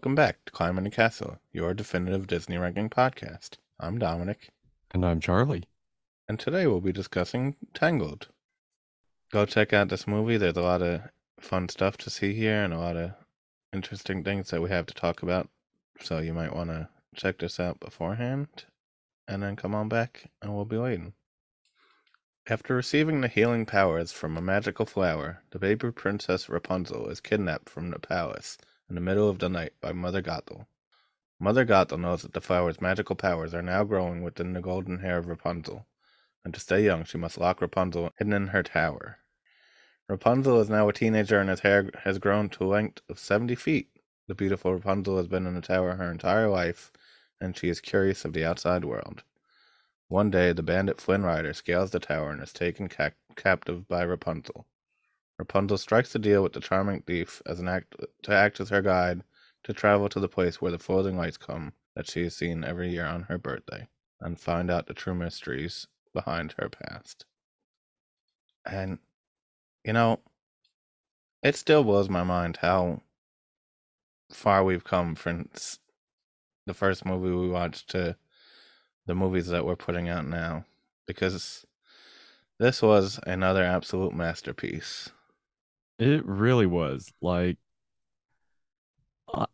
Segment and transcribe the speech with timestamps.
[0.00, 3.58] Welcome back to Climbing the Castle, your definitive Disney ranking podcast.
[3.78, 4.48] I'm Dominic,
[4.92, 5.64] And I'm Charlie.
[6.26, 8.28] and today we'll be discussing Tangled.
[9.30, 10.38] Go check out this movie.
[10.38, 11.02] There's a lot of
[11.38, 13.10] fun stuff to see here and a lot of
[13.74, 15.50] interesting things that we have to talk about.
[16.00, 18.48] So you might want to check this out beforehand
[19.28, 21.12] and then come on back and we'll be waiting.
[22.48, 27.68] After receiving the healing powers from a magical flower, the baby princess Rapunzel is kidnapped
[27.68, 28.56] from the palace
[28.90, 30.66] in the middle of the night by Mother Gothel.
[31.38, 35.16] Mother Gothel knows that the flower's magical powers are now growing within the golden hair
[35.16, 35.86] of Rapunzel,
[36.44, 39.18] and to stay young, she must lock Rapunzel hidden in her tower.
[40.08, 43.54] Rapunzel is now a teenager and his hair has grown to a length of 70
[43.54, 43.90] feet.
[44.26, 46.90] The beautiful Rapunzel has been in the tower her entire life,
[47.40, 49.22] and she is curious of the outside world.
[50.08, 54.02] One day, the bandit Flynn Rider scales the tower and is taken ca- captive by
[54.02, 54.66] Rapunzel.
[55.40, 58.82] Rapunzel strikes a deal with the charming thief as an act to act as her
[58.82, 59.22] guide
[59.64, 62.90] to travel to the place where the floating lights come that she has seen every
[62.90, 63.88] year on her birthday
[64.20, 67.24] and find out the true mysteries behind her past.
[68.66, 68.98] And
[69.82, 70.20] you know,
[71.42, 73.00] it still blows my mind how
[74.30, 75.78] far we've come since
[76.66, 78.14] the first movie we watched to
[79.06, 80.66] the movies that we're putting out now
[81.06, 81.64] because
[82.58, 85.08] this was another absolute masterpiece.
[86.00, 87.58] It really was like
[89.32, 89.46] uh,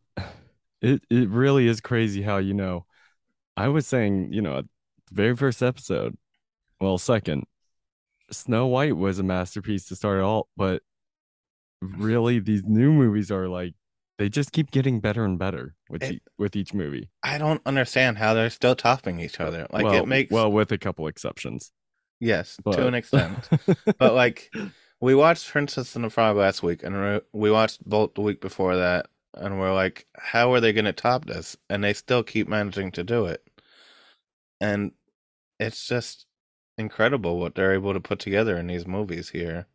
[0.81, 2.87] it it really is crazy how you know
[3.57, 4.69] I was saying, you know, the
[5.15, 6.17] very first episode,
[6.81, 7.45] well, second,
[8.31, 10.83] Snow White was a masterpiece to start it all, but
[11.81, 13.75] really these new movies are like
[14.19, 17.11] they just keep getting better and better with It- e- with each movie.
[17.23, 19.67] I don't understand how they're still topping each other.
[19.71, 21.73] Like well, it makes well with a couple exceptions.
[22.21, 23.49] yes, But to an extent.
[23.99, 24.51] but like
[25.01, 28.41] we watched Princess and the Frog last week and we- we watched Bolt the week
[28.41, 31.57] before that and we're like how are they going to top this?
[31.69, 33.47] And they still keep managing to do it.
[34.61, 34.93] And
[35.61, 36.27] it's just
[36.79, 39.67] incredible what they're able to put together in these movies here.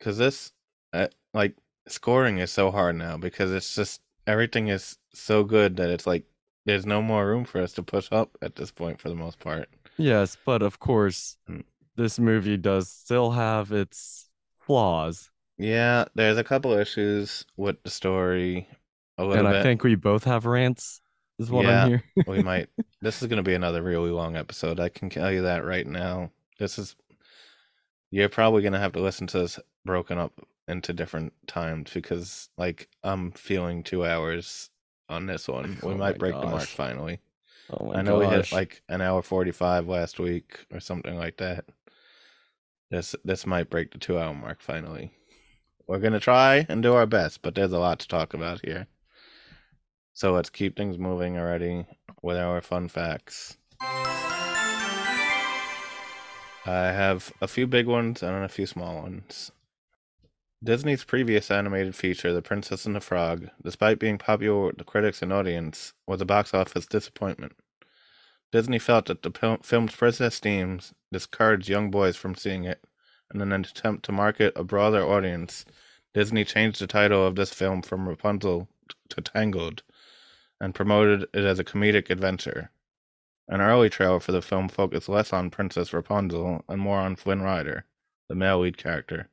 [0.00, 0.52] Cuz this
[0.92, 1.56] uh, like
[1.88, 6.24] scoring is so hard now because it's just everything is so good that it's like
[6.64, 9.38] there's no more room for us to push up at this point for the most
[9.40, 9.68] part.
[9.96, 11.64] Yes, but of course, Mm.
[11.98, 15.30] This movie does still have its flaws.
[15.58, 18.68] Yeah, there's a couple issues with the story.
[19.18, 19.56] A little And bit.
[19.60, 21.00] I think we both have rants,
[21.38, 21.82] is what Yeah.
[21.82, 22.02] I'm hearing.
[22.26, 22.68] we might.
[23.00, 24.80] This is going to be another really long episode.
[24.80, 26.32] I can tell you that right now.
[26.58, 26.96] This is.
[28.10, 30.32] You're probably going to have to listen to this broken up
[30.66, 34.70] into different times because, like, I'm feeling two hours
[35.08, 35.78] on this one.
[35.82, 37.20] We Oh might break the mark finally.
[37.70, 41.36] Oh my I know we hit like an hour 45 last week or something like
[41.38, 41.66] that.
[42.90, 45.12] This this might break the two hour mark finally.
[45.86, 48.86] We're gonna try and do our best, but there's a lot to talk about here.
[50.14, 51.86] So let's keep things moving already
[52.22, 53.56] with our fun facts.
[53.80, 53.86] I
[56.66, 59.50] have a few big ones and a few small ones.
[60.62, 65.22] Disney's previous animated feature, The Princess and the Frog, despite being popular with the critics
[65.22, 67.52] and audience, was a box office disappointment.
[68.50, 72.82] Disney felt that the film's princess themes discouraged young boys from seeing it,
[73.30, 75.66] and in an attempt to market a broader audience,
[76.14, 78.68] Disney changed the title of this film from Rapunzel
[79.10, 79.82] to Tangled
[80.60, 82.70] and promoted it as a comedic adventure.
[83.48, 87.42] An early trailer for the film focused less on Princess Rapunzel and more on Flynn
[87.42, 87.84] Rider,
[88.28, 89.28] the male lead character.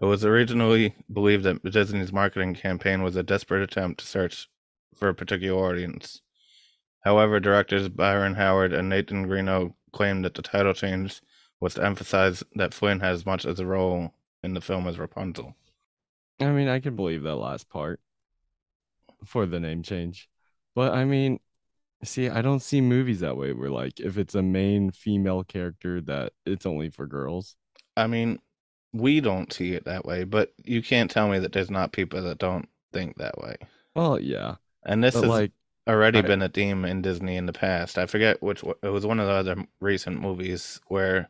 [0.00, 4.48] It was originally believed that Disney's marketing campaign was a desperate attempt to search
[4.94, 6.20] for a particular audience.
[7.04, 11.22] However, directors Byron Howard and Nathan Greno claimed that the title change
[11.60, 14.98] was to emphasize that Flynn has as much as a role in the film as
[14.98, 15.54] Rapunzel.
[16.40, 18.00] I mean, I can believe that last part
[19.24, 20.28] for the name change.
[20.74, 21.40] But I mean,
[22.04, 26.00] see, I don't see movies that way where like if it's a main female character
[26.02, 27.56] that it's only for girls.
[27.96, 28.38] I mean,
[28.92, 32.22] we don't see it that way, but you can't tell me that there's not people
[32.22, 33.56] that don't think that way.
[33.94, 34.56] Well, yeah.
[34.84, 35.52] And this But has like
[35.88, 37.98] already I- been a theme in Disney in the past.
[37.98, 41.28] I forget which one- it was one of the other recent movies where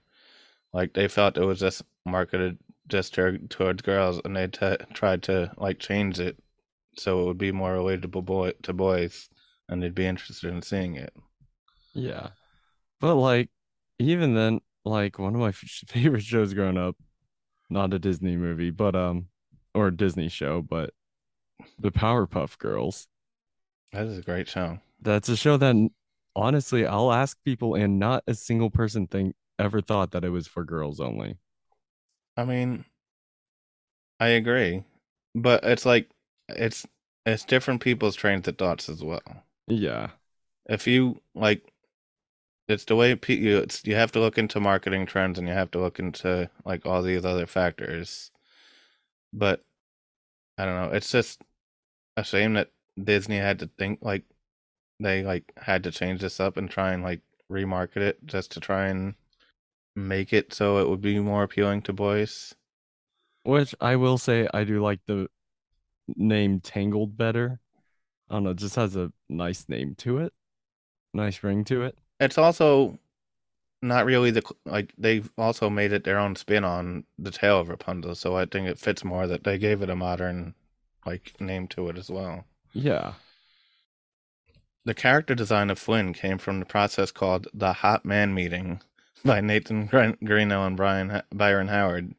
[0.72, 2.58] like they felt it was just marketed
[2.88, 6.37] just towards girls and they t- tried to like change it
[6.96, 9.28] so it would be more relatable boy to boys
[9.69, 11.14] and they'd be interested in seeing it.
[11.94, 12.31] Yeah.
[13.00, 13.50] But like
[13.99, 16.96] even then like one of my f- favorite shows growing up,
[17.70, 19.28] not a Disney movie, but um
[19.75, 20.93] or a Disney show, but
[21.78, 23.08] the Powerpuff Girls.
[23.93, 24.81] That is a great show.
[25.00, 25.91] That's a show that
[26.35, 30.47] honestly I'll ask people and not a single person think ever thought that it was
[30.47, 31.37] for girls only.
[32.37, 32.85] I mean,
[34.21, 34.85] I agree,
[35.35, 36.09] but it's like
[36.49, 36.87] it's
[37.27, 39.44] it's different people's trains of thoughts as well.
[39.67, 40.11] Yeah.
[40.69, 41.73] If you like,
[42.69, 45.55] it's the way pe- you it's you have to look into marketing trends and you
[45.55, 48.31] have to look into like all these other factors.
[49.33, 49.62] But
[50.59, 50.97] I don't know.
[50.97, 51.43] It's just
[52.17, 52.71] a shame that
[53.03, 54.25] Disney had to think like
[55.00, 58.61] they like had to change this up and try and like remarket it just to
[58.61, 59.15] try and
[59.94, 62.55] make it so it would be more appealing to boys.
[63.44, 65.29] Which I will say I do like the
[66.17, 67.61] name Tangled better.
[68.31, 70.33] I don't know, it just has a nice name to it.
[71.12, 71.99] Nice ring to it.
[72.21, 72.99] It's also
[73.83, 77.69] not really the like they've also made it their own spin on the tale of
[77.69, 80.55] Rapunzel, so I think it fits more that they gave it a modern
[81.05, 82.45] like name to it as well.
[82.73, 83.15] Yeah.
[84.85, 88.81] The character design of Flynn came from the process called the Hot Man Meeting
[89.25, 92.15] by Nathan Greno and Brian Byron Howard,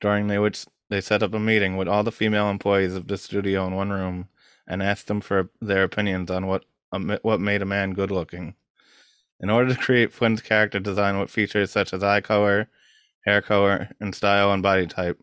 [0.00, 3.66] during which they set up a meeting with all the female employees of the studio
[3.66, 4.28] in one room
[4.66, 6.64] and asked them for their opinions on what
[7.22, 8.54] what made a man good looking.
[9.38, 12.68] In order to create Flynn's character design with features such as eye color,
[13.24, 15.20] hair color, and style and body type,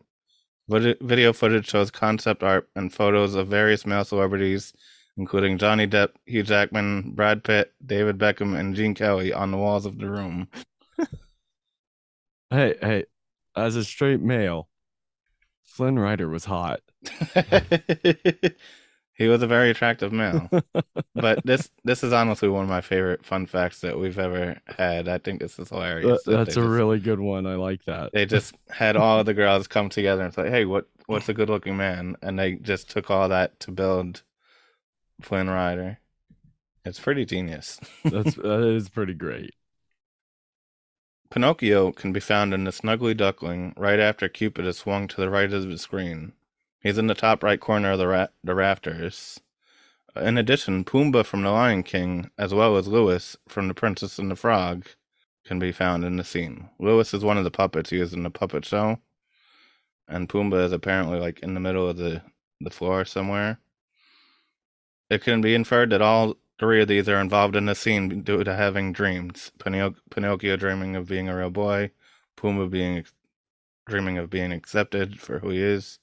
[0.68, 4.72] video footage shows concept art and photos of various male celebrities
[5.18, 9.84] including Johnny Depp, Hugh Jackman, Brad Pitt, David Beckham, and Gene Kelly on the walls
[9.84, 10.48] of the room.
[12.50, 13.04] Hey, hey,
[13.54, 14.70] as a straight male,
[15.64, 16.80] Flynn Rider was hot.
[19.18, 20.48] he was a very attractive male.
[21.14, 25.08] but this this is honestly one of my favorite fun facts that we've ever had.
[25.08, 26.22] I think this is hilarious.
[26.24, 27.46] That- that that's a just- really good one.
[27.46, 28.12] I like that.
[28.12, 31.34] They just had all of the girls come together and say, "Hey, what what's a
[31.34, 34.22] good looking man?" And they just took all that to build
[35.20, 35.98] Flynn Rider.
[36.84, 37.80] It's pretty genius.
[38.04, 39.54] That's that is pretty great.
[41.30, 45.28] Pinocchio can be found in the Snuggly Duckling right after Cupid is swung to the
[45.28, 46.32] right of the screen.
[46.80, 49.40] He's in the top right corner of the, ra- the rafters.
[50.16, 54.18] Uh, in addition, Pumbaa from The Lion King, as well as Louis from The Princess
[54.18, 54.86] and the Frog,
[55.44, 56.68] can be found in the scene.
[56.78, 58.98] Louis is one of the puppets used in the puppet show,
[60.08, 62.22] and Pumbaa is apparently like in the middle of the,
[62.60, 63.58] the floor somewhere.
[65.10, 68.44] It can be inferred that all three of these are involved in the scene due
[68.44, 69.52] to having dreams.
[69.58, 71.90] Pinoc- Pinocchio dreaming of being a real boy,
[72.36, 73.04] Pumbaa being
[73.86, 75.98] dreaming of being accepted for who he is,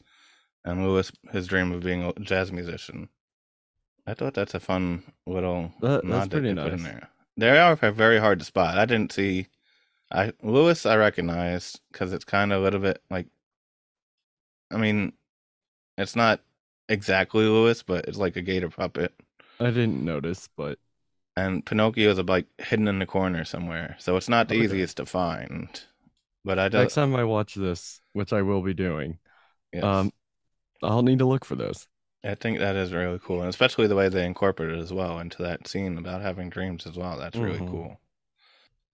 [0.65, 3.07] and Louis his dream of being a jazz musician.
[4.07, 7.09] I thought that's a fun little That- that's nod pretty they put in there.
[7.38, 8.77] They are very hard to spot.
[8.77, 9.47] I didn't see.
[10.12, 13.27] I Louis I recognized because it's kind of a little bit like.
[14.71, 15.13] I mean,
[15.97, 16.41] it's not
[16.89, 19.13] exactly Louis, but it's like a gator puppet.
[19.59, 20.79] I didn't notice, but
[21.35, 24.65] and Pinocchio is like hidden in the corner somewhere, so it's not the Okay.
[24.65, 25.81] easiest to find.
[26.44, 27.12] But I next don't.
[27.12, 29.19] time I watch this, which I will be doing,
[29.73, 30.12] Yes, um,
[30.85, 31.87] I'll need to look for those.
[32.24, 35.19] I think that is really cool, and especially the way they incorporate it as well
[35.19, 37.17] into that scene about having dreams as well.
[37.17, 37.69] That's really Mhm.
[37.69, 38.01] cool.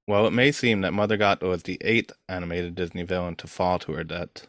[0.06, 3.80] While it may seem that Mother Gothel was the eighth animated Disney villain to fall
[3.80, 4.48] to her death,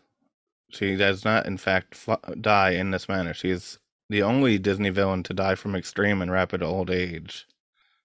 [0.70, 3.34] she does not, in fact, fa- die in this manner.
[3.34, 3.78] She is
[4.08, 7.46] the only Disney villain to die from extreme and rapid old age,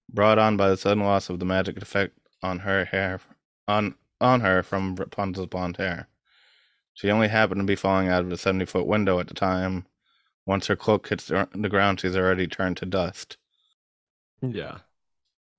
[0.09, 3.19] brought on by the sudden loss of the magic effect on her hair
[3.67, 6.07] on on her from Rapunzel's blonde hair.
[6.97, 9.85] She only happened to be falling out of a seventy foot window at the time.
[10.47, 13.37] Once her cloak hits the the ground, she's already turned to dust.
[14.41, 14.79] Yeah,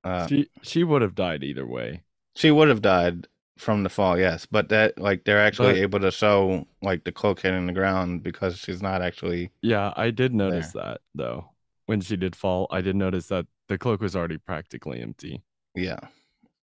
[0.03, 2.03] Uh, she she would have died either way.
[2.35, 6.01] She would have died from the fall, yes, but that like they're actually But- able
[6.01, 10.35] to show like the cloak hitting the ground because she's not actually Yeah, I did
[10.35, 11.51] notice that though.
[11.87, 15.43] When she did fall, I did notice that the cloak was already practically empty.
[15.77, 16.01] yeah,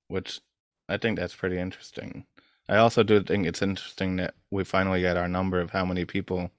[0.08, 0.40] which
[0.90, 2.26] I think that's pretty interesting.
[2.72, 6.06] I also do think it's interesting that we finally get our number of how many
[6.06, 6.50] people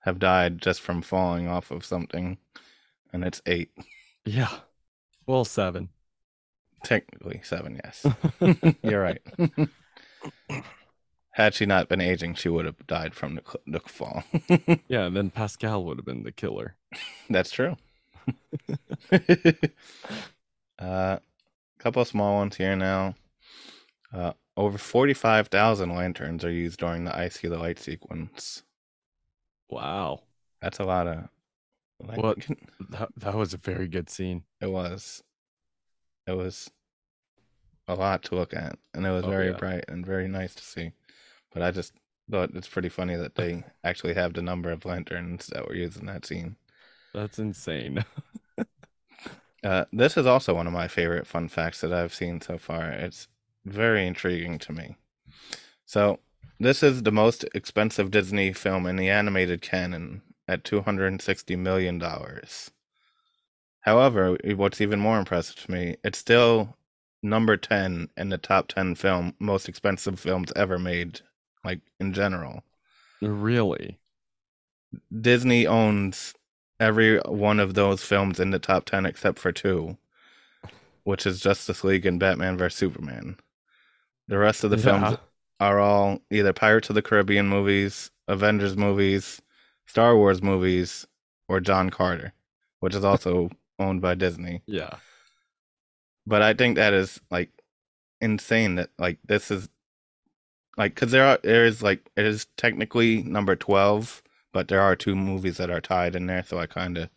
[0.00, 2.38] have died just from falling off of something,
[3.12, 3.70] and it's eight,
[4.24, 4.60] Yeah.
[5.26, 5.88] Well, seven.
[6.84, 7.80] technically seven.
[7.84, 8.06] Yes,
[8.82, 9.20] you're right.
[11.30, 14.22] Had she not been aging, she would have died from the, the fall.
[14.88, 16.76] Yeah, and then Pascal would have been the killer.
[17.28, 17.76] That's true.
[19.12, 19.18] uh,
[20.78, 21.20] a
[21.78, 23.16] couple of small ones here now.
[24.12, 28.62] Uh, over 45,000 lanterns are used during the I See the Light sequence.
[29.68, 30.22] Wow.
[30.60, 31.28] That's a lot of.
[32.00, 32.38] Like, What?
[32.90, 34.44] That that was a very good scene.
[34.60, 35.22] It was.
[36.26, 36.70] It was
[37.88, 39.56] a lot to look at, and it was Oh, very yeah.
[39.56, 40.92] bright and very nice to see.
[41.52, 41.92] But I just
[42.30, 45.98] thought it's pretty funny that they actually have the number of lanterns that were used
[45.98, 46.56] in that scene.
[47.14, 48.04] That's insane.
[49.64, 52.90] Uh, this is also one of my favorite fun facts that I've seen so far.
[52.90, 53.26] It's
[53.66, 54.96] very intriguing to me.
[55.84, 56.20] So,
[56.58, 60.22] this is the most expensive Disney film in the animated canon.
[60.48, 62.00] at $260 million.
[63.80, 66.76] However, what's even more impressive to me, it's still
[67.22, 71.20] number 10 in the top 10 film most expensive films ever made,
[71.64, 72.62] like in general.
[73.20, 73.98] Really?
[75.20, 76.34] Disney owns
[76.78, 79.96] every one of those films in the top 10 except for two,
[81.04, 82.78] which is Justice League and Batman vs.
[82.78, 83.36] Superman.
[84.28, 85.16] The rest of the films Yeah.
[85.60, 89.40] are all either Pirates of the Caribbean movies, Avengers movies,
[89.86, 91.06] Star Wars movies,
[91.48, 92.32] or John Carter,
[92.80, 94.62] which is also owned by Disney.
[94.66, 94.96] Yeah.
[96.26, 97.50] But I think that is like
[98.20, 99.68] insane that like this is
[100.76, 104.96] like because there are there is like it is technically number 12 but there are
[104.96, 107.10] two movies that are tied in there so i kind of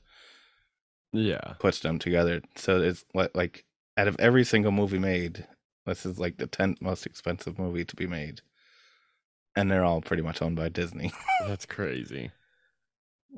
[1.13, 1.53] Yeah.
[1.59, 3.63] puts them together so it's like like
[3.97, 5.47] out of every single movie made
[5.85, 8.41] this is like the 10th most expensive movie to be made.
[9.55, 11.11] And they're all pretty much owned by disney.
[11.47, 12.31] That's crazy.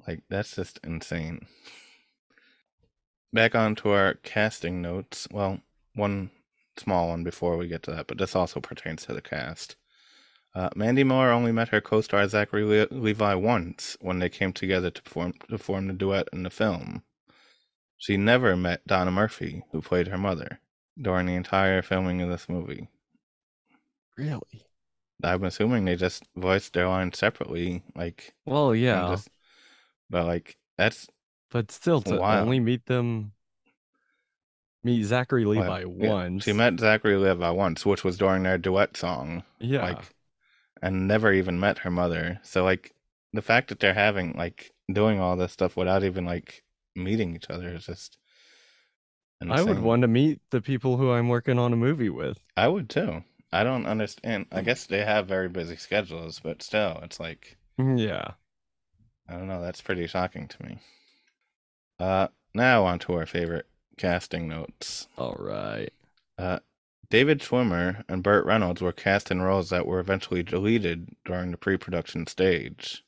[0.07, 1.45] like that's just insane.
[3.33, 5.27] Back on to our casting notes.
[5.31, 5.59] Well
[5.95, 6.31] one
[6.77, 9.75] small one before we get to that but this also pertains to the cast.
[10.53, 14.89] Uh, mandy moore only met her co-star zachary Le- levi once when they came together
[14.89, 17.03] to perform to form the duet in the film.
[17.97, 20.59] She never met donna murphy who played her mother
[21.01, 22.87] during the entire filming of this movie
[24.17, 24.65] Really?
[25.23, 29.09] i'm assuming they just voiced their lines separately like Well, yeah.
[29.11, 29.29] just-
[30.09, 31.07] but like that's
[31.51, 32.41] But still, to Wow.
[32.41, 33.33] only meet them,
[34.83, 36.43] meet Zachary Well, Levi yeah, once.
[36.43, 39.83] She met Zachary Levi once, which was during their duet song, yeah.
[39.83, 40.15] like,
[40.81, 42.39] and never even met her mother.
[42.43, 42.93] So, like,
[43.33, 46.63] the fact that they're having like doing all this stuff without even like
[46.95, 48.17] meeting each other is just.
[49.49, 52.37] I would want to meet the people who I'm working on a movie with.
[52.57, 53.23] I would too.
[53.51, 54.45] I don't understand.
[54.51, 58.31] I guess they have very busy schedules, but still, it's like Yeah.
[59.27, 59.61] I don't know.
[59.61, 60.79] That's pretty shocking to me.
[61.99, 63.67] Uh, now on to our favorite
[63.97, 65.07] casting notes.
[65.17, 65.91] All right.
[66.37, 66.59] Uh,
[67.09, 71.57] David Schwimmer and Burt Reynolds were cast in roles that were eventually deleted during the
[71.57, 73.03] pre-production stage.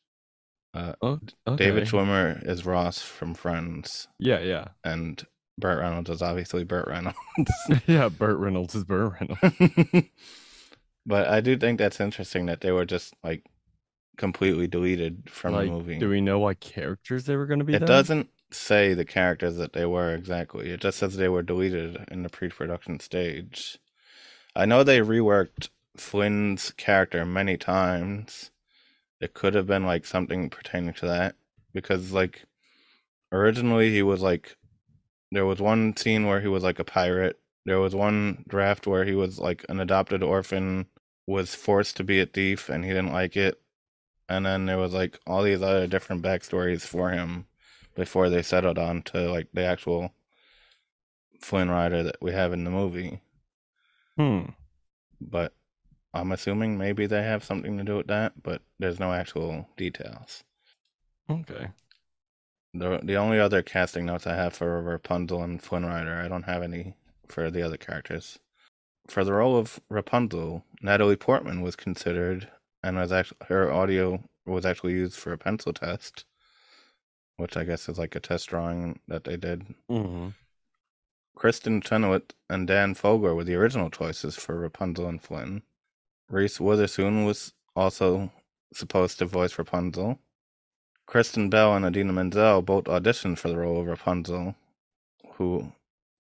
[0.74, 1.56] Oh, okay.
[1.56, 4.70] David Schwimmer is Ross from Friends, Yeah, yeah.
[4.84, 5.24] and
[5.57, 7.17] Burt Reynolds is obviously Burt Reynolds.
[7.88, 10.07] yeah, Burt Reynolds is Burt Reynolds.
[11.05, 13.43] but I do think that's interesting that they were just like
[14.17, 16.00] completely deleted from like, the movie.
[16.00, 17.74] do we know what characters they were going to be?
[17.74, 20.69] it doesn't say the characters that they were exactly.
[20.69, 23.77] It just says they were deleted in the pre-production stage.
[24.55, 28.51] I know they reworked Flynn's character many times.
[29.19, 31.36] It could have been like something pertaining to that
[31.74, 32.43] because like
[33.31, 34.57] originally he was like
[35.34, 37.40] there was one scene where he was like a pirate.
[37.66, 40.86] There was one draft where he was like an adopted orphan
[41.25, 43.60] was forced to be a thief and he didn't like it.
[44.30, 47.48] And then there was like all these other different backstories for him
[47.96, 50.13] before they settled on to like the actual
[51.42, 53.22] Flynn Rider that we have in the movie.
[54.18, 54.44] Hmm.
[55.20, 55.54] But
[56.13, 60.44] I'm assuming maybe they have something to do with that, but there's no actual details.
[61.28, 61.70] Okay.
[62.74, 66.44] The the only other casting notes I have for Rapunzel and Flynn Rider, I don't
[66.44, 66.96] have any
[67.27, 68.39] for the other characters.
[69.08, 72.50] For the role of Rapunzel, Natalie Portman was considered,
[72.82, 76.25] and was actually her audio was actually used for a pencil test,
[77.38, 79.75] which I guess is like a test drawing that they did.
[79.88, 80.30] hmm
[81.38, 85.63] Kristin Chenoweth and Dan Fogler were the original choices for Rapunzel and Flynn.
[86.30, 88.32] Reese Witherspoon was also
[88.74, 90.20] supposed to voice Rapunzel.
[91.13, 94.55] Kristen Bell and Idina Menzel both auditioned for the role of Rapunzel,
[95.34, 95.72] who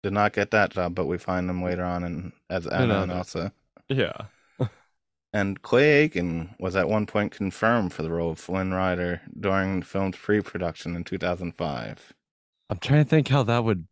[0.04, 3.10] did not get that job, but we find them later on in, as Anna and
[3.12, 3.54] other- Elsa.
[3.88, 4.12] Yeah.
[5.34, 9.80] And Clay Aiken was at one point confirmed for the role of Flynn Rider during
[9.82, 12.14] the film's pre-production in 2005.
[12.70, 13.86] I'm trying to think how that would.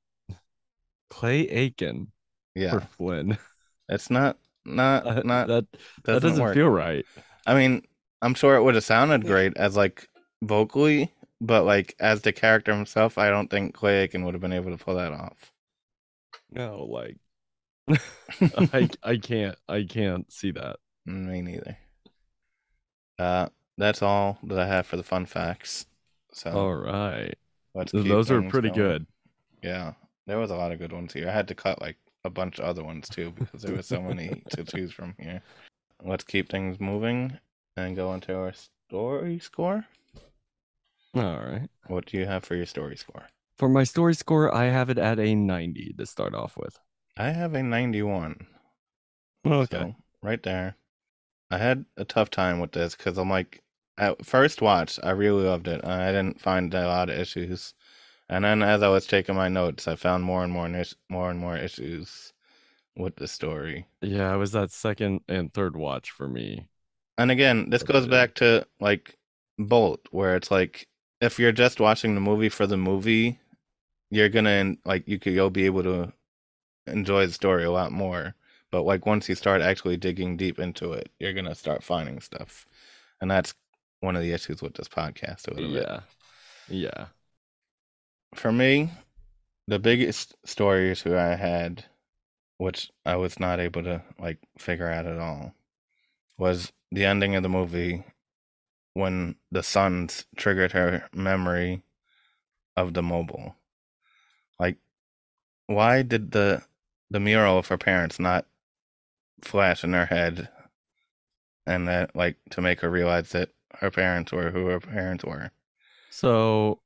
[1.09, 2.11] Clay Aiken
[2.55, 3.37] Yeah, for Flynn.
[3.89, 6.55] it's not not not that that doesn't, doesn't work.
[6.55, 7.05] feel right.
[7.45, 7.83] I mean,
[8.21, 10.07] I'm sure it would have sounded great as like
[10.43, 14.53] vocally, but like as the character himself, I don't think Clay Aiken would have been
[14.53, 15.51] able to pull that off.
[16.51, 17.17] No, like
[18.71, 20.77] I I can't I can't see that.
[21.05, 21.77] Me neither.
[23.19, 23.47] Uh,
[23.77, 25.85] that's all that I have for the fun facts.
[26.31, 27.35] So All right.
[27.91, 28.79] Those are pretty going.
[28.79, 29.07] good.
[29.63, 29.93] Yeah,
[30.27, 31.27] there was a lot of good ones here.
[31.27, 34.01] I had to cut like a bunch of other ones too because there was so
[34.01, 35.41] many to choose from here.
[36.03, 37.37] Let's keep things moving
[37.77, 39.85] and go into our story score.
[41.15, 41.69] All right.
[41.87, 43.27] What do you have for your story score?
[43.57, 46.79] For my story score, I have it at a 90 to start off with.
[47.17, 48.45] I have a 91.
[49.45, 49.77] Okay.
[49.77, 50.77] So, right there.
[51.51, 53.63] I had a tough time with this because I'm like,
[53.97, 55.85] at first watch, I really loved it.
[55.85, 57.73] I didn't find a lot of issues,
[58.29, 60.67] and then as I was taking my notes, I found more and more
[61.09, 62.33] more and more issues
[62.95, 63.87] with the story.
[64.01, 66.67] Yeah, it was that second and third watch for me.
[67.17, 69.17] And again, this goes back to like
[69.59, 70.87] Bolt, where it's like
[71.23, 73.39] if you're just watching the movie for the movie,
[74.11, 76.11] you're gonna like you could you'll be able to
[76.85, 78.35] enjoy the story a lot more.
[78.71, 82.65] But like once you start actually digging deep into it, you're gonna start finding stuff,
[83.21, 83.53] and that's
[84.01, 86.01] one of the issues with this podcast a little yeah.
[86.67, 86.75] bit.
[86.75, 87.05] Yeah.
[88.35, 88.91] For me,
[89.67, 91.85] the biggest story issue I had,
[92.57, 95.53] which I was not able to like figure out at all,
[96.37, 98.03] was the ending of the movie
[98.93, 101.83] when the suns triggered her memory
[102.75, 103.55] of the mobile.
[104.59, 104.77] Like,
[105.67, 106.63] why did the
[107.09, 108.45] the mural of her parents not
[109.41, 110.49] flash in her head,
[111.65, 115.51] and that like to make her realize that her parents were who her parents were?
[116.11, 116.81] So,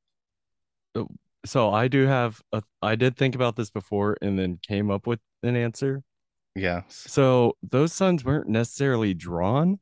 [0.95, 1.05] uh,
[1.45, 2.63] so I do have a.
[2.81, 6.03] I did think about this before, and then came up with an answer.
[6.55, 7.05] Yes.
[7.07, 9.79] So those suns weren't necessarily drawn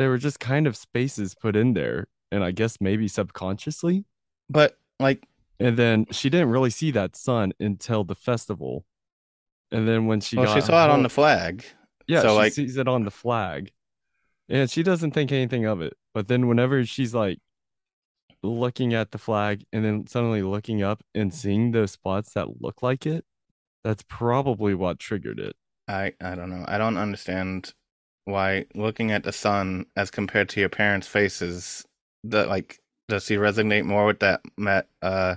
[0.00, 4.06] they were just kind of spaces put in there and i guess maybe subconsciously.
[4.48, 5.26] But like
[5.58, 8.86] and then she didn't really see that sun until the festival.
[9.70, 11.64] And then when she well, she saw home, it on the flag.
[12.06, 13.72] Yeah so she like sees it on the flag.
[14.48, 15.98] And she doesn't think anything of it.
[16.14, 17.38] But then whenever she's like
[18.42, 22.82] looking at the flag and then suddenly looking up and seeing those spots that look
[22.82, 23.26] like it
[23.84, 25.56] that's probably what triggered it.
[25.86, 26.64] I i don't know.
[26.66, 27.74] I don't understand
[28.30, 31.86] why looking at the sun as compared to your parents' faces,
[32.24, 35.34] that like does he resonate more with that met uh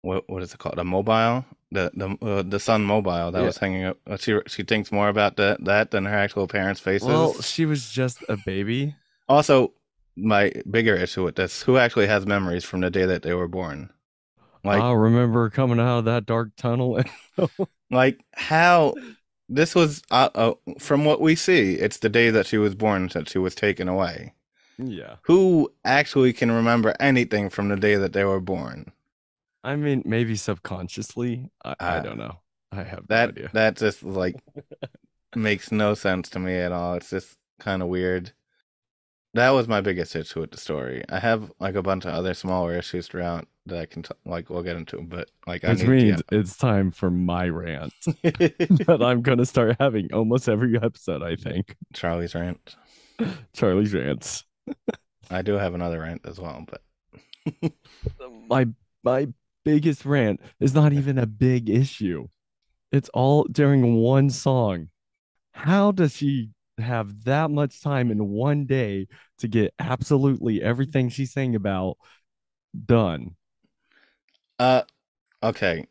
[0.00, 3.46] what what is it called a mobile the the uh, the sun mobile that yeah.
[3.46, 7.08] was hanging up she she thinks more about that that than her actual parents' faces.
[7.08, 8.94] Well, she was just a baby.
[9.28, 9.72] Also,
[10.16, 13.48] my bigger issue with this: who actually has memories from the day that they were
[13.48, 13.90] born?
[14.64, 17.00] Like, I remember coming out of that dark tunnel.
[17.90, 18.94] like how
[19.52, 23.08] this was uh, uh, from what we see it's the day that she was born
[23.14, 24.32] that she was taken away.
[24.78, 25.16] Yeah.
[25.22, 28.92] Who actually can remember anything from the day that they were born?
[29.62, 31.50] I mean maybe subconsciously.
[31.64, 32.38] I, uh, I don't know.
[32.72, 34.36] I have that no that just like
[35.36, 36.94] makes no sense to me at all.
[36.94, 38.32] It's just kind of weird.
[39.34, 41.04] That was my biggest issue with the story.
[41.08, 44.50] I have like a bunch of other smaller issues throughout that I can t- like
[44.50, 49.46] we'll get into, but like which means it's time for my rant that I'm gonna
[49.46, 51.22] start having almost every episode.
[51.22, 52.76] I think Charlie's rant.
[53.54, 54.44] Charlie's rants.
[55.30, 57.72] I do have another rant as well, but
[58.48, 58.66] my
[59.04, 59.28] my
[59.64, 62.26] biggest rant is not even a big issue.
[62.90, 64.88] It's all during one song.
[65.52, 69.06] How does she have that much time in one day
[69.38, 71.96] to get absolutely everything she's saying about
[72.86, 73.36] done?
[74.62, 74.84] Uh,
[75.42, 75.88] okay.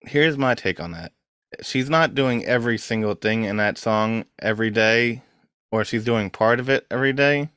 [0.00, 1.12] Here's my take on that.
[1.60, 5.22] She's not doing every single thing in that song every day,
[5.70, 7.50] or she's doing part of it every day.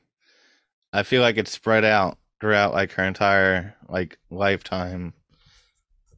[0.92, 5.14] I feel like it's spread out throughout like her entire like lifetime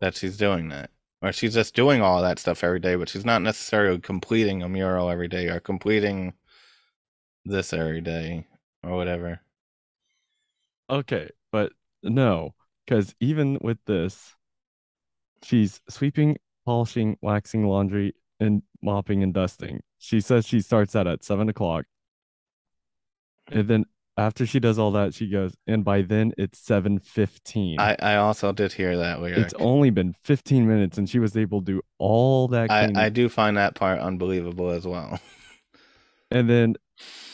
[0.00, 0.90] that she's doing that.
[1.22, 4.68] Or she's just doing all that stuff every day, but she's not necessarily completing a
[4.68, 6.32] mural every day or completing
[7.44, 8.44] this every day
[8.82, 9.38] or whatever.
[10.90, 11.70] Okay, but
[12.02, 12.55] no,
[12.86, 14.34] because even with this,
[15.42, 19.80] she's sweeping, polishing, waxing laundry, and mopping and dusting.
[19.98, 21.84] She says she starts that at seven o'clock.
[23.48, 23.84] And then
[24.16, 27.78] after she does all that, she goes, and by then it's seven fifteen.
[27.78, 29.38] I, I also did hear that lyric.
[29.38, 32.70] It's only been fifteen minutes, and she was able to do all that.
[32.70, 35.20] I, I do find that part unbelievable as well.
[36.30, 36.76] and then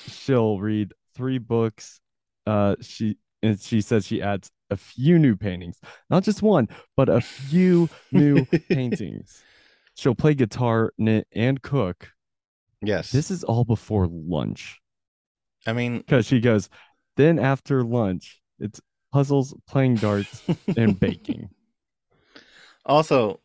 [0.06, 2.00] she'll read three books.
[2.46, 5.78] Uh, she and she says she adds a few new paintings,
[6.10, 9.42] not just one, but a few new paintings.
[9.94, 12.10] She'll play guitar, knit, and cook.
[12.82, 13.12] Yes.
[13.12, 14.80] This is all before lunch.
[15.66, 16.68] I mean, because she goes,
[17.16, 18.80] then after lunch, it's
[19.12, 20.42] puzzles, playing darts,
[20.76, 21.50] and baking.
[22.84, 23.40] Also,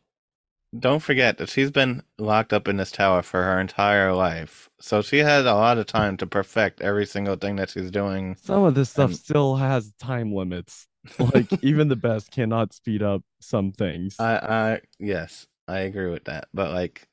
[0.78, 4.68] don't forget that she's been locked up in this tower for her entire life.
[4.80, 8.36] So she has a lot of time to perfect every single thing that she's doing.
[8.42, 9.18] Some of this stuff and...
[9.18, 10.86] still has time limits.
[11.18, 14.16] Like even the best cannot speed up some things.
[14.18, 16.48] I I yes, I agree with that.
[16.52, 17.08] But like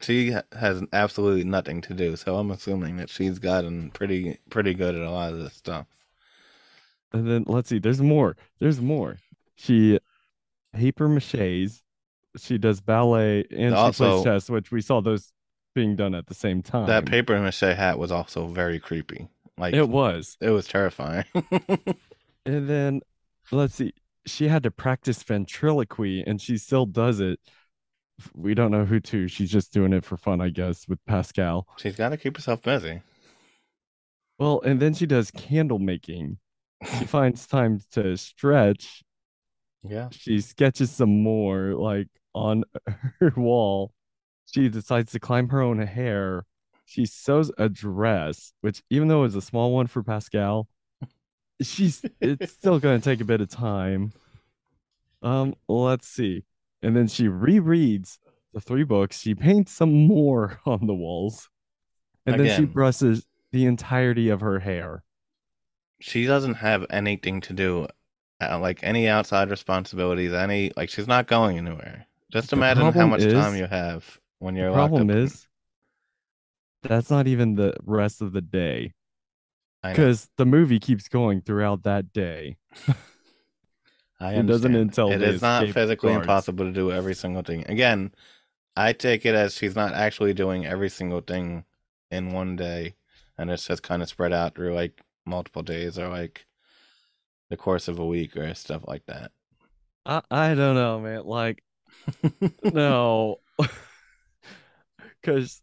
[0.00, 4.94] she has absolutely nothing to do, so I'm assuming that she's gotten pretty pretty good
[4.94, 5.86] at a lot of this stuff.
[7.12, 8.36] And then let's see, there's more.
[8.58, 9.18] There's more.
[9.54, 9.98] She
[10.72, 11.82] paper maches
[12.36, 15.32] she does ballet and also, she plays chess, which we saw those
[15.74, 16.86] being done at the same time.
[16.86, 19.28] That paper mache hat was also very creepy.
[19.58, 20.36] Like It was.
[20.40, 21.24] it was terrifying.
[22.46, 23.00] And then
[23.52, 23.92] let's see.
[24.26, 27.38] She had to practice ventriloquy and she still does it.
[28.34, 29.28] We don't know who to.
[29.28, 31.66] She's just doing it for fun, I guess, with Pascal.
[31.76, 33.02] She's got to keep herself busy.
[34.38, 36.38] Well, and then she does candle making.
[36.98, 39.02] She finds time to stretch.
[39.82, 40.08] Yeah.
[40.10, 42.64] She sketches some more, like on
[43.20, 43.92] her wall.
[44.46, 46.44] She decides to climb her own hair.
[46.84, 50.68] She sews a dress, which, even though it's a small one for Pascal,
[51.60, 54.12] she's it's still going to take a bit of time.
[55.22, 56.44] Um, let's see.
[56.82, 58.18] And then she rereads
[58.52, 59.20] the three books.
[59.20, 61.48] She paints some more on the walls.
[62.26, 65.02] And then she brushes the entirety of her hair.
[66.00, 67.86] She doesn't have anything to do,
[68.40, 70.32] uh, like any outside responsibilities.
[70.32, 72.06] Any like she's not going anywhere.
[72.30, 75.46] Just The imagine how much is- time you have when you're locked problem in- is
[76.82, 78.92] that's not even the rest of the day.
[79.82, 82.56] Because the movie keeps going throughout that day.
[84.18, 86.22] I It doesn't until it is not physically guards.
[86.22, 87.64] impossible to do every single thing.
[87.68, 88.12] Again,
[88.76, 91.64] I take it as she's not actually doing every single thing
[92.10, 92.94] in one day,
[93.36, 96.46] and it's just kind of spread out through like multiple days or like
[97.50, 99.32] the course of a week or stuff like that.
[100.06, 101.24] I I don't know, man.
[101.24, 101.62] Like
[102.62, 103.40] no,
[105.20, 105.62] because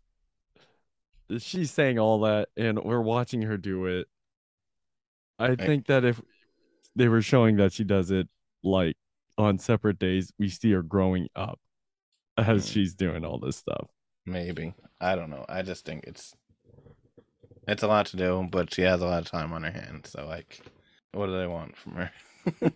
[1.38, 4.08] she's saying all that, and we're watching her do it.
[5.40, 6.22] I think that if
[6.96, 8.28] they were showing that she does it
[8.64, 8.96] like
[9.38, 11.60] on separate days, we see her growing up
[12.38, 12.72] as Hmm.
[12.72, 13.88] she's doing all this stuff.
[14.26, 15.46] Maybe I don't know.
[15.50, 16.34] I just think it's
[17.68, 20.12] it's a lot to do, but she has a lot of time on her hands.
[20.12, 20.60] So like,
[21.14, 22.12] what do they want from her?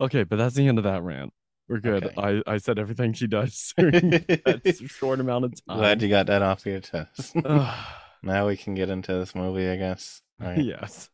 [0.00, 1.32] Okay, but that's the end of that rant.
[1.68, 2.04] We're good.
[2.04, 2.14] Okay.
[2.46, 5.78] I I said everything she does during that short amount of time.
[5.78, 7.34] Glad you got that off your chest.
[8.22, 10.20] Now we can get into this movie, I guess.
[10.40, 10.58] Right?
[10.58, 11.10] yes.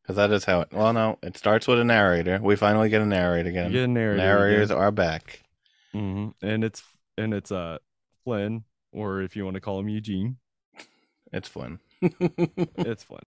[0.00, 0.68] Because that is how it.
[0.72, 2.38] Well, no, it starts with a narrator.
[2.42, 3.72] We finally get a narrator You again.
[3.72, 4.82] get a narrator Narrators again.
[4.82, 5.42] are back.
[5.94, 6.32] Mhm.
[6.40, 6.82] And it's
[7.18, 7.78] and it's uh
[8.24, 10.36] Flynn, or if you want to call him Eugene,
[11.32, 11.80] It's Flynn.
[12.00, 13.20] it's Flynn.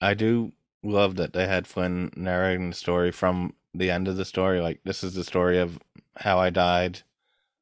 [0.00, 0.52] I do
[0.82, 4.60] love that they had Flynn narrating the story from the end of the story.
[4.60, 5.78] Like, this is the story of
[6.16, 7.00] how I died,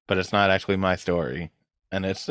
[0.08, 1.50] but it's not actually my story.
[1.92, 2.28] And it's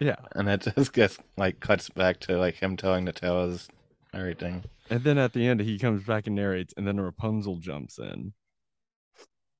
[0.00, 0.16] Yeah.
[0.32, 3.68] and it just gets like cuts back to like him telling the tales,
[4.14, 4.64] everything.
[4.90, 8.32] And then at the end he comes back and narrates, and then Rapunzel jumps in.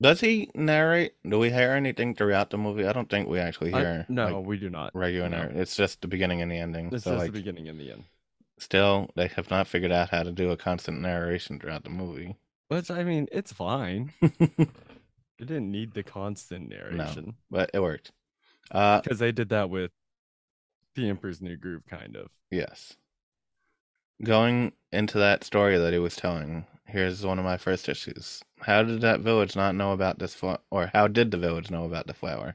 [0.00, 1.12] Does he narrate?
[1.28, 2.84] Do we hear anything throughout the movie?
[2.86, 4.06] I don't think we actually I- hear.
[4.08, 4.90] no, like, we do not.
[4.94, 5.48] regular no.
[5.54, 6.86] It's just the beginning and the ending.
[6.92, 8.04] It's so just like, the beginning and the end.
[8.58, 12.34] still, they have not figured out how to do a constant narration throughout the movie.
[12.72, 14.12] Which I mean, it's fine.
[15.38, 18.12] It didn't need the constant narration but it worked.
[18.70, 19.90] Uh, because they did that with
[20.94, 22.28] the Emperor's New Groove, kind of.
[22.52, 22.94] yes.
[24.22, 28.40] Going into that story that he was telling, here's one of my first issues.
[28.60, 30.58] How did that village not know about this flower?
[30.70, 32.54] Or how did the village know about the flower?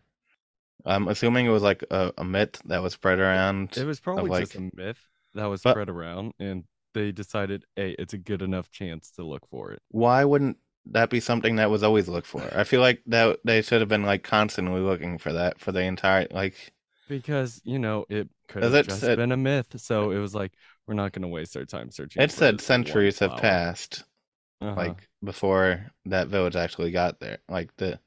[0.86, 3.76] I'm assuming it was like a, a myth that was spread around.
[3.76, 5.00] It was probably like- just a myth
[5.34, 6.64] that was But- spread around, and
[6.98, 9.82] they decided, hey, it's a good enough chance to look for it.
[9.92, 10.58] Why wouldn't
[10.92, 12.42] that be something that was always looked for?
[12.56, 15.82] I feel like that they should have been like constantly looking for that for the
[15.82, 16.74] entire like
[17.08, 19.80] Because, you know, it could have it just said- been a myth.
[19.80, 20.54] So it was like,
[20.88, 22.22] we're not going to waste our time searching.
[22.24, 24.04] it said centuries have passed
[24.62, 24.76] Uh-huh.
[24.76, 28.00] like before that village actually got there like the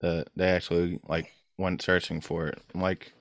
[0.00, 3.12] the they actually like went searching for it like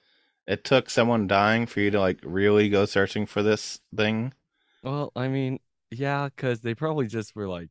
[0.48, 4.34] it took someone dying for you to like really go searching for this thing
[4.84, 5.60] Well, I mean,
[5.92, 7.70] yeah, because they probably just were like,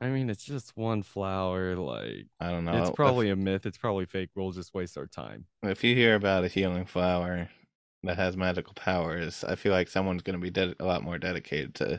[0.00, 1.74] I mean, it's just one flower.
[1.76, 3.66] Like, i don't know it's If- probably a myth.
[3.66, 4.30] It's probably fake.
[4.34, 5.46] We'll just waste our time.
[5.62, 7.48] if, you hear about a healing flower
[8.04, 11.74] that has magical powers i feel like someone's going to be a lot more dedicated
[11.74, 11.98] to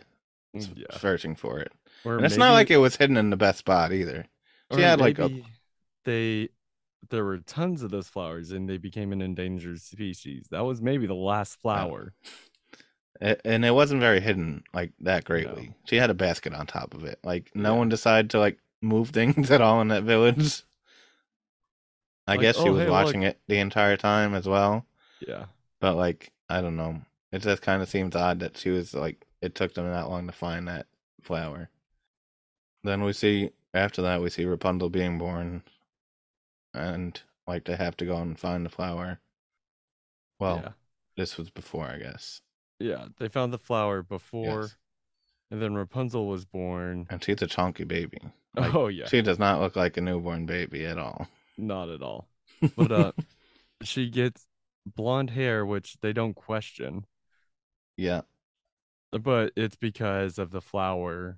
[0.55, 0.97] Mm, Yeah.
[0.97, 1.71] searching for it
[2.05, 4.25] Or and it's not like it was hidden in the best spot either
[4.73, 5.41] she had, like, a-
[6.05, 6.49] they
[7.09, 10.47] there were tons of those flowers and they became an endangered species.
[10.51, 12.13] That was maybe the last flower.
[13.22, 15.74] And it wasn't very hidden like that greatly.
[15.86, 17.19] She had a basket on top of it.
[17.24, 17.80] Like no Yeah.
[17.80, 20.63] one decided to like move things at all in that village.
[22.28, 24.86] I Like, guess she "Oh, was hey, look." watching it the entire time as well.
[25.19, 25.45] Yeah.
[25.82, 27.02] But like I don't know.
[27.32, 30.28] It just kind of seems odd that she was like it took them that long
[30.28, 30.88] to find that
[31.22, 31.69] flower.
[32.84, 35.63] Then we see after that we see Rapunzel being born
[36.74, 39.19] and like they have to go and find the flower.
[40.39, 40.74] Well, yeah.
[41.15, 42.41] this was before, I guess.
[42.80, 43.08] Yeah.
[43.18, 44.76] They found the flower before, Yes.
[45.52, 47.08] and then Rapunzel was born.
[47.10, 48.20] And she's a chunky baby.
[48.56, 49.08] Like, oh yeah.
[49.08, 51.28] She does not look like a newborn baby at all.
[51.58, 52.28] Not at all.
[52.76, 53.12] But uh
[53.84, 54.48] she gets
[54.86, 57.06] blonde hair, which they don't question.
[57.98, 58.22] Yeah.
[59.12, 61.38] but it's because of the flower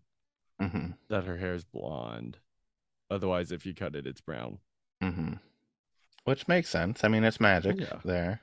[0.60, 2.38] hmm that her hair is blonde.
[3.10, 4.60] Otherwise, if you cut it, it's brown.
[5.02, 5.34] hmm
[6.24, 7.04] Which makes sense.
[7.04, 8.00] I mean, it's magic Yeah.
[8.06, 8.42] there.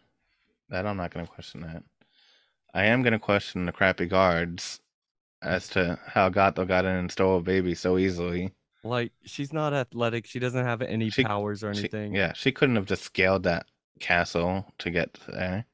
[0.68, 1.82] That I'm not going to question that.
[2.74, 4.80] I am going to question the crappy guards
[5.42, 8.52] as to how Gothel got in and stole a baby so easily.
[8.84, 10.26] Like she's not athletic.
[10.26, 12.14] She doesn't have any She- powers or She- anything.
[12.14, 13.66] yeah, she couldn't have just scaled that
[14.00, 15.64] castle to get there.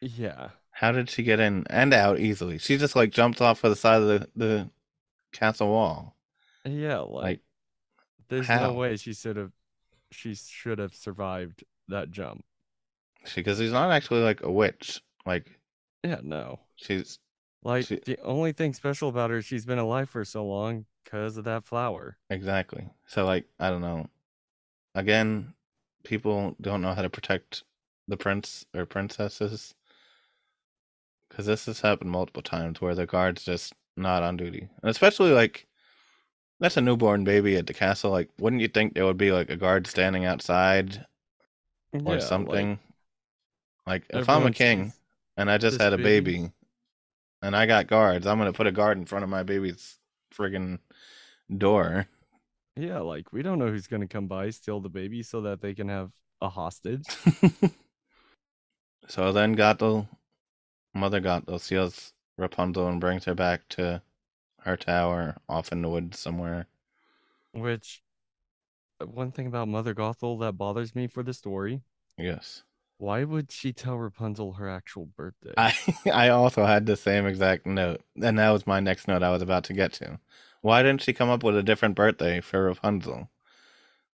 [0.00, 0.50] Yeah.
[0.72, 2.58] How did she get in and out easily?
[2.58, 4.70] She just like jumped off of the side of the, the
[5.32, 6.16] castle wall.
[6.64, 7.40] Yeah, like, Like,
[8.28, 8.68] there's how?
[8.68, 9.52] no way she should have
[10.10, 12.44] she should have survived that jump.
[13.34, 15.00] because she's not actually like a witch.
[15.24, 15.58] Like
[16.02, 16.60] Yeah, no.
[16.76, 17.18] she's
[17.62, 20.86] Like She- the only thing special about her is she's been alive for so long
[21.04, 22.18] because of that flower.
[22.30, 22.88] exactly.
[23.06, 24.08] So like I don't know.
[24.94, 25.54] Again,
[26.04, 27.64] people don't know how to protect
[28.08, 29.74] the prince or princesses.
[31.28, 35.32] Because this has happened multiple times where the guards just not on duty, and especially
[35.32, 35.66] like
[36.60, 38.10] that's a newborn baby at the castle.
[38.10, 41.06] Like, wouldn't you think there would be like a guard standing outside
[41.92, 42.78] or like, something?
[43.86, 44.92] Like, if I'm a king
[45.36, 46.38] and I just this had a baby.
[46.38, 46.52] baby
[47.42, 49.98] and I got guards, I'm gonna put a guard in front of my baby's
[50.32, 50.78] friggin'
[51.54, 52.06] door.
[52.76, 55.74] Yeah, like we don't know who's gonna come by, steal the baby so that they
[55.74, 57.04] can have a hostage.
[59.08, 60.08] so then Gothel,
[60.94, 64.00] Mother Gothel, seals Rapunzel and brings her back to
[64.60, 66.66] her tower off in the woods somewhere.
[67.52, 68.02] Which
[69.00, 71.82] uh, one thing about Mother Gothel that bothers me for the story,
[72.16, 72.62] Yes.
[73.02, 75.54] Why would she tell Rapunzel her actual birthday?
[75.56, 75.74] I
[76.12, 79.42] I also had the same exact note, and that was my next note I was
[79.42, 80.20] about to get to.
[80.60, 83.28] Why didn't she come up with a different birthday for Rapunzel?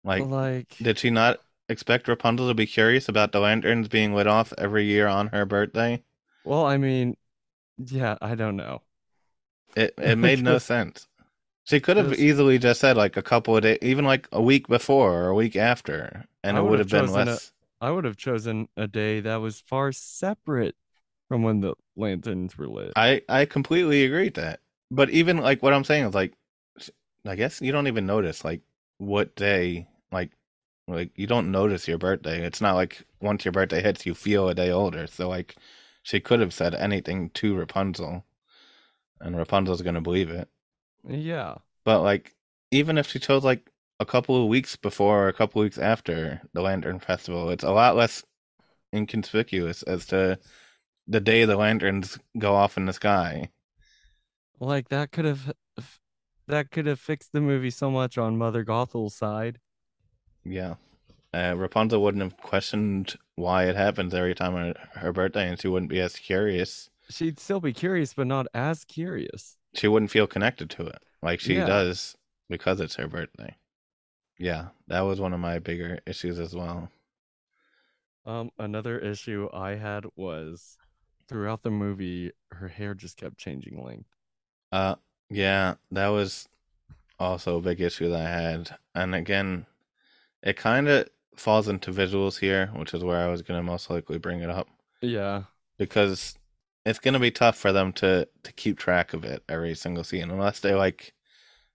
[0.04, 4.28] Like, like did she not expect Rapunzel to be curious about the lanterns being lit
[4.28, 6.04] off every year on her birthday?
[6.43, 7.15] well, I mean,
[7.78, 8.82] yeah, I don't know.
[9.78, 11.08] It it made no sense.
[11.63, 14.67] She could have easily just said like a couple of days, even like a week
[14.67, 17.54] before or a week after, and I it would have been less.
[17.84, 20.76] I would have chosen a day that was far separate
[21.28, 22.93] from when the lanterns were lit.
[22.96, 24.62] I I completely agree with that.
[24.89, 26.34] But even like what I'm saying is like,
[27.26, 28.62] I guess you don't even notice like
[29.00, 30.32] what day like
[30.88, 32.41] like you don't notice your birthday.
[32.46, 35.06] It's not like once your birthday hits, you feel a day older.
[35.08, 35.58] So like,
[36.04, 38.24] she could have said anything to Rapunzel,
[39.22, 40.50] and Rapunzel's gonna believe it.
[41.08, 42.36] yeah, But like,
[42.72, 43.69] even if she chose like
[44.04, 47.63] a couple of weeks before or a couple of weeks after the Lantern Festival, it's
[47.63, 48.24] a lot less
[48.94, 50.38] inconspicuous as to
[51.08, 53.50] the day the lanterns go off in the sky.
[54.60, 55.54] like that could have
[56.48, 59.60] that could have fixed the movie so much on Mother Gothel's side.
[60.46, 60.76] Yeah.
[61.34, 65.68] Uh, Rapunzel wouldn't have questioned why it happens every time her, her birthday, and she
[65.70, 66.89] wouldn't be as curious.
[67.10, 69.58] She'd still be curious, but not as curious.
[69.74, 71.66] She wouldn't feel connected to it like she Yeah.
[71.66, 72.16] does
[72.50, 73.56] because it's her birthday.
[74.44, 76.92] Yeah, that was one of my bigger issues as well.
[78.26, 80.78] Um, another issue I had was
[81.28, 84.10] throughout the movie, her hair just kept changing length.
[84.72, 84.96] Uh,
[85.30, 86.48] yeah, that was
[87.20, 88.78] also a big issue that I had.
[88.96, 89.66] And again,
[90.44, 93.90] it kind of falls into visuals here, which is where I was going to most
[93.90, 94.70] likely bring it up
[95.02, 95.44] Yeah,
[95.78, 96.38] because
[96.86, 100.04] it's going to be tough for them to to keep track of it every single
[100.04, 101.14] scene unless they like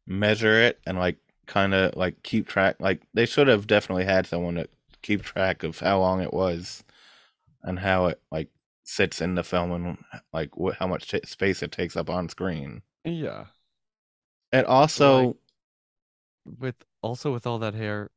[0.07, 2.77] measure it and like kind of like keep track.
[2.81, 4.69] Like they should have definitely had someone to
[5.03, 6.85] keep track of how long it was
[7.65, 8.51] and how it like
[8.85, 9.99] sits in the film and
[10.33, 12.83] like how much t- space it takes up on screen.
[13.05, 13.47] yeah.
[14.53, 15.37] And also, Like-
[16.59, 18.11] With also with all that hair,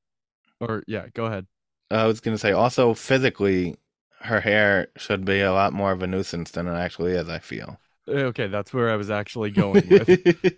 [0.60, 1.48] or yeah, go ahead.
[1.92, 3.78] I was gonna say, also physically,
[4.22, 7.30] her hair should be a lot more of a nuisance than it actually is.
[7.30, 7.80] I feel.
[8.08, 10.56] Eh, Okay, that's where I was actually going with.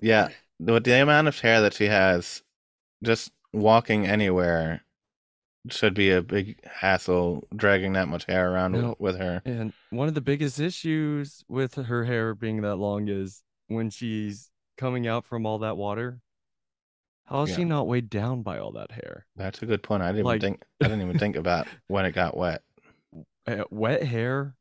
[0.00, 0.28] yeah,
[0.60, 2.42] with the amount of hair that she has,
[3.02, 4.82] just walking anywhere
[5.68, 7.46] should be a big hassle.
[7.54, 8.96] Dragging that much hair around No.
[8.98, 9.42] with her.
[9.44, 14.50] And one of the biggest issues with her hair being that long is when she's
[14.78, 16.20] coming out from all that water.
[17.26, 19.26] How is she not weighed down by all that hair?
[19.36, 20.02] That's a good point.
[20.02, 20.64] I didn't Like- even think.
[20.82, 22.62] I didn't even think about when it got wet.
[23.46, 24.56] Eh, wet hair?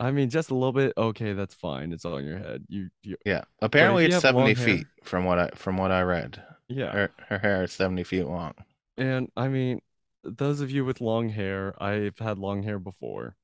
[0.00, 0.92] I mean, just a little bit.
[0.98, 1.92] Okay, that's fine.
[1.92, 2.64] It's on your head.
[2.68, 6.02] You, you Yeah, apparently it's seventy long hair- feet from what I from what I
[6.02, 6.42] read.
[6.68, 6.90] yeah.
[6.92, 8.54] Her her hair is seventy feet long.
[8.96, 9.80] And I mean,
[10.24, 13.36] those of you with long hair, I've had long hair before.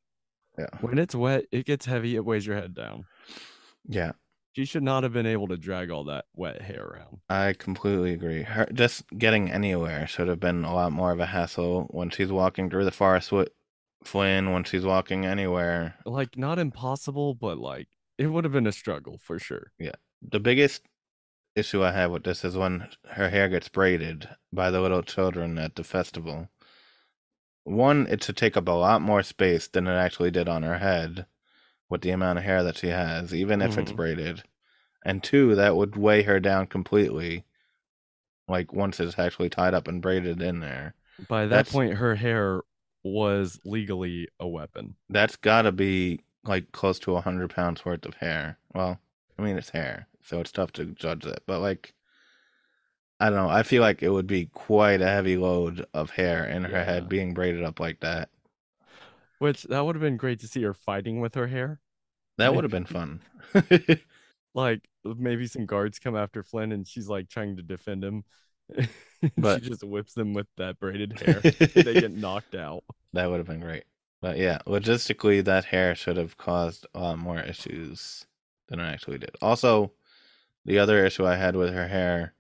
[0.58, 0.66] Yeah.
[0.80, 2.16] When it's wet, it gets heavy.
[2.16, 3.04] It weighs your head down.
[3.88, 4.12] Yeah,
[4.52, 7.18] She should not have been able to drag all that wet hair around.
[7.30, 8.42] I completely agree.
[8.42, 12.30] Her just getting anywhere should have been a lot more of a hassle when she's
[12.30, 13.48] walking through the forest with
[14.04, 15.94] Flynn when she's walking anywhere.
[16.04, 19.72] Like not impossible, but like it would have been a struggle for sure.
[19.78, 19.92] Yeah.
[20.22, 20.82] The biggest
[21.56, 25.58] issue I have with this is when her hair gets braided by the little children
[25.58, 26.48] at the festival.
[27.64, 30.78] One, it should take up a lot more space than it actually did on her
[30.78, 31.26] head
[31.88, 33.96] with the amount of hair that she has, even if it's Mhm.
[33.96, 34.42] braided.
[35.04, 37.44] And two, that would weigh her down completely.
[38.48, 40.94] Like once it's actually tied up and braided in there.
[41.28, 42.62] By that That's- point, her hair
[43.02, 44.96] was legally a weapon.
[45.10, 48.58] That's gotta be like close to a hundred pounds worth of hair.
[48.74, 48.98] Well,
[49.38, 51.42] I mean it's hair, so it's tough to judge it.
[51.46, 51.92] But like
[53.20, 56.44] I don't know, I feel like it would be quite a heavy load of hair
[56.44, 56.84] in her Yeah.
[56.84, 58.30] head being braided up like that.
[59.38, 61.80] Which that would have been great to see her fighting with her hair.
[62.38, 63.20] That would have been fun.
[64.54, 68.24] Like maybe some guards come after Flynn and she's like trying to defend him.
[69.36, 71.40] But- she just whips them with that braided hair.
[71.42, 72.84] they get knocked out.
[73.12, 73.84] That would have been great.
[74.22, 78.26] But yeah, logistically, that hair should have caused a lot more issues
[78.68, 79.36] than it actually did.
[79.42, 79.92] Also,
[80.64, 82.34] the other issue I had with her hair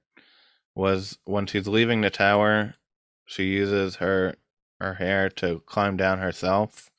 [0.74, 2.74] was when she's leaving the tower,
[3.26, 4.34] she uses her
[4.80, 6.90] her hair to climb down herself.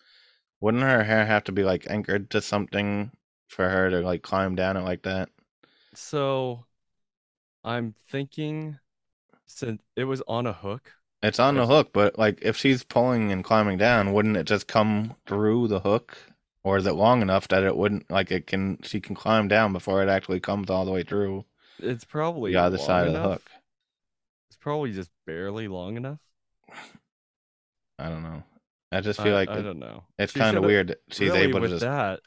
[0.59, 3.11] Wouldn't her hair have to be like anchored to something
[3.47, 5.29] for her to like climb down it like that?
[5.93, 6.65] So
[7.63, 8.79] I'm thinking
[9.57, 10.91] since it was on a hook.
[11.23, 14.67] It's on the hook, but like if she's pulling and climbing down, wouldn't it just
[14.67, 16.17] come through the hook?
[16.63, 19.73] Or is it long enough that it wouldn't like it can she can climb down
[19.73, 21.45] before it actually comes all the way through
[21.79, 23.43] It's probably the other side of the hook?
[24.49, 26.19] It's probably just barely long enough.
[27.99, 28.43] I don't know.
[28.91, 30.03] I just I, feel like I it- don't know.
[30.17, 32.21] it's kind of weird that she's really, able to just that.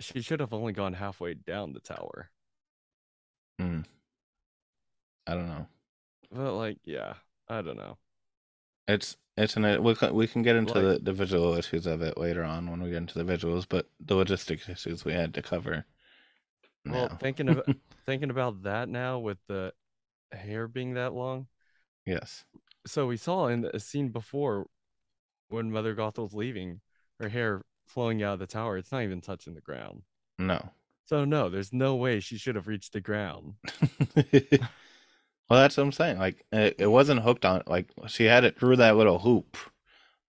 [0.00, 2.30] She should have only gone halfway down the tower.
[3.58, 3.80] Hmm.
[5.26, 5.66] I don't know.
[6.32, 7.14] But like, yeah,
[7.48, 7.98] I don't know.
[8.88, 12.02] It's it's an we can we can get into Like- the, the visual issues of
[12.02, 15.34] it later on when we get into the visuals, but the logistics issues we had
[15.34, 15.84] to cover.
[16.84, 17.16] Well, now.
[17.16, 17.62] thinking of
[18.06, 19.72] thinking about that now with the
[20.32, 21.46] hair being that long.
[22.04, 22.44] yes.
[22.86, 24.66] So we saw in a scene before
[25.48, 26.80] when Mother Gothel's leaving,
[27.18, 28.78] her hair flowing out of the tower.
[28.78, 30.02] It's not even touching the ground.
[30.38, 30.70] No.
[31.06, 33.54] So no, there's no way she should have reached the ground.
[35.48, 36.18] well, that's what I'm saying.
[36.18, 37.62] Like, it, it wasn't hooked on.
[37.66, 39.56] Like, she had it through that little hoop,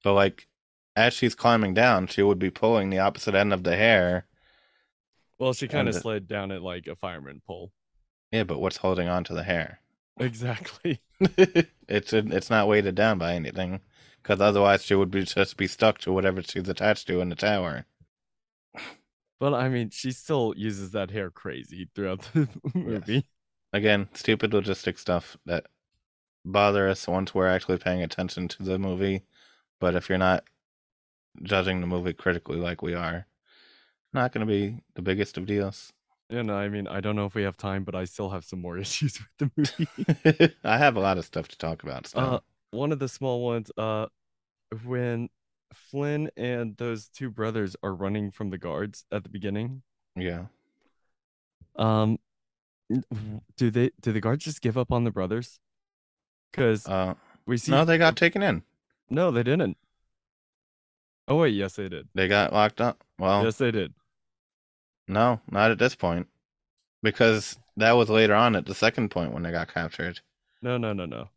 [0.03, 0.47] but like,
[0.95, 4.25] as she's climbing down, she would be pulling the opposite end of the hair.
[5.39, 7.71] Well, she kind of slid down it like a fireman pole.
[8.31, 9.79] Yeah, but what's holding on to the hair?
[10.19, 10.99] Exactly.
[11.19, 13.81] it's it's not weighted down by anything,
[14.21, 17.35] because otherwise she would be just be stuck to whatever she's attached to in the
[17.35, 17.85] tower.
[19.39, 23.27] But I mean, she still uses that hair crazy throughout the movie.
[23.73, 25.67] Again, stupid logistic stuff that
[26.45, 29.23] bother us once we're actually paying attention to the movie.
[29.79, 30.43] But if you're not
[31.43, 33.27] judging the movie critically like we are,
[34.13, 35.93] not going to be the biggest of deals.
[36.29, 38.61] And I mean, I don't know if we have time, but I still have some
[38.61, 40.53] more issues with the movie.
[40.63, 42.07] I have a lot of stuff to talk about.
[42.07, 42.21] Still.
[42.21, 42.39] Uh,
[42.71, 44.07] one of the small ones, uh,
[44.83, 45.29] when
[45.73, 49.83] Flynn and those two brothers are running from the guards at the beginning,
[50.15, 50.45] yeah,
[51.77, 52.17] um,
[53.57, 55.59] do they do the guards just give up on the brothers?
[56.51, 58.63] Because uh, we see no, they got taken in.
[59.09, 59.77] no, they didn't.
[61.27, 62.07] Oh wait, yes they did.
[62.15, 63.03] They got locked up.
[63.19, 63.93] Well, Yes they did.
[65.07, 66.27] no, not at this point,
[67.03, 70.21] because that was later on at the second point when they got captured.
[70.61, 71.29] No, no, no, no.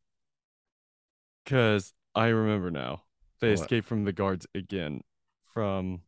[1.44, 3.02] Because I remember now.
[3.40, 3.60] They What?
[3.60, 5.02] escaped from the guards again
[5.52, 6.02] from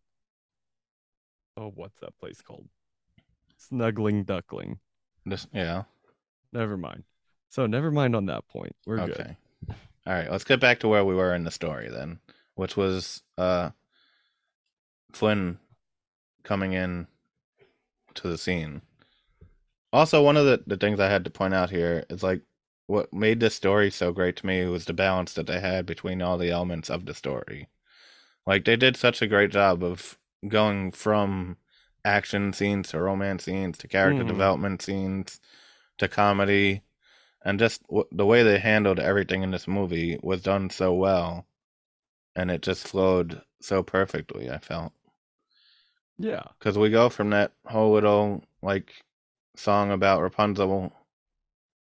[1.56, 2.68] oh, what's that place called?
[3.56, 4.78] Snuggling Duckling.
[5.24, 5.84] This, yeah.
[6.52, 7.04] Never mind.
[7.48, 8.74] So never mind on that point.
[8.86, 9.10] We're good.
[9.12, 9.36] Okay.
[10.06, 12.18] All right, let's get back to where we were in the story then,
[12.54, 13.70] which was uh
[15.12, 15.58] Flynn
[16.42, 17.06] coming in
[18.14, 18.82] to the scene.
[19.92, 22.42] Also, one of the, the things I had to point out here is like
[22.86, 26.20] what made this story so great to me was the balance that they had between
[26.20, 27.68] all the elements of the story.
[28.46, 30.18] Like they did such a great job of
[30.48, 31.58] going from
[32.04, 34.28] action scenes to romance scenes to character Mhm.
[34.28, 35.40] development scenes
[35.98, 36.82] to comedy
[37.44, 41.46] and just w- the way they handled everything in this movie was done so well
[42.36, 44.92] and it just flowed so perfectly i felt
[46.18, 46.42] Yeah.
[46.58, 49.04] because we go from that whole little like
[49.56, 50.92] song about rapunzel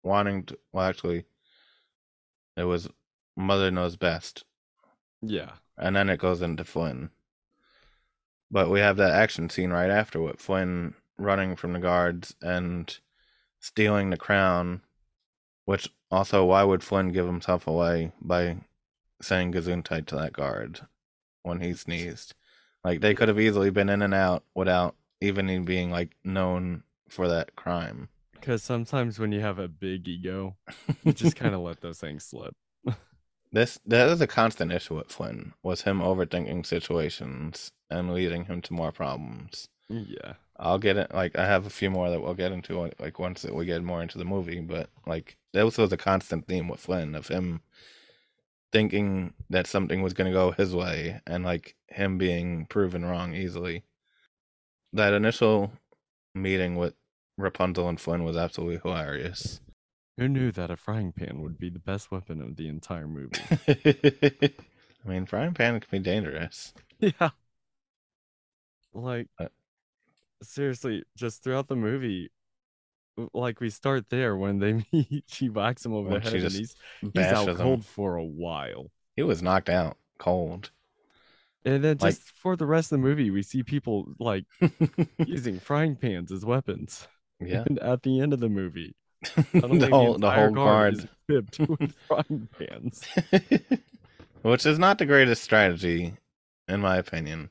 [0.02, 1.24] wanting to well actually
[2.56, 2.88] it was
[3.36, 4.44] mother knows best
[5.22, 5.52] Yeah.
[5.76, 7.10] and then it goes into flynn
[8.55, 12.98] but we have that action scene right after with flynn running from the guards and
[13.61, 14.80] stealing the crown
[15.66, 18.57] which also why would flynn give himself away by
[19.20, 20.80] saying gesundheit to that guard
[21.42, 22.34] when he sneezed.
[22.84, 27.28] Like they could have easily been in and out without even being like known for
[27.28, 28.09] that crime.
[28.32, 30.57] Because sometimes when you have a big ego,
[31.02, 32.55] you just kind of let those things slip.
[33.52, 38.61] This that is a constant issue with Flynn was him overthinking situations and leading him
[38.62, 39.68] to more problems.
[39.88, 40.34] Yeah.
[40.57, 41.12] I'll get it.
[41.12, 42.90] Like I have a few more that we'll get into.
[42.99, 46.68] Like once we get more into the movie, but like that was a constant theme
[46.68, 47.61] with Flynn of him
[48.72, 53.34] thinking that something was going to go his way and like him being proven wrong
[53.34, 53.84] easily.
[54.92, 55.72] That initial
[56.34, 56.95] meeting with
[57.36, 59.61] Rapunzel and Flynn was absolutely hilarious.
[60.18, 63.40] Who knew that a frying pan would be the best weapon of the entire movie?
[63.68, 66.72] I mean, frying pan can be dangerous.
[67.01, 67.30] yeah.
[68.95, 69.49] Like, Uh,
[70.42, 72.30] seriously, just throughout the movie,
[73.32, 76.74] like we start there when they meet, she whacks him over the head and he's,
[77.01, 77.57] he's out him.
[77.57, 78.90] cold for a while.
[79.16, 80.70] He was knocked out cold.
[81.64, 84.45] And then Like- just for the rest of the movie, we see people like
[85.18, 87.09] using frying pans as weapons.
[87.40, 87.64] yeah.
[87.66, 88.95] And at the end of the movie,
[89.53, 90.95] the whole the whole guard
[91.28, 93.03] is with frying pans.
[94.42, 96.14] Which is not the greatest strategy,
[96.68, 97.49] in my opinion.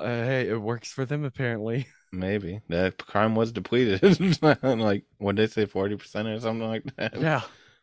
[0.00, 1.86] Uh, hey, it works for them apparently.
[2.12, 4.02] Maybe the crime was depleted.
[4.42, 7.20] like what they say, forty percent or something like that.
[7.20, 7.42] Yeah,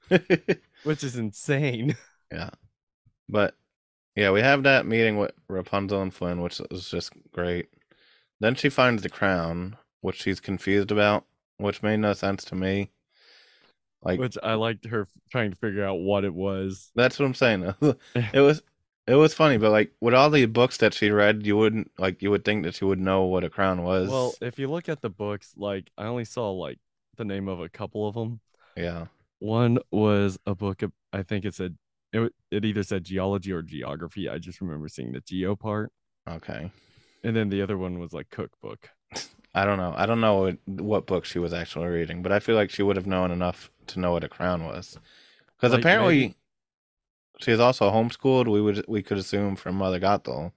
[0.83, 1.95] which is insane.
[2.31, 2.49] yeah.
[3.29, 3.55] But
[4.15, 7.67] yeah, we have that meeting with Rapunzel and Flynn, which is just great.
[8.39, 11.25] Then she finds the crown, which she's confused about,
[11.57, 12.91] which made no sense to me.
[14.01, 16.91] Like Which I liked her trying to figure out what it was.
[16.95, 17.73] That's what I'm saying.
[18.15, 18.61] it was
[19.07, 22.21] it was funny, but like with all the books that she read, you wouldn't like
[22.21, 24.09] you would think that she would know what a crown was.
[24.09, 26.79] Well, if you look at the books, like I only saw like
[27.15, 28.39] the name of a couple of them.
[28.75, 29.07] yeah.
[29.39, 30.81] One was a book.
[30.81, 31.77] Of, I think it said
[32.11, 32.33] it.
[32.51, 34.27] It either said geology or geography.
[34.27, 35.91] I just remember seeing the geo part,
[36.27, 36.71] Okay.
[37.23, 38.89] and then the other one was like cookbook.
[39.53, 39.93] I don't know.
[39.95, 42.83] I don't know what, what book she was actually reading, but I feel like she
[42.83, 44.97] would have known enough to know what a crown was.
[45.55, 46.35] Because Like, apparently maybe-
[47.39, 48.47] she is also homeschooled.
[48.47, 50.51] We would we could assume from Mother Gothel.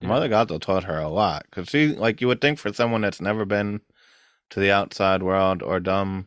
[0.00, 0.08] Yeah.
[0.08, 3.20] Mother Gothel taught her a lot because she like you would think for someone that's
[3.20, 3.80] never been
[4.50, 6.26] to the outside world or dumb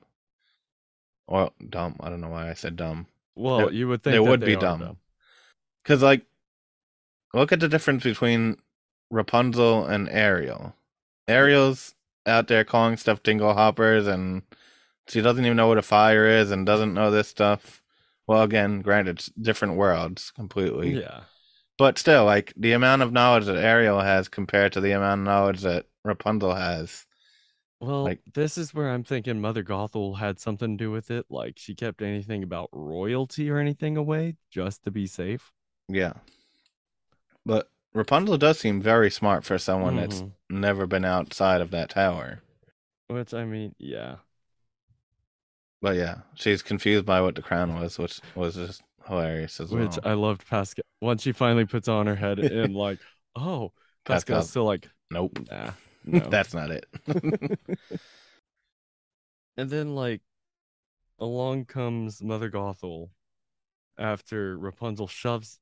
[1.28, 1.95] or dumb.
[2.00, 3.08] I don't know why I said dumb.
[3.36, 4.97] Well, you would think they would they be dumb.
[5.84, 6.26] Because, like,
[7.34, 8.58] look at the difference between
[9.10, 10.76] Rapunzel and Ariel.
[11.28, 11.95] Ariel's
[12.26, 14.41] out there calling stuff dingle hoppers, and
[15.08, 17.82] she doesn't even know what a fire is and doesn't know this stuff.
[18.30, 21.01] Well, again, granted, it's different worlds completely.
[21.01, 21.21] Yeah.
[21.80, 25.25] But still, like, the amount of knowledge that Ariel has compared to the amount of
[25.25, 27.07] knowledge that Rapunzel has.
[27.80, 31.25] Well, Like- this is where I'm thinking Mother Gothel had something to do with it.
[31.32, 35.51] Like she kept anything about royalty or anything away just to be safe.
[35.88, 36.13] Yeah.
[37.47, 40.32] But Rapunzel does seem very smart for someone that's Mhm.
[40.51, 42.43] never been outside of that tower.
[43.07, 44.17] Which I mean, yeah.
[45.82, 49.86] But yeah, she's confused by what the crown was, which was just hilarious as well.
[49.86, 49.97] Which.
[50.03, 50.84] I loved Pascal.
[51.01, 52.99] Once she finally puts on her head and like,
[53.36, 53.71] oh,
[54.05, 54.36] Pascal.
[54.38, 55.71] Pascal's still like, nope, nah,
[56.05, 56.19] no.
[56.30, 56.86] that's not it.
[59.57, 60.21] and then like,
[61.19, 63.09] along comes Mother Gothel
[63.97, 65.59] after Rapunzel shoves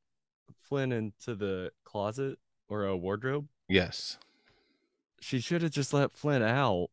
[0.63, 2.37] Flynn into the closet
[2.69, 3.47] or a wardrobe.
[3.67, 4.17] yes.
[5.19, 6.89] She should have just let Flynn out.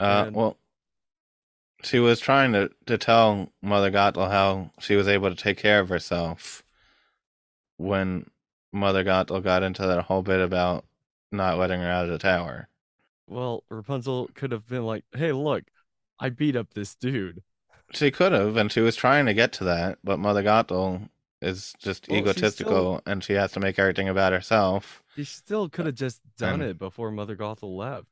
[0.00, 0.56] Uh, And- well,
[1.82, 5.80] she was trying to, to tell Mother Gothel how she was able to take care
[5.80, 6.62] of herself
[7.76, 8.30] when
[8.72, 10.84] Mother Gothel got into that whole bit about
[11.30, 12.68] not letting her out of the tower.
[13.26, 15.64] Well, Rapunzel could have been like, "Hey, look,
[16.18, 17.42] I beat up this dude."
[17.92, 21.08] She could have, and she was trying to get to that, but Mother Gothel
[21.40, 25.02] is just Well, egotistical, and she has to make everything about herself.
[25.16, 28.06] She still could have just done and- it before Mother Gothel left.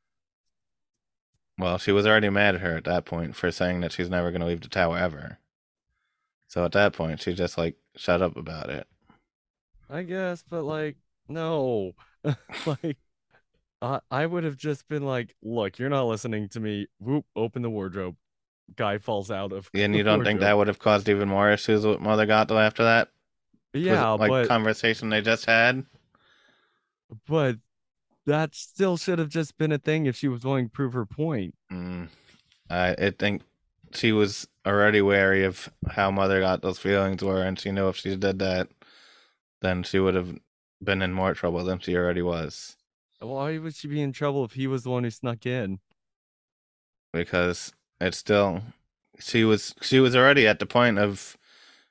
[1.61, 4.31] Well, she was already mad at her at that point for saying that she's never
[4.31, 5.37] going to leave the tower ever.
[6.47, 8.87] So at that point, she just like shut up about it.
[9.89, 10.97] I guess, but like,
[11.27, 11.93] no,
[12.65, 12.97] like,
[13.81, 17.61] I I would have just been like, "Look, you're not listening to me." Whoop, open
[17.61, 18.15] the wardrobe.
[18.75, 19.69] Guy falls out of.
[19.73, 22.83] And you don't think that would have caused even more issues with Mother Gothel after
[22.83, 23.09] that?
[23.73, 25.85] Was it, Yeah, like but conversation they just had.
[27.27, 27.57] but
[28.25, 31.05] that still should have just been a thing if she was willing to prove her
[31.05, 31.55] point.
[31.71, 32.09] Mm,
[32.69, 33.41] I, I think
[33.93, 38.15] she was already wary of how Mother Gothel's feelings were, and she knew if she
[38.15, 38.69] did that,
[39.61, 40.37] then she would have
[40.83, 42.75] been in more trouble than she already was.
[43.19, 45.79] Why would she be in trouble if he was the one who snuck in?
[47.13, 48.61] because it's still
[49.19, 51.37] she was she was already at the point of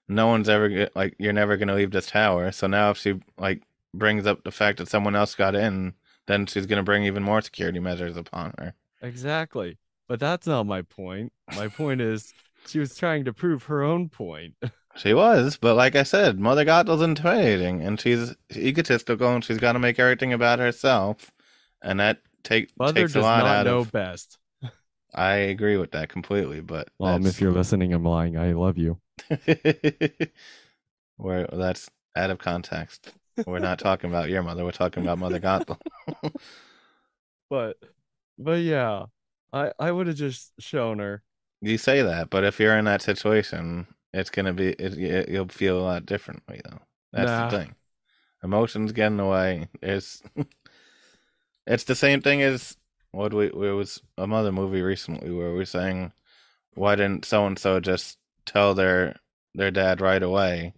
[0.08, 2.50] no one's ever like you're never gonna leave this tower.
[2.52, 3.62] So now if she like
[3.94, 5.94] brings up the fact that someone else got in,
[6.26, 8.74] then she's gonna bring even more security measures upon her.
[9.02, 9.78] Exactly.
[10.08, 11.32] But that's not my point.
[11.54, 12.32] My point is
[12.66, 14.54] she was trying to prove her own point.
[14.96, 19.74] She was, but like I said, Mother Gothel's intimidating, and she's egotistical, and she's got
[19.74, 21.30] to make everything about herself,
[21.80, 23.92] and that take Mother takes a lot not out know of.
[23.92, 24.38] best.
[25.14, 28.36] I agree with that completely, but Mom, that's if you're listening, I'm lying.
[28.36, 28.98] I love you.
[31.16, 33.12] where that's out of context.
[33.46, 34.64] We're not talking about your mother.
[34.64, 35.78] We're talking about Mother Gothel.
[37.48, 37.76] But
[38.38, 39.06] but yeah.
[39.52, 41.22] I I would have just shown her.
[41.60, 45.48] you say that, but if you're in that situation, it's gonna be it, it, you'll
[45.48, 46.80] feel a lot differently though.
[47.12, 47.48] That's Nah.
[47.50, 47.74] the thing.
[48.44, 49.68] Emotions get in the way.
[49.82, 50.22] It's
[51.66, 52.76] it's the same thing as
[53.12, 56.12] what we there was another movie recently where we were saying
[56.74, 59.16] why didn't so and so just tell their
[59.54, 60.74] their dad right away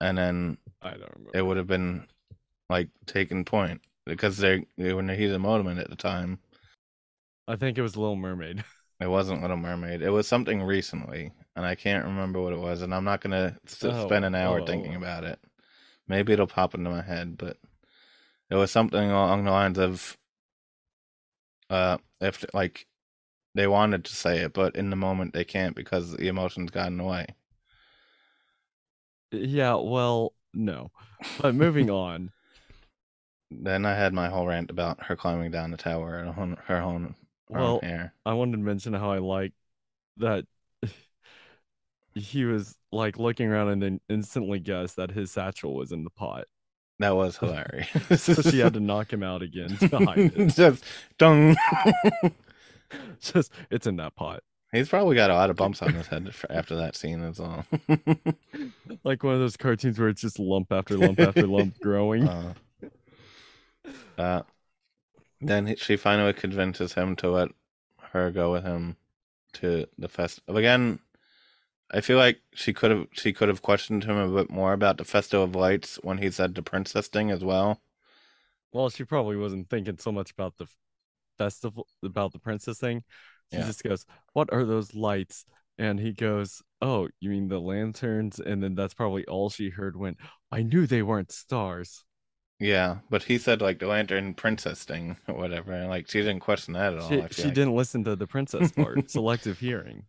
[0.00, 1.32] and then I don't remember.
[1.32, 2.06] it would have been
[2.70, 6.38] like taken point because they they were heat moment at the time.
[7.48, 8.64] I think it was Little Mermaid.
[9.00, 10.02] It wasn't Little Mermaid.
[10.02, 12.82] It was something recently, and I can't remember what it was.
[12.82, 14.64] And I'm not gonna s- Oh, spend an hour oh.
[14.66, 15.38] thinking about it.
[16.08, 17.58] Maybe it'll pop into my head, but
[18.50, 20.18] it was something along the lines of,
[21.70, 22.86] uh, if like
[23.54, 26.88] they wanted to say it, but in the moment they can't because the emotions got
[26.88, 27.26] in the way.
[29.32, 30.90] yeah, well, no.
[31.40, 32.30] But moving on.
[33.50, 36.56] Then I had my whole rant about her climbing down the tower and her own,
[36.66, 37.14] her own, own
[37.48, 38.12] Well, hair.
[38.26, 39.52] I wanted to mention how I like
[40.16, 40.46] that
[42.14, 46.10] he was like looking around and then instantly guessed that his satchel was in the
[46.10, 46.46] pot.
[46.98, 47.88] That was hilarious.
[48.22, 50.48] so she had to knock him out again to hide it.
[50.54, 50.84] Just
[51.18, 51.54] dung.
[53.20, 54.42] Just it's in that pot.
[54.74, 57.64] He's probably got a lot of bumps on his head after that scene as well.
[59.04, 62.26] Like one of those cartoons where it's just lump after lump after lump growing.
[62.26, 62.54] uh,
[64.18, 64.42] uh,
[65.40, 67.50] then he- she finally convinces him to let
[68.12, 68.96] her go with him
[69.54, 70.56] to the festival.
[70.56, 71.00] Again,
[71.90, 74.98] I feel like she could have she could have questioned him a bit more about
[74.98, 77.80] the festival of lights when he said the princess thing as well.
[78.72, 80.66] Well, she probably wasn't thinking so much about the
[81.38, 83.04] festival, about the princess thing.
[83.52, 83.66] She Yeah.
[83.66, 85.44] just goes, "What are those lights?"
[85.78, 89.96] And he goes, "Oh, you mean the lanterns?" And then that's probably all she heard.
[89.96, 90.16] When
[90.52, 92.04] I knew they weren't stars.
[92.60, 95.72] Yeah, but he said like the lantern princess thing or whatever.
[95.72, 97.08] and, Like she didn't question that at all.
[97.08, 97.54] She, she like.
[97.54, 99.10] didn't listen to the princess part.
[99.10, 100.04] Selective hearing.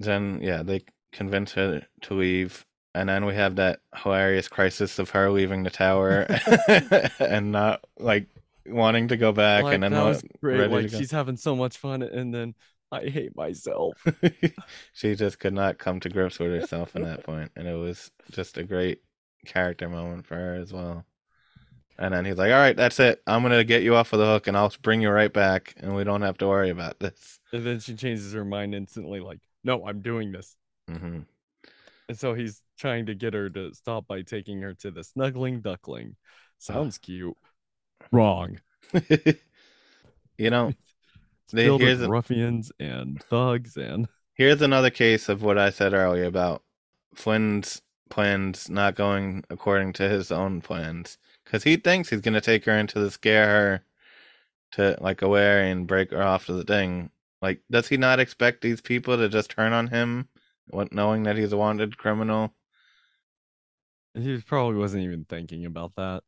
[0.00, 0.82] Then yeah, they
[1.12, 5.70] convince her to leave, and then we have that hilarious crisis of her leaving the
[5.70, 6.26] tower
[7.20, 8.26] and not like
[8.66, 10.58] wanting to go back, like, and then that was great.
[10.58, 10.98] ready Like to go.
[10.98, 12.54] she's having so much fun, and then
[12.90, 14.02] I hate myself.
[14.92, 18.10] she just could not come to grips with herself in that point, and it was
[18.30, 19.02] just a great
[19.46, 21.04] character moment for her as well.
[21.98, 23.22] And then he's like, "All right, that's it.
[23.26, 25.94] I'm gonna get you off of the hook, and I'll bring you right back, and
[25.94, 29.20] we don't have to worry about this." And then she changes her mind instantly.
[29.20, 30.56] Like, no, I'm doing this.
[30.90, 31.20] Mm-hmm.
[32.08, 35.60] And so he's trying to get her to stop by taking her to the snuggling
[35.60, 36.16] duckling.
[36.58, 37.36] Sounds cute.
[38.10, 38.58] Wrong.
[40.38, 40.68] you know,
[41.44, 45.58] It's They- filled here's with a- ruffians and thugs and Here's another case of what
[45.58, 46.62] I said earlier about
[47.14, 51.18] Flynn's plans not going according to his own plans.
[51.44, 53.84] Because he thinks he's going to take her into the scare her
[54.72, 57.10] to, like, away and break her off to the thing.
[57.42, 60.28] Like, does he not expect these people to just turn on him,
[60.68, 62.54] what, knowing that he's a wanted criminal?
[64.14, 66.22] he probably wasn't even thinking about that.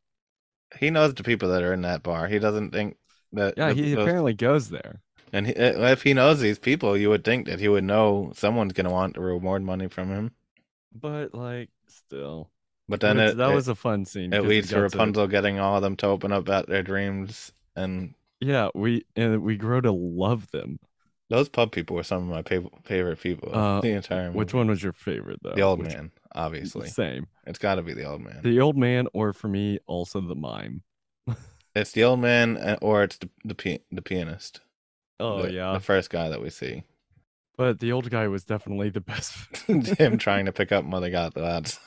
[0.80, 2.28] He knows the people that are in that bar.
[2.28, 2.96] He doesn't think
[3.32, 3.54] that.
[3.56, 5.00] Yeah, he those- apparently goes there.
[5.32, 8.72] And he, if he knows these people, you would think that he would know someone's
[8.72, 10.30] going to want to reward money from him.
[10.94, 12.50] But like still.
[12.88, 14.32] But then it, that it- was a fun scene.
[14.32, 18.14] It leads to Rapunzel getting all of them to open up about their dreams, and
[18.40, 20.78] Yeah, we and we grow to love them.
[21.30, 24.38] those pub people were some of my favorite people Uh, the entire movie.
[24.38, 25.54] Which one was your favorite though?
[25.54, 26.88] The old Which- man, obviously.
[26.88, 27.26] Same.
[27.46, 28.40] It's got to be the old man.
[28.42, 30.82] The old man, or for me, also the mime.
[31.76, 34.60] It's the old man, uh, or it's the the, pi- the pianist.
[35.18, 35.72] Oh the, yeah.
[35.72, 36.84] the first guy that we see.
[37.56, 39.34] But the old guy was definitely the best.
[39.66, 41.78] Him trying to pick up Mother Gothel.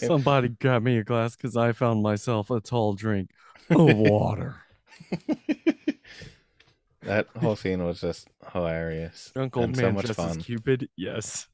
[0.00, 3.30] Somebody got me a glass because I found myself a tall drink
[3.70, 4.56] of water.
[7.02, 9.30] that whole scene was just hilarious.
[9.34, 10.40] Drunk old and so man much dressed as fun.
[10.42, 10.88] Cupid.
[10.96, 11.46] Yes.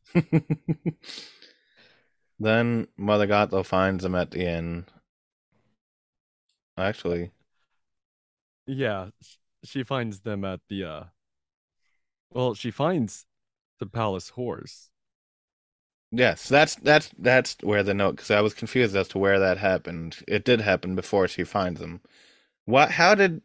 [2.40, 4.86] Then Mother Gothel finds him at the inn.
[6.78, 7.32] Actually,
[8.66, 9.10] Yeah.
[9.64, 11.04] She finds them at the uh
[12.30, 13.26] well, she finds
[13.78, 14.90] the palace horse.
[16.10, 19.58] Yes, that's that's that's where the note because I was confused as to where that
[19.58, 20.18] happened.
[20.26, 22.00] It did happen before she finds him.
[22.66, 22.90] What?
[22.92, 23.42] How did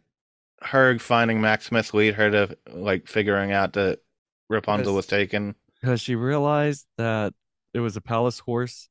[0.63, 4.01] her finding Maximus lead her to like figuring out that
[4.49, 5.55] Rapunzel was taken?
[5.81, 7.33] because she realized that
[7.73, 8.89] it was a palace horse,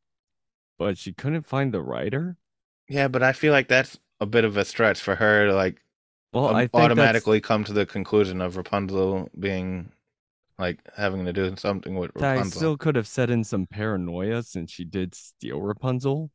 [0.79, 2.37] but she couldn't find the rider.
[2.89, 5.83] Yeah, but I feel like that's a bit of a stretch for her to like
[6.33, 9.93] Well, um, I automatically come to the conclusion of Rapunzel being
[10.59, 12.51] like having to do something with I Rapunzel.
[12.59, 16.31] still could have set in some paranoia since she did steal Rapunzel.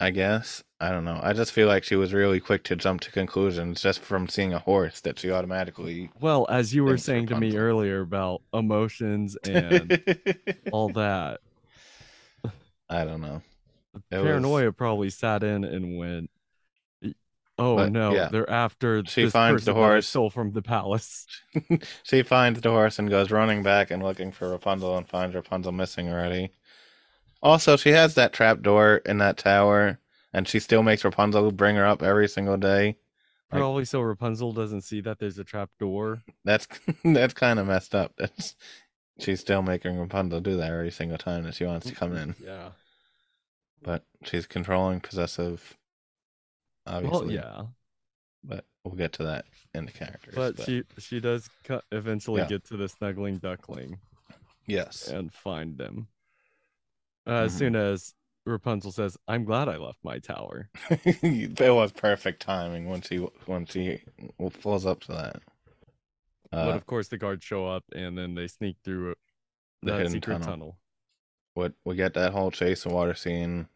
[0.00, 0.64] I guess.
[0.80, 1.20] I don't know.
[1.22, 4.52] I just feel like she was really quick to jump to conclusions just from seeing
[4.54, 6.10] a horse that she automatically.
[6.20, 10.02] Well, as you were saying to me earlier about emotions and
[10.72, 11.40] all that,
[12.90, 13.40] I don't know.
[14.10, 16.30] It was- paranoia probably sat in and went,
[17.58, 18.28] "Oh But, no, yeah.
[18.30, 20.06] they're after She finds the person that I horse.
[20.08, 21.26] stole from the palace."
[22.02, 25.72] she finds the horse and goes running back and looking for Rapunzel and finds Rapunzel
[25.72, 26.50] missing already.
[27.42, 29.98] Also, she has that trap door in that tower,
[30.32, 32.96] and she still makes Rapunzel bring her up every single day.
[33.50, 36.22] Like- Probably so Rapunzel doesn't see that there's a trap door.
[36.44, 36.66] That's
[37.04, 38.12] that's kind of messed up.
[38.16, 38.54] That's
[39.18, 42.34] she's still making Rapunzel do that every single time that she wants to come in.
[42.42, 42.70] Yeah.
[43.82, 45.76] But she's controlling, possessive.
[46.86, 47.62] Obviously, Well, yeah,
[48.44, 50.34] But we'll get to that in the characters.
[50.34, 51.48] but she she does
[51.92, 52.48] eventually Yeah.
[52.48, 54.00] get to the snuggling duckling
[54.66, 56.08] yes, and find them.
[57.26, 57.58] Uh, As Mhm.
[57.58, 58.14] soon as
[58.46, 63.66] Rapunzel says, "I'm glad I left my tower." it was perfect timing when she when
[63.66, 64.02] she
[64.62, 65.42] pulls up to that.
[66.50, 69.14] But Uh, of course, the guards show up and then they sneak through
[69.82, 70.46] The hidden secret tunnel.
[70.48, 70.76] tunnel.
[71.54, 73.68] what we get that whole chase and water scene,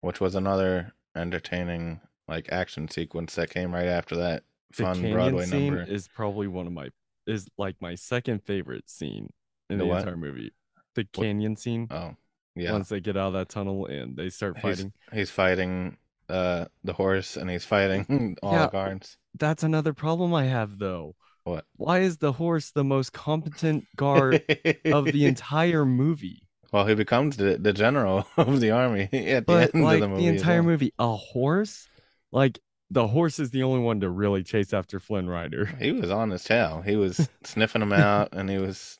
[0.00, 4.44] which was another entertaining like action sequence that came right after that
[4.76, 5.82] The fun canyon Broadway scene number.
[5.92, 6.90] is probably one of my
[7.26, 9.32] is like my second favorite scene
[9.68, 10.52] in The the, entire movie.
[10.94, 11.86] The canyon scene.
[11.90, 12.14] Oh,
[12.56, 12.72] yeah.
[12.72, 14.92] Once they get out of that tunnel and they start He's- fighting.
[15.12, 15.96] He's fighting
[16.28, 18.66] uh the horse and he's fighting all Yeah.
[18.66, 19.18] the guards.
[19.36, 21.16] That's another problem I have though.
[21.50, 21.66] What?
[21.76, 24.42] Why is the horse the most competent guard
[24.90, 26.48] of the entire movie?
[26.72, 30.00] well, he becomes the, the general of the army at But the end like of
[30.00, 30.28] the the, movie.
[30.28, 30.62] as entire well.
[30.62, 31.88] movie, a horse?
[32.32, 35.66] Like the horse is the only one to really chase after Flynn Rider.
[35.78, 36.82] He was on his tail.
[36.82, 38.98] He was sniffing him out, and he was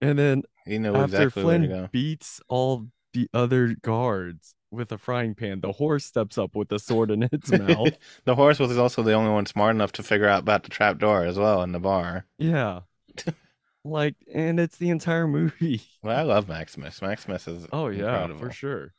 [0.00, 1.88] And then he knew after exactly Flynn go.
[1.92, 6.78] beats all the other guards with a frying pan, the horse steps up with a
[6.78, 7.96] sword in its mouth.
[8.24, 10.98] the horse was also the only one smart enough to figure out about the trap
[10.98, 12.26] door as well in the bar.
[12.38, 12.80] Yeah.
[13.84, 15.80] like, and it's the entire movie.
[16.02, 17.00] Well, I love Maximus.
[17.00, 18.40] Maximus is Oh yeah, incredible.
[18.40, 18.92] for sure.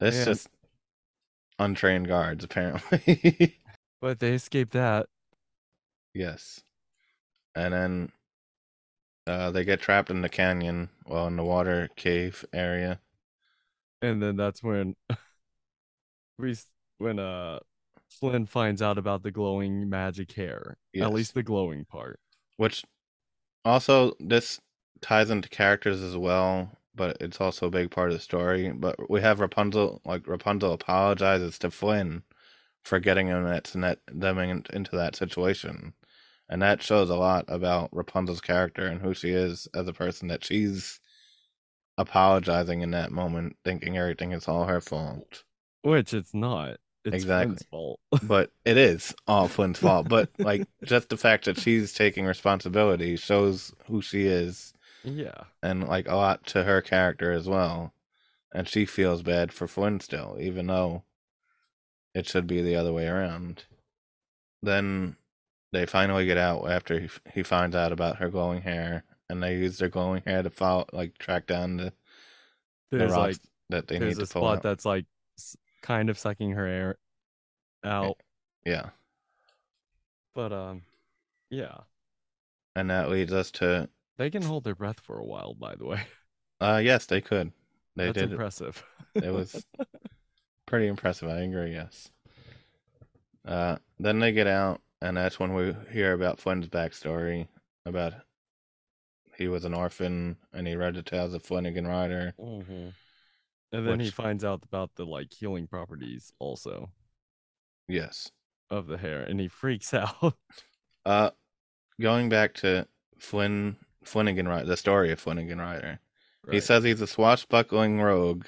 [0.00, 0.48] It's And- just
[1.58, 3.56] untrained guards, apparently.
[4.02, 5.06] But they escaped that.
[6.14, 6.60] yes,
[7.54, 8.12] and then
[9.26, 13.00] uh, they get trapped in the canyon, well, in the water cave area.
[14.02, 14.96] And then that's when
[16.38, 16.56] we
[16.98, 17.60] when uh
[18.08, 20.76] Flynn finds out about the glowing magic hair.
[20.92, 21.06] Yes.
[21.06, 22.18] At least the glowing part.
[22.56, 22.84] Which
[23.64, 24.60] also this
[25.00, 28.70] ties into characters as well, but it's also a big part of the story.
[28.72, 32.22] But we have Rapunzel, like Rapunzel apologizes to Flynn
[32.82, 35.94] for getting him that, that them into that situation,
[36.50, 40.28] and that shows a lot about Rapunzel's character and who she is as a person.
[40.28, 41.00] That she's
[41.96, 45.44] apologizing in that moment, thinking everything is all her fault.
[45.82, 46.78] Which it's not.
[47.04, 47.54] It's Exactly.
[47.54, 48.00] Flynn's fault.
[48.24, 50.08] But it is all Flynn's fault.
[50.08, 54.74] But like just the fact that she's taking responsibility shows who she is
[55.04, 55.44] yeah.
[55.62, 57.94] and like a lot to her character as well.
[58.52, 61.04] And she feels bad for Flynn still, even though
[62.12, 63.62] it should be the other way around.
[64.60, 65.16] Then
[65.72, 69.56] they finally get out after he, he finds out about her glowing hair, and they
[69.56, 71.92] use their glowing hair to follow, like track down the,
[72.90, 74.62] the rocks like that they need a to pull spot out.
[74.62, 75.06] that's like
[75.82, 76.98] kind of sucking her air
[77.84, 78.18] out.
[78.64, 78.90] Yeah,
[80.34, 80.82] But um
[81.50, 81.82] yeah.
[82.74, 85.84] and that leads us to They can hold their breath for a while, by the
[85.84, 86.06] way.
[86.60, 87.52] uh yes, they could.
[87.96, 88.32] They That's did.
[88.32, 88.32] it.
[88.32, 88.84] impressive.
[89.20, 89.64] it was
[90.66, 91.28] pretty impressive.
[91.28, 91.72] I agree.
[91.72, 92.10] Yes.
[93.44, 97.48] Uh, then they get out, and that's when we hear about Flynn's backstory.
[97.86, 98.12] About
[99.36, 102.34] he was an orphan, and he read the tales of Flynnigan Rider.
[102.38, 102.92] Mhm.
[103.72, 106.90] And then he finds out about the like healing properties also
[107.88, 108.30] Yes.
[108.68, 110.36] of the hair, and he freaks out.
[111.04, 111.30] Uh,
[112.00, 112.86] going back to
[113.18, 116.00] Flynn Flynnigan Rider, the story of Flynnigan Rider.
[116.50, 118.46] He says he's a swashbuckling rogue,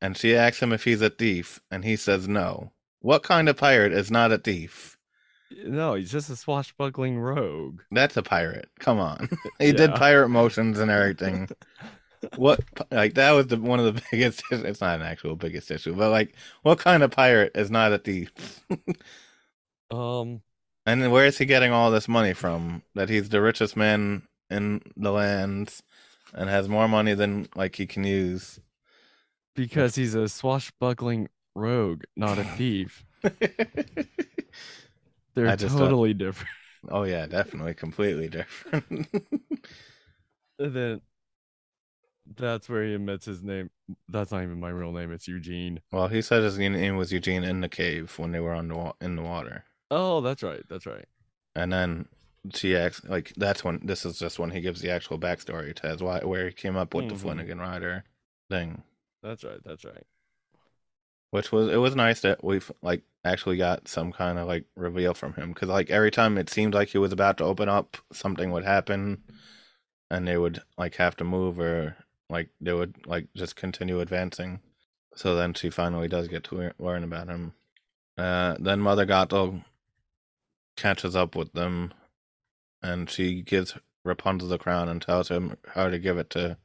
[0.00, 2.72] and she asks him if he's a thief, and he says no.
[3.00, 4.96] What kind of pirate is not a thief?
[5.64, 7.80] No, he's just a swashbuckling rogue.
[7.90, 8.68] That's a pirate.
[8.78, 9.28] Come on.
[9.58, 11.48] he did pirate motions and everything.
[12.36, 12.60] what
[12.92, 16.08] like that was the one of the biggest it's not an actual biggest issue but
[16.08, 18.30] like what kind of pirate is not a thief
[19.90, 20.40] um,
[20.86, 24.80] and where is he getting all this money from that he's the richest man in
[24.96, 25.82] the lands
[26.32, 28.60] and has more money than like he can use
[29.54, 33.04] because he's a swashbuckling rogue, not a thief.
[35.34, 36.50] They're just don't- totally different.
[36.90, 39.06] oh yeah definitely completely different
[40.58, 41.00] And then
[42.36, 43.70] that's where he admits his name.
[44.08, 45.12] That's not even my real name.
[45.12, 45.80] It's Eugene.
[45.90, 48.76] well he said his name was eugene in the cave when they were on the
[48.76, 50.62] wa- in the water Oh, that's right.
[50.68, 51.04] That's right.
[51.54, 52.06] and then
[52.54, 55.88] she acts like that's when this is just when he gives the actual backstory to
[55.88, 57.08] his why where he came up with Mhm.
[57.10, 58.04] the Flynnigan Rider
[58.50, 58.82] thing,
[59.22, 59.60] That's right.
[59.64, 60.04] That's right.
[61.32, 65.14] Which was it was nice that we've like actually got some kind of like reveal
[65.14, 67.96] from him because like every time it seemed like he was about to open up,
[68.12, 69.22] something would happen,
[70.10, 71.96] and they would like have to move or
[72.28, 74.60] like they would like just continue advancing.
[75.16, 77.54] So then she finally does get to lear- learn about him.
[78.18, 79.64] Uh, then Mother Gothel
[80.76, 81.94] catches up with them,
[82.82, 83.74] and she gives
[84.04, 86.58] Rapunzel the crown and tells him how to give it to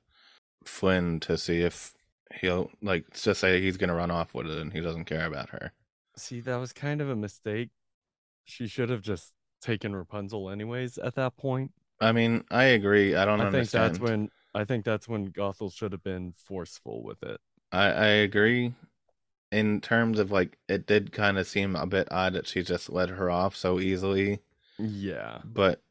[0.65, 1.96] Flynn to see if
[2.41, 5.49] he'll like just say he's gonna run off with it and he doesn't care about
[5.49, 5.73] her.
[6.17, 7.69] See, that was kind of a mistake.
[8.45, 11.73] She should have just taken Rapunzel anyways at that point.
[11.99, 13.15] I mean, I agree.
[13.15, 17.03] I don't I think that's when I think that's when Gothel should have been forceful
[17.03, 17.39] with it.
[17.71, 18.73] I, I agree.
[19.51, 22.89] In terms of like, it did kind of seem a bit odd that she just
[22.91, 24.41] let her off so easily,
[24.79, 25.41] Yeah.
[25.43, 25.81] but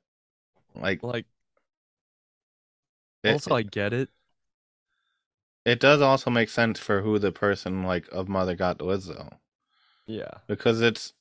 [0.76, 1.26] like, Like
[3.22, 4.10] it, also I get it.
[5.66, 9.28] It does also make sense for who the person like of Mother Gothel is though,
[10.06, 10.30] Yeah.
[10.46, 11.12] because it's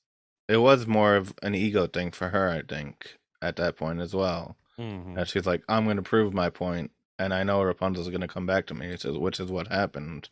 [0.47, 4.13] it was more of an ego thing for her, I think, at that point as
[4.13, 4.55] well.
[4.77, 5.15] Mhm.
[5.15, 8.27] That she's like, I'm going to prove my point, and I know Rapunzel's going to
[8.27, 10.29] come back to me, which is, which is what happened.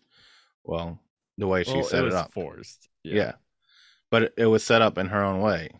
[0.63, 0.99] Well,
[1.37, 2.31] the way she Well, set it it, up.
[2.33, 2.89] forced.
[3.03, 3.33] Yeah.
[4.11, 5.71] But it, it was set up in her own way.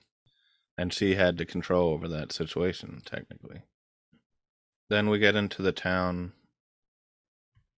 [0.80, 3.62] And she had the control over that situation, technically.
[4.90, 6.34] Then we get into the town.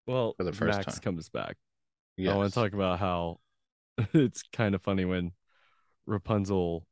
[0.08, 1.02] Well, For the first Max time.
[1.02, 1.58] comes back.
[2.18, 2.34] Yes.
[2.34, 3.40] I want to talk about how
[4.14, 5.32] it's kind of funny when
[6.06, 6.86] Rapunzel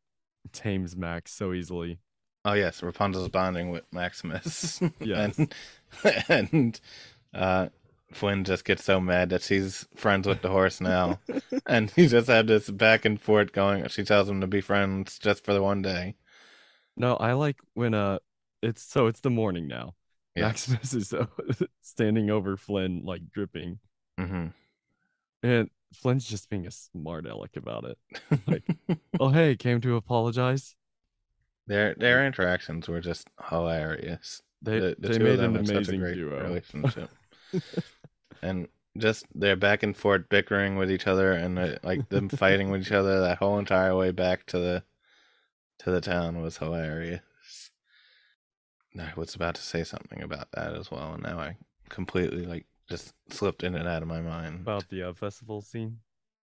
[0.52, 2.00] tames Max so easily.
[2.46, 2.84] Oh, yes.
[2.84, 4.82] Rapunzel's bonding with Maximus.
[5.00, 5.38] Yes.
[5.38, 5.54] and
[6.30, 6.82] and
[7.34, 7.68] uh,
[8.12, 11.20] Flynn just gets so mad that she's friends with the horse now.
[11.66, 13.88] and he just had this back and forth going.
[13.88, 16.16] She tells him to be friends just for the one day.
[16.98, 18.20] No, I like when uh
[18.62, 19.96] it's so it's the morning now.
[20.36, 20.68] Yes.
[20.70, 21.26] Maximus is uh,
[21.82, 23.80] standing over Flynn like dripping.
[24.18, 24.48] hmm
[25.44, 27.98] And Flynn's just being a smart aleck about it.
[28.48, 28.64] Like,
[29.20, 30.76] Oh hey, came to apologize.
[31.68, 34.42] their their interactions were just hilarious.
[34.62, 36.44] They the, the they made an amazing great duo.
[36.44, 37.10] relationship.
[38.42, 38.68] and
[38.98, 42.82] just their back and forth bickering with each other and uh, like them fighting with
[42.82, 44.84] each other that whole entire way back to the
[45.80, 47.22] to the town was hilarious.
[49.00, 51.58] I was about to say something about that as well, and now I
[51.90, 54.62] completely like just slipped in and out of my mind.
[54.62, 56.00] About the uh, festival scene.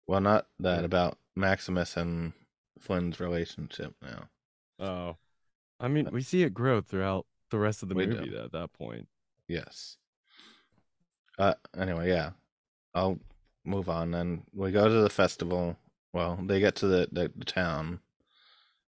[0.07, 2.33] well, not that about Maximus and
[2.79, 4.29] Flynn's relationship now.
[4.79, 5.17] Oh.
[5.79, 8.17] I mean, we see it grow throughout the rest of the We do.
[8.17, 9.07] movie at that point.
[9.49, 9.97] Yes.
[11.39, 12.31] Uh anyway, yeah.
[12.95, 13.19] I'll
[13.65, 14.43] move on then.
[14.53, 15.77] We go to the festival.
[16.13, 18.01] Well, they get to the, the, the town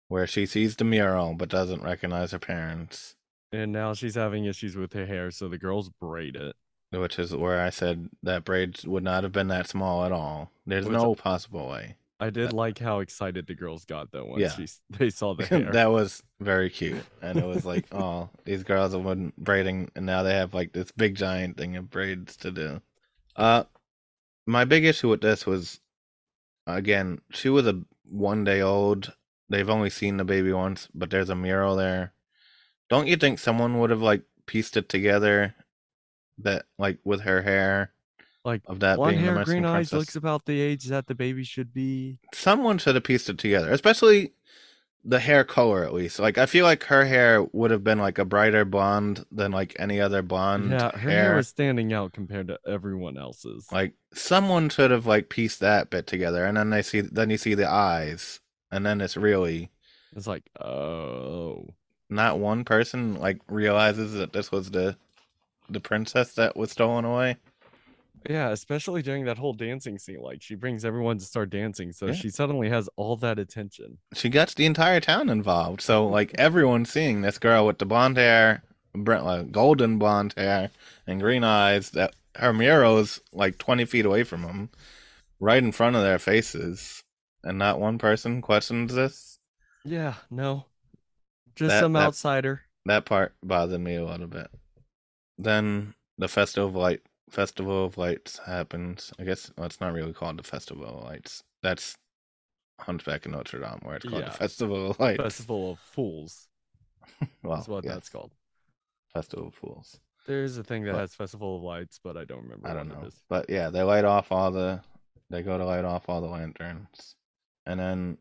[0.08, 3.16] where she sees the mural but doesn't recognize her parents,
[3.52, 6.56] And now she's having issues with her hair, so the girls braid it.
[6.91, 10.52] which is where I said that braids would not have been that small at all.
[10.66, 11.95] There's Which- no possible way.
[12.20, 14.50] I did like how excited the girls got though once Yeah.
[14.50, 15.72] she they saw the hair.
[15.72, 17.04] that was very cute.
[17.22, 20.74] And it was like, oh, these girls have been braiding and now they have like
[20.74, 22.82] this big giant thing of braids to do.
[23.36, 23.66] Uh
[24.48, 25.80] my big issue with this was
[26.66, 29.14] again, she was a one day old.
[29.50, 32.14] They've only seen the baby once, but there's a mural there.
[32.89, 35.53] Don't you think someone would have like pieced it together
[36.39, 37.91] that like with her hair
[38.45, 41.15] like of that blonde being the hair, green eyes, looks about the age that the
[41.15, 42.17] baby should be.
[42.33, 44.33] someone should have pieced it together, especially
[45.03, 46.19] the hair color at least.
[46.19, 49.75] Like I feel like her hair would have been like a brighter blonde than like
[49.79, 51.23] any other blonde yeah, her hair.
[51.23, 53.67] hair was standing out compared to everyone else's.
[53.71, 57.38] Like someone should have like pieced that bit together, and then they see then you
[57.38, 58.39] see the eyes,
[58.71, 59.71] and then it's really
[60.15, 61.67] it's like, oh,
[62.10, 64.95] not one person like realizes that this was the
[65.70, 67.36] the princess that was stolen away.
[68.30, 70.22] yeah, especially during that whole dancing scene.
[70.22, 72.14] Like she brings everyone to start dancing, so Yeah.
[72.14, 73.97] she suddenly has all that attention.
[74.14, 78.18] She gets the entire town involved, so like everyone's seeing this girl with the blonde
[78.18, 80.72] hair, Brent, like, uh, golden blonde hair
[81.05, 81.91] and green eyes.
[81.91, 84.70] That her Miro's like twenty feet away from them,
[85.39, 87.03] right in front of their faces,
[87.43, 89.39] and not one person questions this.
[89.86, 90.66] Yeah, no.
[91.58, 92.62] Just That- some that- outsider.
[92.86, 94.49] That part bothered me a little bit.
[95.38, 99.12] Then the festival of light, festival of lights happens.
[99.20, 101.43] I guess well, it's not really called the festival of lights.
[101.62, 101.97] That's
[102.80, 104.30] Hunchback of Notre Dame, where it's called Yeah.
[104.30, 105.22] the festival of lights.
[105.22, 106.47] Festival of Fools.
[107.43, 108.32] well, That's what that's called.
[109.14, 109.99] festival of fools.
[110.28, 112.89] There's a thing that But- has Festival of Lights, but I don't remember I don't
[112.89, 113.24] what know, it is.
[113.30, 114.82] but yeah, they light off all the.
[115.30, 117.16] They go to light off all the lanterns,
[117.66, 118.18] and then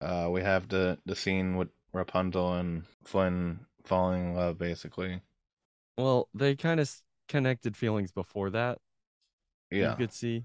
[0.00, 1.68] uh, we have the the scene with
[1.98, 5.20] Rapunzel and Flynn falling in love, basically.
[5.96, 6.90] Well, they kind of
[7.28, 8.78] connected feelings before that.
[9.70, 9.90] Yeah.
[9.90, 10.44] You could see.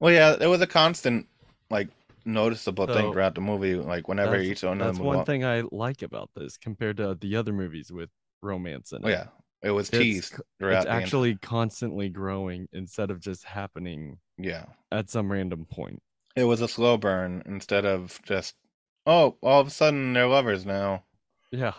[0.00, 1.28] Well, yeah, it was a constant,
[1.70, 1.88] like,
[2.24, 3.76] noticeable thing throughout the movie.
[3.76, 7.52] Like, whenever each one that's one thing I like about this compared to the other
[7.52, 8.10] movies with
[8.42, 9.10] romance in oh, it.
[9.10, 9.26] Oh, yeah,
[9.62, 10.40] it was It's teased.
[10.60, 16.02] It's ent- actually constantly growing instead of just happening yeah, at some random point.
[16.34, 18.54] it was a slow burn instead of just,
[19.06, 21.04] oh, all of a sudden they're lovers now.
[21.50, 21.74] Yeah.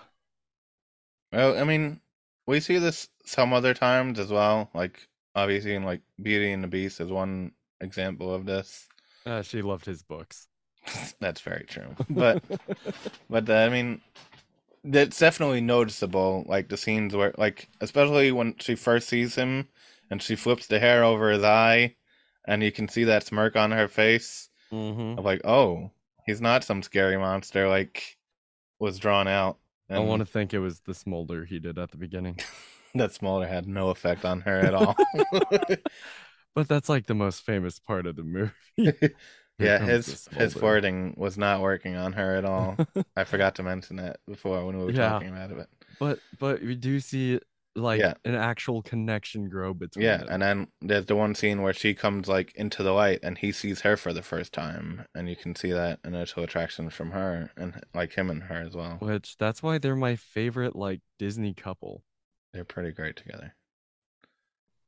[1.31, 2.01] Well, I mean,
[2.45, 4.69] we see this some other times as well.
[4.73, 7.51] Like, obviously, in like Beauty and the Beast is one
[7.81, 8.87] example of this.
[9.25, 10.47] Uh, she loved his books.
[11.19, 12.43] That's very true, but.
[13.29, 14.01] But uh, I mean,
[14.83, 16.45] it's definitely noticeable.
[16.47, 19.67] Like the scenes where, like, especially when she first sees him
[20.09, 21.95] and she flips the hair over his eye,
[22.45, 25.91] and you can see that smirk on her face hmm of like, oh,
[26.25, 28.17] he's not some scary monster like
[28.79, 29.59] was drawn out.
[29.95, 32.39] I And want to think it was the smolder he did at the beginning.
[32.95, 34.97] that Smolder had no effect on her at all.
[36.55, 38.51] But that's like the most famous part of the movie.
[39.59, 42.81] Yeah, his his flirting was not working on her at all.
[43.15, 44.93] I forgot to mention that before when we were Yeah.
[44.93, 45.69] talking about it.
[45.99, 47.39] But but we do see
[47.75, 48.13] like Yeah.
[48.23, 50.27] an actual connection grow between Yeah, them.
[50.29, 53.51] and then there's the one scene where she comes like into the light and he
[53.51, 57.51] sees her for the first time, and you can see that initial attraction from her
[57.57, 58.97] and like him and her as well.
[58.99, 62.03] which that's why they're my favorite like Disney couple.
[62.53, 63.55] They're pretty great together.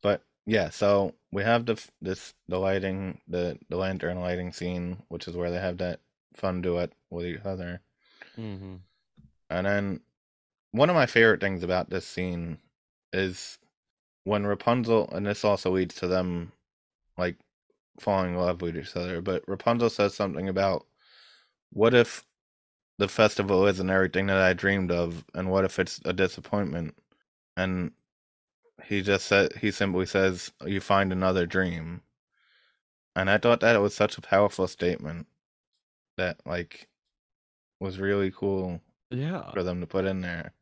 [0.01, 5.27] But yeah, so we have the this the lighting the the lantern lighting scene, which
[5.27, 6.01] is where they have that
[6.35, 7.81] fun duet with each other,
[8.37, 8.75] Mm-hmm.
[9.49, 10.01] and then
[10.71, 12.57] one of my favorite things about this scene
[13.15, 13.57] is
[14.25, 16.51] when Rapunzel, and this also leads to them
[17.17, 17.37] like
[17.99, 19.21] falling in love with each other.
[19.21, 20.85] But Rapunzel says something about
[21.71, 22.25] what if
[22.97, 26.95] the festival isn't everything that I dreamed of, and what if it's a disappointment?
[27.57, 27.91] And
[28.83, 32.01] he just said he simply says, "You find another dream,"
[33.15, 35.27] and I thought that it was such a powerful statement
[36.17, 36.89] that like
[37.79, 39.51] was really cool Yeah.
[39.51, 40.54] for them to put in there.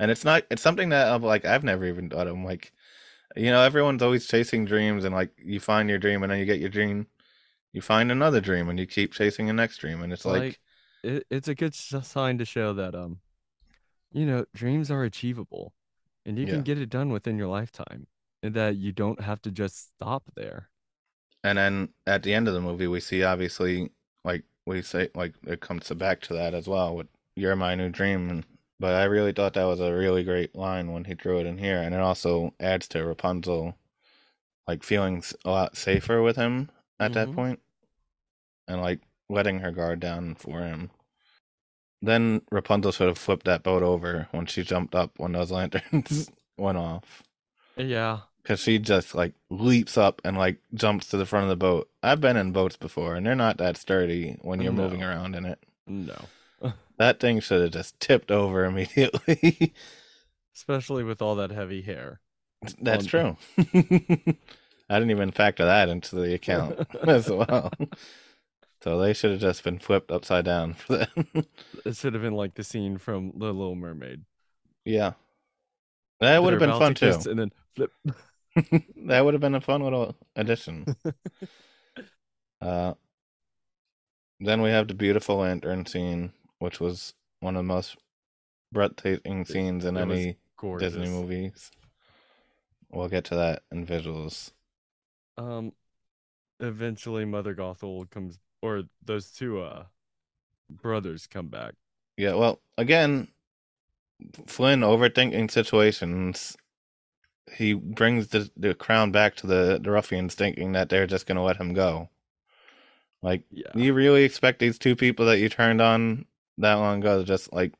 [0.00, 2.34] And it's not it's something that I'm like I've never even thought of.
[2.34, 2.72] I'm like
[3.36, 6.46] you know, everyone's always chasing dreams and like you find your dream and then you
[6.46, 7.06] get your dream,
[7.72, 10.58] you find another dream and you keep chasing the next dream and it's like, Like,
[11.04, 13.20] it, it's a good sign to show that um
[14.12, 15.72] you know dreams are achievable
[16.26, 16.52] and you Yeah.
[16.52, 18.06] can get it done within your lifetime
[18.42, 20.70] and that you don't have to just stop there.
[21.44, 23.90] and then at the end of the movie we see obviously
[24.24, 27.88] like we say like it comes back to that as well with you're my new
[27.88, 28.44] dream and
[28.80, 31.58] but I really thought that was a really great line when he drew it in
[31.58, 33.76] here and it also adds to Rapunzel
[34.66, 37.34] like feeling a lot safer with him at that Mhm.
[37.34, 37.60] point
[38.66, 40.90] and like letting her guard down for him.
[42.02, 46.30] Then Rapunzel sort of flipped that boat over when she jumped up when those lanterns
[46.56, 47.22] went off.
[47.76, 48.20] Yeah.
[48.42, 51.90] Because she just like leaps up and like jumps to the front of the boat.
[52.02, 55.44] I've been in boats before and they're not that sturdy when you're moving around in
[55.44, 55.58] it.
[55.86, 56.16] No.
[56.98, 59.74] That thing should have just tipped over immediately.
[60.54, 62.20] Especially with all that heavy hair.
[62.80, 63.36] That's true.
[63.58, 67.70] I didn't even factor that into the account as well.
[68.82, 71.46] So they should have just been flipped upside down for that.
[71.86, 74.22] It should have been like the scene from The Little Mermaid.
[74.84, 75.12] yeah.
[76.20, 77.18] That would have been fun too.
[77.30, 77.92] And then flip.
[79.06, 80.84] that would have been a fun little addition.
[82.60, 82.92] uh,
[84.38, 87.96] then we have the beautiful lantern scene, which was one of the most
[88.72, 90.92] breathtaking scenes in any Gorgeous.
[90.92, 91.70] Disney movies.
[92.90, 94.52] We'll get to that in visuals.
[95.36, 95.72] Um,
[96.60, 99.84] eventually Mother Gothel comes, or those two uh
[100.68, 101.74] brothers come back.
[102.16, 103.28] Yeah, well, again,
[104.46, 106.56] Flynn overthinking situations.
[107.52, 111.36] He brings the, the crown back to the, the ruffians, thinking that they're just going
[111.36, 112.10] to let him go.
[113.22, 113.72] Like, Yeah.
[113.74, 116.26] you really expect these two people that you turned on
[116.60, 117.72] that long ago to just like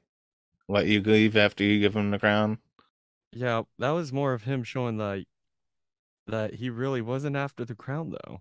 [0.68, 2.58] let you leave after you give him the crown?
[3.32, 5.26] Yeah, that was more of him showing like
[6.26, 8.40] that he really wasn't after the crown though.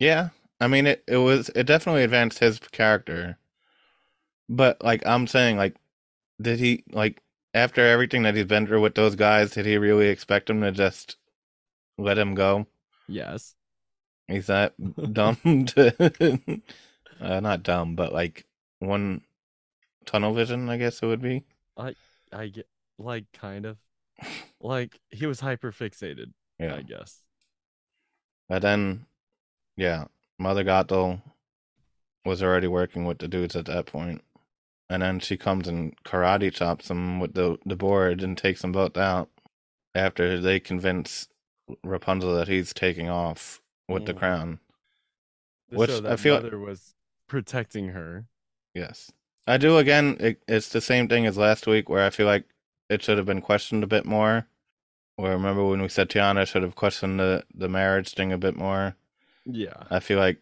[0.00, 0.30] Yeah,
[0.60, 1.04] I mean it.
[1.06, 3.38] It was it definitely advanced his character,
[4.48, 5.76] but like I'm saying, like,
[6.40, 7.22] did he like
[7.54, 10.72] after everything that he's been through with those guys, did he really expect him to
[10.72, 11.16] just
[11.98, 12.66] let him go?
[13.08, 13.54] Yes.
[14.28, 14.74] He's that
[15.12, 15.36] dumb
[15.66, 16.60] to,
[17.20, 18.46] uh, not dumb, but like
[18.78, 19.22] one
[20.10, 21.44] tunnel vision, I guess it would be.
[21.76, 21.94] I
[22.32, 22.66] I get
[22.98, 23.78] like kind of
[24.60, 26.74] like he was hyper fixated, Yeah.
[26.76, 27.20] I guess.
[28.48, 29.06] But then,
[29.76, 30.06] yeah,
[30.38, 31.22] Mother Gothel
[32.24, 34.22] was already working with the dudes at that point.
[34.88, 38.72] And then she comes and karate chops them with the, the board and takes them
[38.72, 39.30] both out
[39.94, 41.28] after they convince
[41.84, 44.18] Rapunzel that he's taking off with the Mhm.
[44.18, 44.60] crown.
[45.68, 46.94] Which show I that feel- mother was
[47.28, 48.26] protecting her.
[48.74, 49.12] Yes.
[49.50, 52.44] I do again, it, it's the same thing as last week where I feel like
[52.88, 54.46] it should have been questioned a bit more.
[55.16, 58.56] Where remember when we said Tiana should have questioned the, the marriage thing a bit
[58.56, 58.94] more?
[59.44, 59.82] Yeah.
[59.90, 60.40] I feel like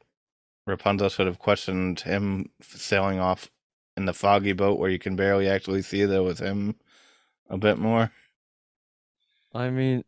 [0.66, 3.50] Rapunzel should have questioned him sailing off
[3.96, 6.74] in the foggy boat where you can barely actually see that with him
[7.48, 8.12] a bit more.
[9.54, 10.04] I mean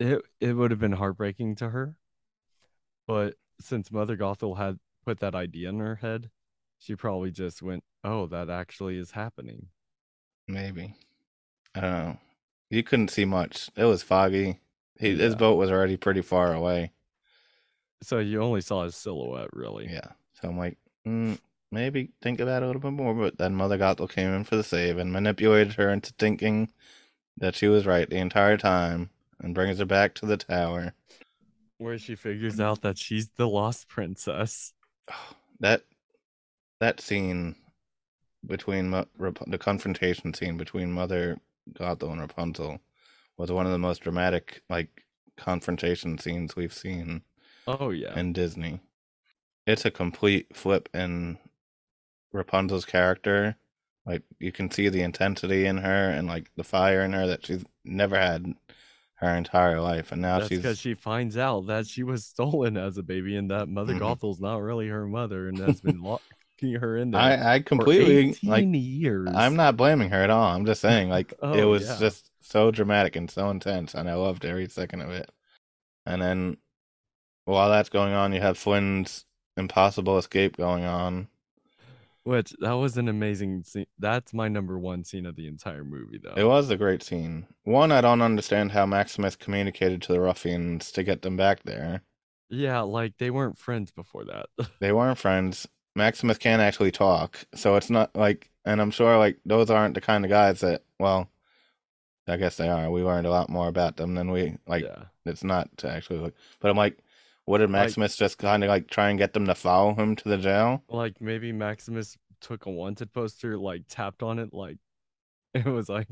[0.00, 1.94] it it would have been heartbreaking to her.
[3.06, 6.30] But since Mother Gothel had put that idea in her head,
[6.78, 9.68] she probably just went, "Oh, that actually is happening."
[10.48, 10.94] Maybe.
[11.74, 12.18] I don't.
[12.70, 13.70] You couldn't see much.
[13.76, 14.60] It was foggy.
[14.98, 16.92] He, His boat was already pretty far away.
[18.02, 19.88] So you only saw his silhouette, really.
[19.90, 20.12] Yeah.
[20.34, 21.38] So I'm like, mm,
[21.70, 23.14] maybe think about it a little bit more.
[23.14, 26.70] But then Mother Gothel came in for the save and manipulated her into thinking
[27.38, 29.10] that she was right the entire time
[29.40, 30.94] and brings her back to the tower.
[31.78, 34.72] Where she figures out that she's the lost princess.
[35.60, 35.82] that
[36.80, 37.56] that scene
[38.46, 41.38] between the confrontation scene between Mother
[41.72, 42.78] Gothel and Rapunzel
[43.36, 45.04] was one of the most dramatic like
[45.36, 47.22] confrontation scenes we've seen
[47.66, 48.18] Oh yeah.
[48.18, 48.80] in Disney.
[49.66, 51.38] It's a complete flip in
[52.32, 53.56] Rapunzel's character.
[54.04, 57.44] Like you can see the intensity in her and like the fire in her that
[57.44, 58.54] she's never had
[59.16, 62.76] her entire life, and now That's she's because she finds out that she was stolen
[62.76, 64.00] as a baby and that Mother Mhm.
[64.00, 66.00] Gothel's not really her mother and has been
[66.62, 67.20] locking her in there.
[67.20, 69.28] I I completely 18 like years.
[69.34, 70.54] I'm not blaming her at all.
[70.54, 71.96] I'm just saying, like, oh, it Oh, was yeah.
[71.98, 75.30] just so dramatic and so intense, and I loved every second of it.
[76.04, 76.56] And then,
[77.44, 79.24] while that's going on, you have Flynn's
[79.56, 81.28] impossible escape going on.
[82.24, 83.86] Which that was an amazing scene.
[84.00, 86.34] That's my number one scene of the entire movie, though.
[86.36, 87.46] It was a great scene.
[87.62, 92.02] One, I don't understand how Maximus communicated to the ruffians to get them back there.
[92.48, 94.46] Yeah, like they weren't friends before that.
[94.80, 95.68] They weren't friends.
[95.96, 100.00] Maximus can't actually talk, so it's not like, and I'm sure like those aren't the
[100.00, 101.28] kind of guys that, well,
[102.28, 102.90] I guess they are.
[102.90, 104.84] We learned a lot more about them than we like.
[104.84, 105.04] yeah.
[105.24, 106.34] It's not to actually look.
[106.60, 106.98] But I'm like,
[107.46, 110.14] what did Like- Maximus just kind of like try and get them to follow him
[110.16, 110.82] to the jail?
[110.88, 114.76] Like maybe Maximus took a wanted poster, like tapped on it, like
[115.54, 116.08] it was like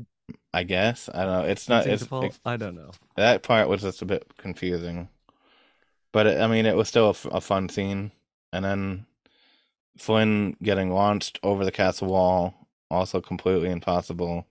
[0.53, 1.47] I guess I don't know.
[1.49, 1.85] It's not.
[1.85, 2.91] It's, it's- I don't know.
[3.15, 5.09] that part was just a bit confusing.
[6.11, 8.11] But it, I mean, it was still a, f- a fun scene.
[8.53, 9.05] And then
[9.97, 12.53] Flynn getting launched over the castle wall,
[12.91, 14.47] also completely impossible.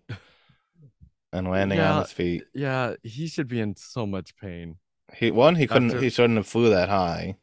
[1.33, 2.45] And landing on his feet.
[2.55, 4.77] Yeah, he should be in so much pain.
[5.15, 7.37] He one he couldn't After- he shouldn't have flew that high.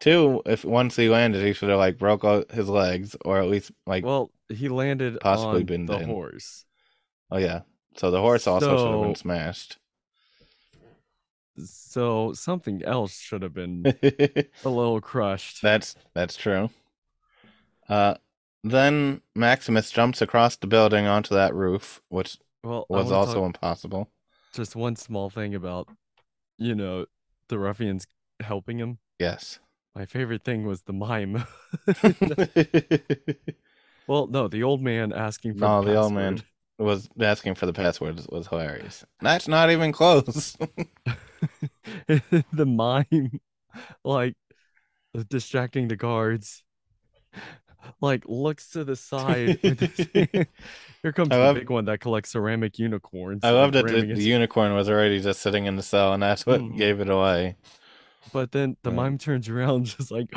[0.00, 3.48] Two, if once he landed, he should have like broke out his legs or at
[3.48, 6.64] least like Well, he landed possibly on been the horse.
[7.30, 7.60] oh yeah.
[7.96, 9.78] So the horse also should have been smashed.
[11.64, 15.60] So something else should have been a little crushed.
[15.62, 16.70] that's that's true.
[17.88, 18.14] Uh,
[18.64, 24.10] then Maximus jumps across the building onto that roof, which well, was also impossible.
[24.52, 25.88] just one small thing about,
[26.58, 27.06] you know,
[27.48, 28.06] the ruffians
[28.40, 28.98] helping him.
[29.18, 29.58] Yes.
[29.94, 31.44] My favorite thing was the mime.
[34.06, 36.42] well, no, the old man asking for no, the, the old man
[36.78, 39.04] was asking for the password was hilarious.
[39.20, 40.56] That's not even close.
[42.06, 43.40] the mime,
[44.04, 44.36] like
[45.28, 46.62] distracting the guards,
[48.00, 49.58] like looks to the side.
[49.62, 50.46] with his hand.
[51.02, 53.44] Here comes I the love- big one that collects ceramic unicorns.
[53.44, 56.44] I love that the, the unicorn was already just sitting in the cell, and that's
[56.46, 56.76] what Mhm.
[56.76, 57.56] gave it away.
[58.32, 58.96] But then the Right.
[58.96, 60.28] mime turns around, just like,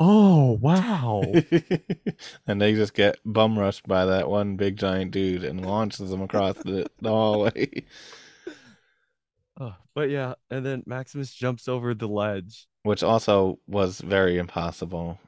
[0.00, 1.22] oh wow.
[2.46, 6.22] and they just get bum rushed by that one big giant dude and launches them
[6.22, 7.84] across the, the hallway.
[9.58, 12.66] Oh, but yeah, and then Maximus jumps over the ledge.
[12.82, 15.18] Which also was very impossible.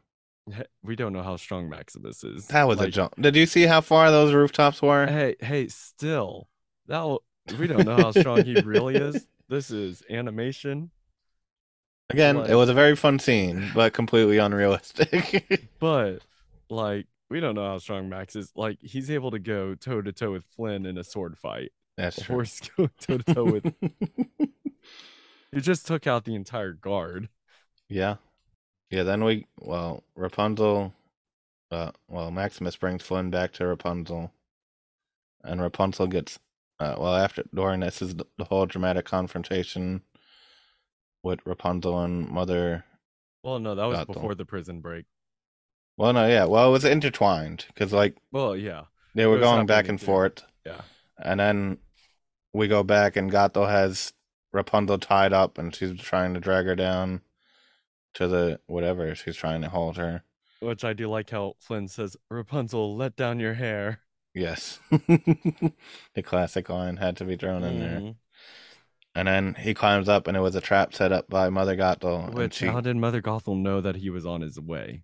[0.82, 2.46] We don't know how strong Maximus is.
[2.48, 3.14] That was a jump.
[3.20, 5.06] Did you see how far those rooftops were?
[5.06, 6.48] Hey, hey, still,
[6.86, 7.18] that wa-
[7.58, 9.26] we don't know how strong he really is.
[9.50, 10.90] This is animation,
[12.10, 15.68] Again, Like- it was a very fun scene, but completely unrealistic.
[15.78, 16.18] but
[16.68, 18.52] like we don't know how strong Max is.
[18.54, 21.72] Like he's able to go toe to toe with Flynn in a sword fight.
[21.96, 22.34] That's true.
[22.36, 23.74] horse go toe to toe with.
[25.52, 27.28] He just took out the entire guard.
[27.88, 28.16] yeah.
[28.90, 30.94] Yeah, then we well, Rapunzel
[31.70, 34.32] uh well, Maximus brings Flynn back to Rapunzel.
[35.44, 36.38] And Rapunzel gets
[36.80, 40.02] uh well after during this is the, the whole dramatic confrontation
[41.22, 42.84] with Rapunzel and Mother
[43.42, 44.14] Well, no, that was Got them.
[44.14, 45.04] before the prison break.
[45.96, 46.44] Well no, yeah.
[46.44, 48.84] Well it was intertwined because like Well, yeah,
[49.14, 50.44] they were going back and forth.
[50.64, 50.80] yeah.
[51.22, 51.78] And then
[52.54, 54.12] we go back and Gothel has
[54.52, 57.20] Rapunzel tied up and she's trying to drag her down
[58.18, 60.22] to the whatever she's trying to hold her.
[60.60, 64.00] Which I do like how Flynn says, "Rapunzel, let down your hair."
[64.34, 64.78] Yes.
[64.90, 68.00] the classic line had to be thrown in there.
[68.00, 68.16] Mhm.
[69.14, 72.32] And then he climbs up and it was a trap set up by Mother Gothel.
[72.34, 75.02] Which she, how did Mother Gothel know that he was on his way?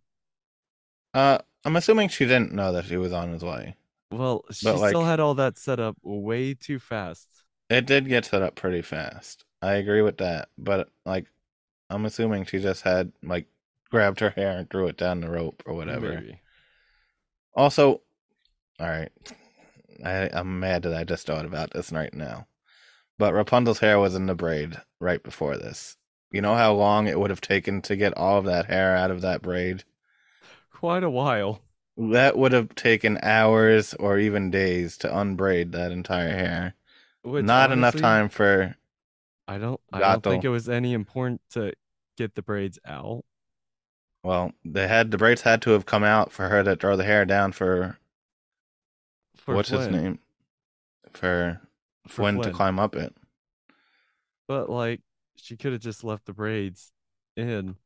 [1.15, 3.77] uh I'm assuming she didn't know that he was on his way.
[4.13, 7.29] Well, she But, still like- had all that set up way too fast.
[7.71, 9.45] It did get set up pretty fast.
[9.63, 10.49] I agree with that.
[10.59, 11.27] But like
[11.95, 13.47] I'm assuming she just had like
[13.91, 16.15] grabbed her hair and threw it down the rope or whatever.
[16.15, 16.41] Maybe.
[17.55, 18.01] Also,
[18.81, 19.13] all right,
[20.05, 22.49] I, I'm mad that I just thought about this right now.
[23.19, 25.97] But Rapunzel's hair was in the braid right before this.
[26.33, 29.13] You know how long it would have taken to get all of that hair out
[29.13, 29.85] of that braid?
[30.73, 31.61] Quite a while.
[31.97, 36.75] That would have taken hours or even days to unbraid that entire hair.
[37.23, 38.75] Which Not enough time for.
[39.47, 39.81] I don't.
[39.93, 41.73] I don't think it was any important to
[42.17, 43.25] get the braids out.
[44.23, 47.05] Well, they had the braids had to have come out for her to throw the
[47.05, 47.99] hair down for,
[49.37, 50.19] For what's his name,
[51.13, 51.61] for,
[52.09, 53.15] For Flynn to climb up it.
[54.49, 55.01] But like,
[55.37, 56.93] she could have just left the braids
[57.37, 57.77] in.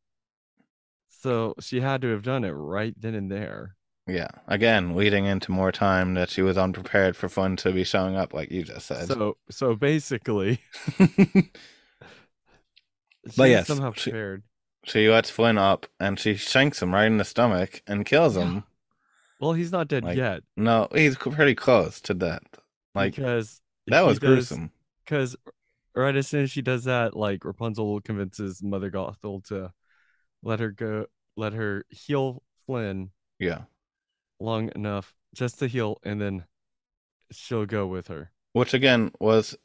[1.09, 3.74] So she had to have done it right then and there.
[4.07, 4.29] Yeah.
[4.47, 8.33] Again, leading into more time that she was unprepared for Flynn to be showing up,
[8.33, 9.07] like you just said.
[9.07, 10.61] So so basically,
[13.31, 14.12] she But yes, somehow she-
[14.85, 18.64] she lets Flynn up and she shanks him right in the stomach and kills him.
[19.41, 20.43] Well, he's not dead Like, yet.
[20.57, 22.43] No, he's pretty close to death.
[22.95, 24.72] Like because that was does- gruesome.
[25.05, 25.37] Because
[25.95, 29.72] right as soon as she does that, like Rapunzel convinces Mother Gothel to
[30.43, 31.07] let her go,
[31.37, 33.62] let her heal Flynn Yeah.
[34.41, 36.45] long enough just to heal, and then
[37.33, 38.31] she'll go with her.
[38.53, 39.57] Which again was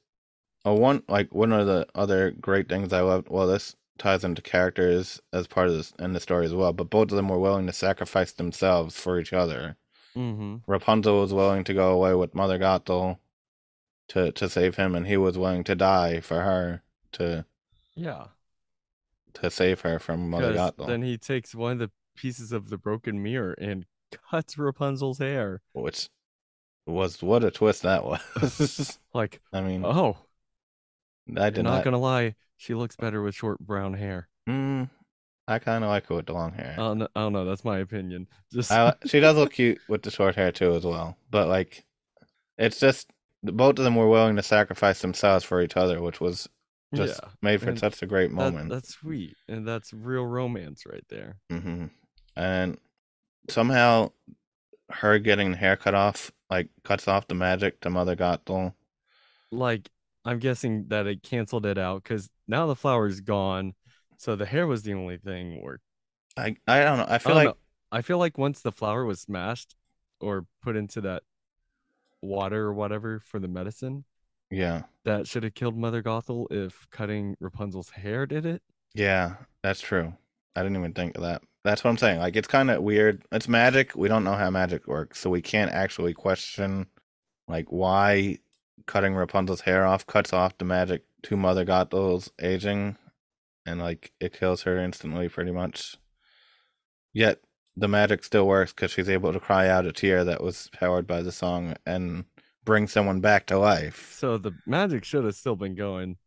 [0.66, 3.30] a one like one of the other great things I loved.
[3.30, 6.74] Well, this ties into characters as part of this in the story as well.
[6.74, 9.76] But both of them were willing to sacrifice themselves for each other.
[10.16, 10.57] Mm-hmm.
[10.72, 13.18] Rapunzel was willing to go away with Mother Gothel
[14.09, 16.82] to to save him, and he was willing to die for her
[17.14, 17.46] to
[17.96, 18.28] Yeah.
[19.33, 20.87] to save her from Mother Gothel.
[20.87, 23.86] then he takes one of the pieces of the broken mirror and
[24.29, 25.62] cuts Rapunzel's hair.
[25.74, 26.09] which
[26.86, 29.00] was what a twist that was.
[29.13, 30.17] Like, I mean, oh,
[31.37, 31.83] I did not, not.
[31.83, 34.28] gonna lie, she looks better with short brown hair.
[34.47, 34.89] Mm,
[35.47, 36.74] I kind of like her with the long hair.
[36.74, 37.45] I don't, know, I don't know.
[37.45, 38.28] That's my opinion.
[38.54, 41.17] Just I, she does look cute with the short hair too, as well.
[41.32, 41.86] But like,
[42.58, 43.09] it's just
[43.41, 46.47] both of them were willing to sacrifice themselves for each other, which was
[46.95, 48.70] just yeah, made for and such a great that, moment.
[48.70, 51.37] that's sweet, and that's real romance right there.
[51.50, 51.86] hmm
[52.36, 52.78] And
[53.50, 54.12] somehow,
[54.91, 58.74] her getting the hair cut off like cuts off the magic to Mother Gothel.
[59.51, 59.89] Like,
[60.25, 63.74] I'm guessing that it canceled it out because now the flower's gone,
[64.17, 65.59] so the hair was the only thing.
[65.63, 65.79] Or
[66.37, 67.05] I I don't know.
[67.05, 67.58] I I feel don't like know.
[67.91, 69.75] I feel like once the flower was smashed
[70.20, 71.24] or put into that
[72.21, 74.05] water or whatever for the medicine,
[74.50, 78.62] yeah, that should have killed Mother Gothel if cutting Rapunzel's hair did it.
[78.93, 80.13] yeah, that's true.
[80.55, 81.41] I didn't even think of that.
[81.63, 82.20] That's what I'm saying.
[82.20, 83.24] Like it's kind of weird.
[83.32, 83.95] It's magic.
[83.95, 86.87] We don't know how magic works, so we can't actually question
[87.47, 88.39] like why
[88.86, 92.97] cutting Rapunzel's hair off cuts off the magic to Mother Gothel's aging,
[93.66, 95.97] and like it kills her instantly, pretty much.
[97.14, 97.39] Yet
[97.76, 101.08] the magic still works because she's able to cry out a tear that was powered
[101.08, 102.26] by the song and
[102.64, 104.16] bring someone back to life.
[104.18, 106.18] So the magic should have still been going.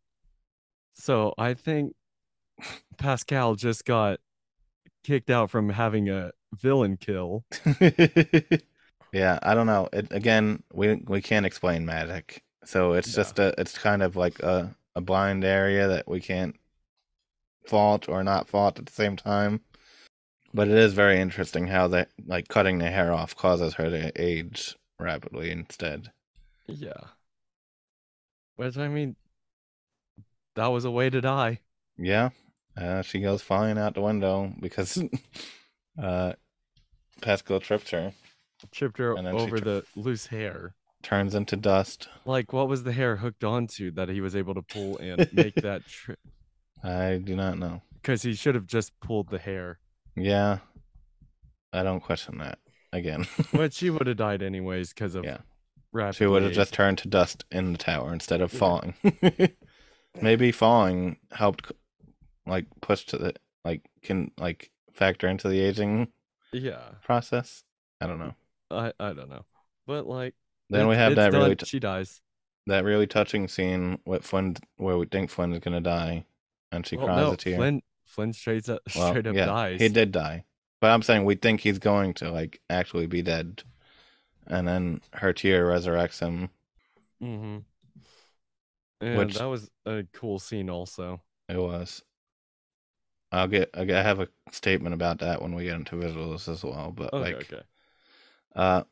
[0.93, 1.93] So I think
[2.97, 4.19] Pascal just got
[5.03, 7.45] kicked out from having a villain kill.
[9.13, 9.89] yeah, I don't know.
[9.93, 13.15] It again, we we can't explain magic, so it's Yeah.
[13.15, 16.55] just a it's kind of like a a blind area that we can't
[17.67, 19.61] fault or not fault at the same time.
[20.53, 24.11] But it is very interesting how that like cutting the hair off causes her to
[24.21, 26.11] age rapidly instead.
[26.65, 27.11] Yeah.
[28.55, 29.15] Which I mean,
[30.55, 31.59] that was a way to die.
[31.97, 32.29] Yeah,
[32.75, 35.01] uh, she goes flying out the window because
[36.01, 36.33] uh,
[37.21, 38.13] Pascal tripped her,
[38.71, 40.73] Tripped her And then she over the loose hair.
[41.07, 42.09] Turns into dust.
[42.25, 45.55] Like, what was the hair hooked onto that he was able to pull and make
[45.55, 46.19] that trip?
[46.83, 47.81] I do not know.
[47.93, 49.79] Because he should have just pulled the hair.
[50.17, 50.57] Yeah,
[51.71, 52.59] I don't question that
[52.91, 53.25] again.
[53.53, 55.37] But she would have died anyways because of Yeah.
[55.93, 56.17] rapid.
[56.17, 58.95] she would have just turned to dust in the tower instead of falling.
[60.21, 61.71] Maybe falling helped,
[62.45, 66.09] like push to the like can like factor into the aging
[66.51, 67.63] Yeah, process.
[68.01, 68.33] I don't know.
[68.71, 69.45] I I don't know,
[69.85, 70.33] but like
[70.69, 72.21] Then we have that really t- she dies.
[72.65, 76.25] that really touching scene with Flynn where we think Flynn is gonna die,
[76.71, 77.55] and she well, cries no, a tear.
[77.57, 79.79] Flynn Flynn straight up well, straight up yeah, dies.
[79.79, 80.43] he did die,
[80.81, 83.63] but I'm saying we think he's going to like actually be dead,
[84.45, 86.49] and then her tear resurrects him.
[87.21, 87.57] Mm-hmm.
[88.99, 91.21] And Which- that was a cool scene also.
[91.49, 92.01] It was.
[93.31, 93.69] I'll get.
[93.73, 96.91] I have a statement about that when we get into visuals as well.
[96.95, 97.61] But Okay, like, okay.
[98.55, 98.83] uh,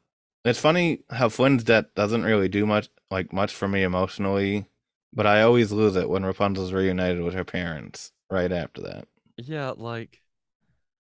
[0.46, 4.68] it's funny how Flynn's death doesn't really do much, like much for me emotionally.
[5.12, 9.08] But I always lose it when Rapunzel's reunited with her parents right after that.
[9.38, 10.22] Yeah, like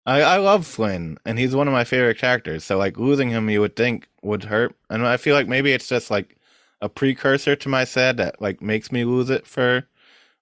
[0.06, 2.64] I I love Flynn, and he's one of my favorite characters.
[2.64, 5.89] So like losing him, you would think would hurt, and I feel like maybe it's
[5.89, 6.36] just like
[6.81, 9.86] a precursor to my sad that like makes me lose it for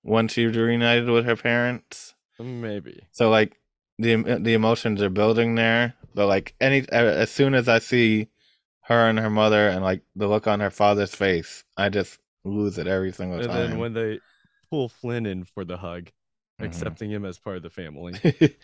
[0.02, 2.14] when she's reunited with her parents.
[2.38, 3.02] maybe.
[3.12, 3.56] So like
[3.98, 8.28] the the emotions are building there, but like any as soon as I see
[8.90, 12.76] her and her mother and like the look on her father's face, I just lose
[12.76, 13.56] it every single And time.
[13.60, 14.20] And then when they
[14.68, 16.10] pull Flynn in for the hug,
[16.60, 16.66] Mhm.
[16.66, 18.14] accepting him as part of the family.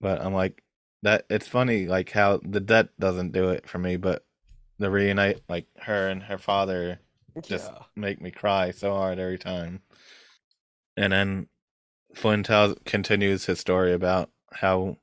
[0.00, 0.62] but I'm like
[1.02, 1.26] that.
[1.28, 4.24] It's funny like how the debt doesn't do it for me, but
[4.78, 7.00] the reunite like her and her father
[7.42, 7.82] just Yeah.
[7.96, 9.82] make me cry so hard every time.
[10.96, 11.48] And then
[12.14, 14.98] Flynn tells continues his story about how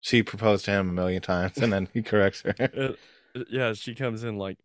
[0.00, 2.94] she proposed to him a million times, and then he corrects her.
[3.50, 4.58] Yeah, she comes in like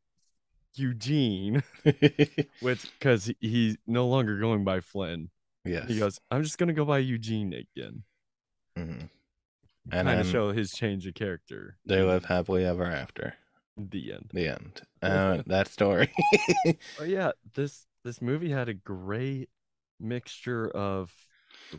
[0.76, 1.64] Eugene,
[2.62, 5.30] which because he's no longer going by Flynn.
[5.66, 5.88] yes.
[5.88, 8.04] He goes, I'm just gonna go by Eugene again.
[8.78, 9.10] Mhm.
[9.92, 11.78] And then of show his change of character.
[11.86, 13.34] they live happily ever after.
[13.78, 14.30] The end.
[14.34, 14.82] The end.
[15.02, 16.12] Uh, that story.
[17.00, 19.50] Oh yeah, this this movie had a great
[20.00, 21.12] mixture of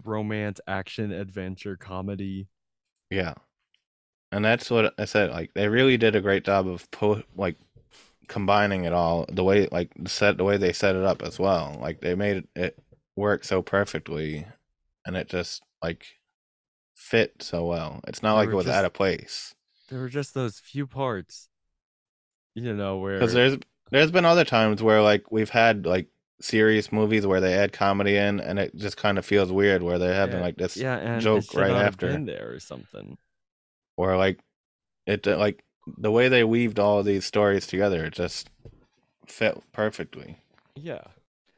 [0.04, 2.48] romance, action, adventure, comedy.
[3.10, 3.34] yeah.
[4.32, 5.30] And that's what I said.
[5.30, 7.56] Like they really did a great job of po- like
[8.28, 9.26] combining it all.
[9.30, 11.76] The way like set the way they set it up as well.
[11.80, 12.78] Like they made it
[13.14, 14.46] work so perfectly,
[15.06, 16.06] and it just like
[16.94, 18.00] fit so well.
[18.08, 19.54] It's not They like it was just- out of place.
[19.90, 21.48] There were just those few parts,
[22.54, 23.58] you know, where Because there's
[23.90, 26.08] there's been other times where like we've had like
[26.40, 29.98] serious movies where they add comedy in, and it just kind of feels weird where
[29.98, 32.06] they're having yeah, like this yeah, joke right after.
[32.08, 33.18] been there or something.
[34.02, 34.40] Or like
[35.06, 35.64] it uh, like
[35.98, 38.50] the way they weaved all these stories together it just
[39.26, 40.38] fit perfectly.
[40.74, 41.02] Yeah,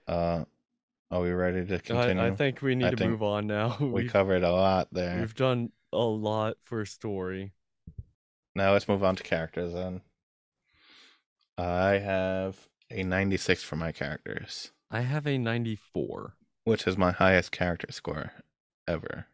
[0.07, 0.45] uh
[1.11, 3.77] are we ready to continue I, I think we need I to move on now.
[3.81, 5.21] we we've, covered a lot there.
[5.21, 7.53] we've done a lot for story.
[8.55, 10.01] now let's move on to characters then.
[11.57, 14.73] I have a 96 for my characters.
[14.91, 16.35] I have a 94.
[16.65, 18.33] which is my highest character score
[18.89, 19.27] ever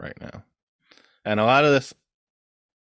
[0.00, 0.44] right now.
[1.24, 1.94] And a lot of this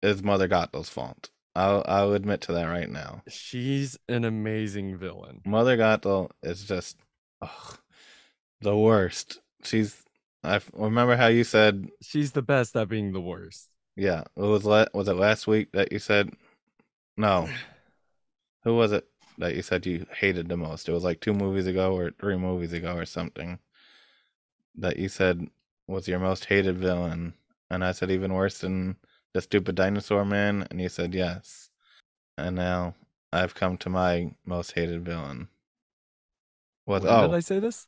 [0.03, 5.41] is mother Gothel's fault i'll i'll admit to that right now She's an amazing villain.
[5.45, 6.97] Mother Gothel is just
[7.43, 7.79] ugh,
[8.61, 9.41] the worst.
[9.65, 10.03] She's.
[10.45, 13.69] I f- remember how you said, She's the best at being the worst.
[13.97, 14.23] yeah.
[14.37, 16.31] It was la- was it last week that you said,
[17.17, 17.49] no.
[18.65, 19.07] Who was it
[19.39, 20.89] that you said you hated the most?
[20.89, 23.59] It was like two movies ago or three movies ago or something.
[24.77, 25.49] That you said
[25.89, 27.35] was your most hated villain,
[27.71, 28.97] and I said even worse than
[29.35, 31.71] the stupid dinosaur man, and you said yes.
[32.37, 32.95] And now
[33.33, 35.49] I've come to my most hated villain.
[36.85, 37.87] What When oh did I say this?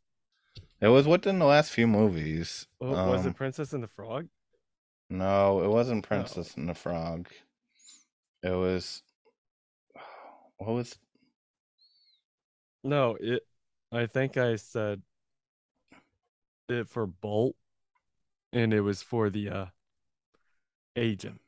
[0.81, 2.67] It was within the last few movies.
[2.81, 4.29] Oh, was Um, it Princess and the Frog?
[5.09, 7.29] No, it wasn't Princess and the Frog.
[8.43, 9.03] It was.
[10.59, 10.99] What was?
[12.85, 13.43] No, it.
[13.91, 15.01] I think I said
[16.69, 17.57] it for Bolt,
[18.53, 19.67] and it was for the uh
[20.97, 21.41] agent.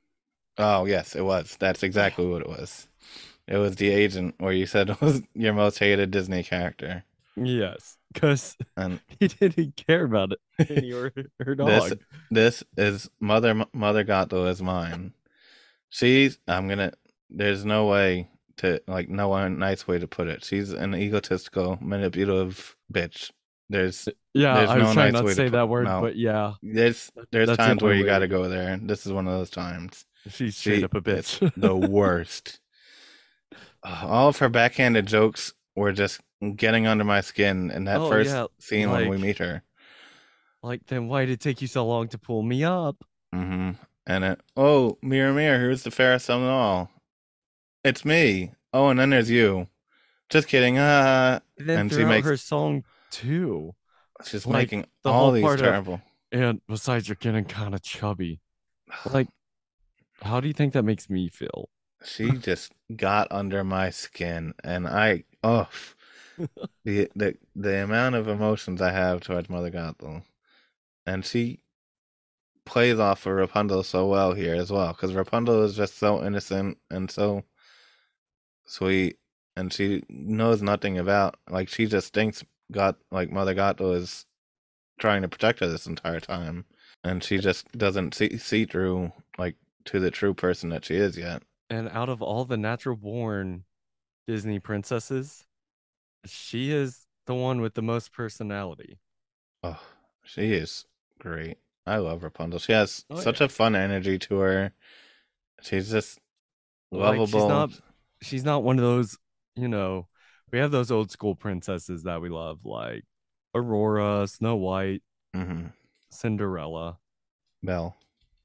[0.59, 1.56] Oh yes, it was.
[1.59, 2.89] That's exactly what it was.
[3.48, 7.05] It was the agent where you said it was your most hated Disney character,
[7.36, 10.39] Yes, because and he didn't care about it.
[10.70, 11.98] And you were her This- dog.
[12.31, 15.12] this is Mother Mother Gothel is mine.
[15.90, 16.39] She's.
[16.47, 16.93] I'm gonna.
[17.31, 18.28] There's no way
[18.59, 20.44] to like no a nice way to put it.
[20.44, 23.31] She's an egotistical, manipulative bitch.
[23.72, 25.86] There's Yeah, There's I was no trying nice not to to say put- that word,
[25.86, 28.78] but yeah, there's there's that's times where you got to to- go there.
[28.80, 30.04] This is one of those times.
[30.28, 31.52] she's straight She up a bitch.
[31.56, 32.60] the worst.
[33.82, 36.20] Uh, All of her backhanded jokes were just
[36.56, 39.62] getting under my skin in that Oh, first yeah, scene when we meet her.
[40.62, 42.96] like, then why did it take you so long to pull me up?
[43.34, 43.70] Mm-hmm.
[44.06, 46.90] And it, oh, mirror, mirror, who's the fairest of them all?
[47.84, 48.52] It's me.
[48.72, 49.68] Oh, and then there's you.
[50.30, 50.78] Just kidding.
[50.78, 53.74] Uh, And And she makes- her song too.
[54.24, 56.01] she's Like, making the all whole these part of- terrible.
[56.32, 58.40] And besides, you're getting kind of chubby.
[59.12, 59.28] Like,
[60.22, 61.68] how do you think that makes me feel?
[62.05, 65.68] She just got under my skin, and I oh,
[66.84, 70.22] the the the amount of emotions I have towards Mother Gothel,
[71.06, 71.60] and she
[72.64, 76.78] plays off of Rapunzel so well here as well, because Rapunzel is just so innocent
[76.90, 77.44] and so
[78.66, 79.18] sweet,
[79.56, 84.26] and she knows nothing about like she just thinks God like Mother Gothel is
[84.98, 86.64] trying to protect her this entire time,
[87.02, 89.56] and she just doesn't see see through like
[89.86, 91.43] to the true person that she is yet.
[91.70, 93.64] And out of all the natural born
[94.28, 95.44] Disney princesses,
[96.26, 98.98] she is the one with the most personality.
[99.62, 99.80] Oh,
[100.24, 100.84] she is
[101.18, 101.56] great.
[101.86, 102.60] I love Rapunzel.
[102.60, 104.72] She has Oh, such a fun energy to her.
[105.62, 106.18] She's just
[106.93, 107.70] Like, she's not-
[108.22, 109.18] She's not one of those,
[109.56, 110.06] you know,
[110.52, 113.04] we have those old school princesses that we love, like
[113.54, 115.02] Aurora, Snow White,
[115.34, 115.66] hmm
[116.10, 116.98] Cinderella,
[117.62, 117.96] Belle.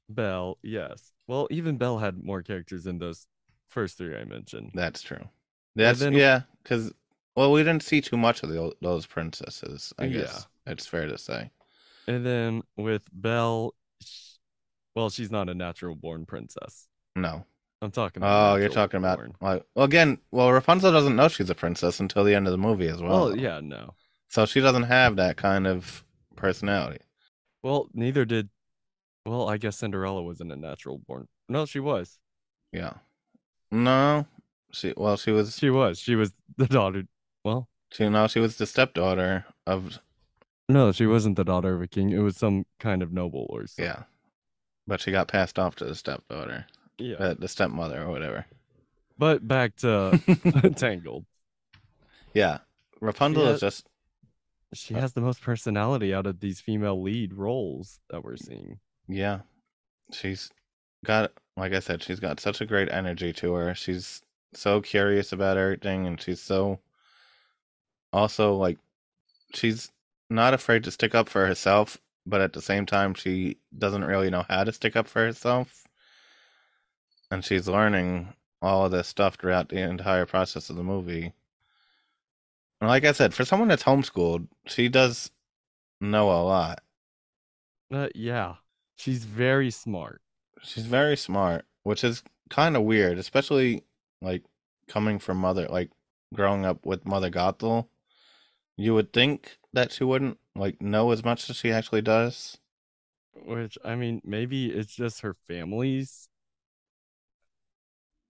[0.08, 0.56] Belle.
[0.62, 1.12] Yes.
[1.26, 3.26] Well, even Belle had more characters than those
[3.68, 4.70] first three I mentioned.
[4.74, 5.28] That's true.
[5.76, 6.92] That's then- yeah, because
[7.36, 9.92] well, we didn't see too much of the, those princesses.
[9.98, 10.20] I Yeah.
[10.22, 11.50] guess it's fair to say.
[12.08, 13.74] And then with Belle,
[14.96, 16.88] well, she's not a natural born princess.
[17.14, 17.44] No.
[17.80, 18.22] I'm talking.
[18.22, 20.18] About oh, you're talking about like well again.
[20.30, 23.26] Well, Rapunzel doesn't know she's a princess until the end of the movie as well.
[23.26, 23.94] Well, yeah, no.
[24.28, 26.04] So she doesn't have that kind of
[26.36, 27.00] personality.
[27.62, 28.48] Well, neither did.
[29.24, 31.28] Well, I guess Cinderella wasn't a natural born.
[31.48, 32.18] No, she was.
[32.72, 32.94] Yeah.
[33.70, 34.26] No.
[34.72, 35.98] She well, she was She was.
[35.98, 37.04] She was the daughter.
[37.44, 40.00] Well, she no, she was the stepdaughter of
[40.68, 42.10] no, she wasn't the daughter of a king.
[42.10, 43.84] It was some kind of noble or something.
[43.86, 44.02] Yeah.
[44.86, 46.66] But she got passed off to the stepdaughter,
[46.98, 47.16] Yeah.
[47.16, 48.46] uh, the stepmother or whatever.
[49.18, 50.20] But back to
[50.76, 51.24] Tangled.
[52.34, 52.58] yeah.
[53.00, 53.50] Rapunzel Yeah.
[53.50, 53.86] is just
[54.72, 58.78] She Uh, has the most personality out of these female lead roles that we're seeing.
[59.08, 59.40] yeah.
[60.12, 60.50] She's
[61.04, 63.74] got like I said, she's got such a great energy to her.
[63.74, 64.22] She's
[64.54, 66.78] so curious about everything and she's so
[68.12, 68.78] also like
[69.54, 69.90] she's
[70.30, 74.30] not afraid to stick up for herself, but at the same time she doesn't really
[74.30, 75.84] know how to stick up for herself.
[77.30, 81.32] And she's learning all of this stuff throughout the entire process of the movie.
[82.80, 85.30] And like I said, for someone that's homeschooled, she does
[86.00, 86.80] know a lot.
[87.92, 88.56] Uh, yeah,
[88.96, 90.20] she's very smart.
[90.62, 93.84] She's very smart, which is kind of weird, especially
[94.20, 94.42] like
[94.88, 95.90] coming from mother, like
[96.34, 97.88] growing up with Mother Gothel.
[98.76, 102.58] You would think that she wouldn't like know as much as she actually does.
[103.34, 106.28] Which I mean, maybe it's just her family's.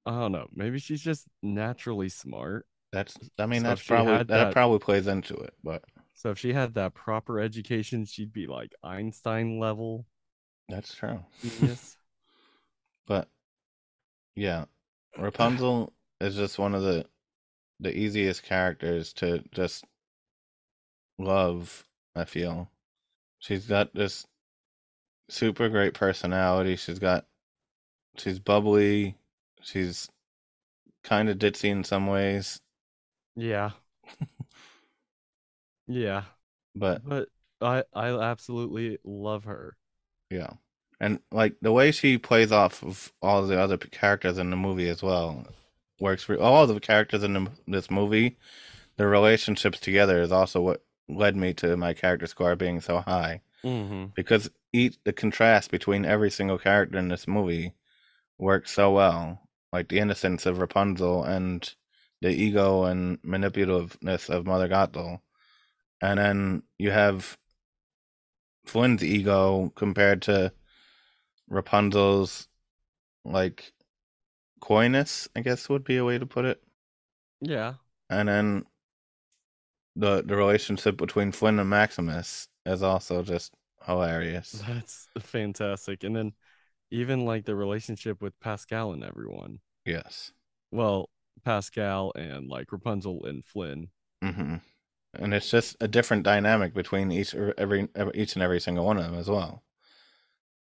[0.09, 0.47] I don't know.
[0.55, 2.67] Maybe she's just naturally smart.
[2.93, 6.39] That's, I mean, So that's probably that, that- probably plays into it, but So if
[6.39, 10.07] she had that proper education, she'd be like Einstein level
[10.69, 11.21] that's true.
[11.63, 11.97] Yes.
[13.07, 13.27] But
[14.37, 14.67] yeah,
[15.19, 17.07] Rapunzel is just one of the
[17.81, 19.87] the easiest characters to just
[21.19, 22.69] love, I feel.
[23.39, 24.27] She's got this
[25.31, 26.77] super great personality.
[26.77, 27.27] She's got
[28.17, 29.17] she's bubbly,
[29.63, 30.09] she's
[31.05, 32.61] kind of ditzy in some ways,
[33.37, 33.71] yeah.
[35.87, 36.25] yeah.
[36.75, 37.29] but But
[37.61, 39.77] I I absolutely love her.
[40.31, 40.51] yeah.
[41.01, 44.89] And like the way she plays off of all the other characters in the movie
[44.89, 45.47] as well
[46.01, 48.37] works for all the characters in the, this movie.
[48.97, 53.43] Their relationships together is also what led me to my character score being so high
[53.65, 54.13] Mm-hmm.
[54.17, 57.75] because each the contrast between every single character in this movie
[58.39, 59.48] works so well.
[59.73, 61.75] Like the innocence of Rapunzel and
[62.21, 65.21] the ego and manipulativeness of Mother Gothel.
[66.01, 67.37] And then you have
[68.65, 70.53] Flynn's ego compared to
[71.49, 72.49] Rapunzel's
[73.25, 73.73] like
[74.61, 76.63] coyness, I guess would be a way to put it.
[77.41, 77.75] Yeah.
[78.11, 78.65] And then
[79.97, 83.53] the the relationship between Flynn and Maximus is also just
[83.85, 84.63] hilarious.
[84.67, 86.05] That's fantastic.
[86.05, 86.33] And then
[86.91, 89.61] even like the relationship with Pascal and everyone.
[89.85, 90.33] Yes.
[90.71, 91.11] Well,
[91.45, 93.89] Pascal and like Rapunzel and Flynn.
[94.23, 94.57] hmm
[95.15, 98.85] And it's just a different dynamic between each er, every, every each and every single
[98.85, 99.63] one of them as well.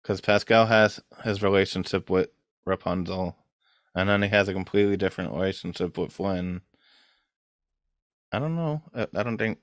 [0.03, 2.29] Because Pascal has his relationship with
[2.65, 3.37] Rapunzel,
[3.95, 6.61] and then he has a completely different relationship with Flynn.
[8.31, 8.83] I don't know.
[8.95, 9.59] I, I don't think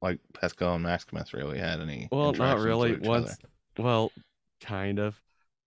[0.00, 2.08] like Pascal and Maximus really had any.
[2.12, 2.96] Well, not really.
[2.98, 3.82] Once, other.
[3.82, 4.12] well,
[4.60, 5.20] kind of.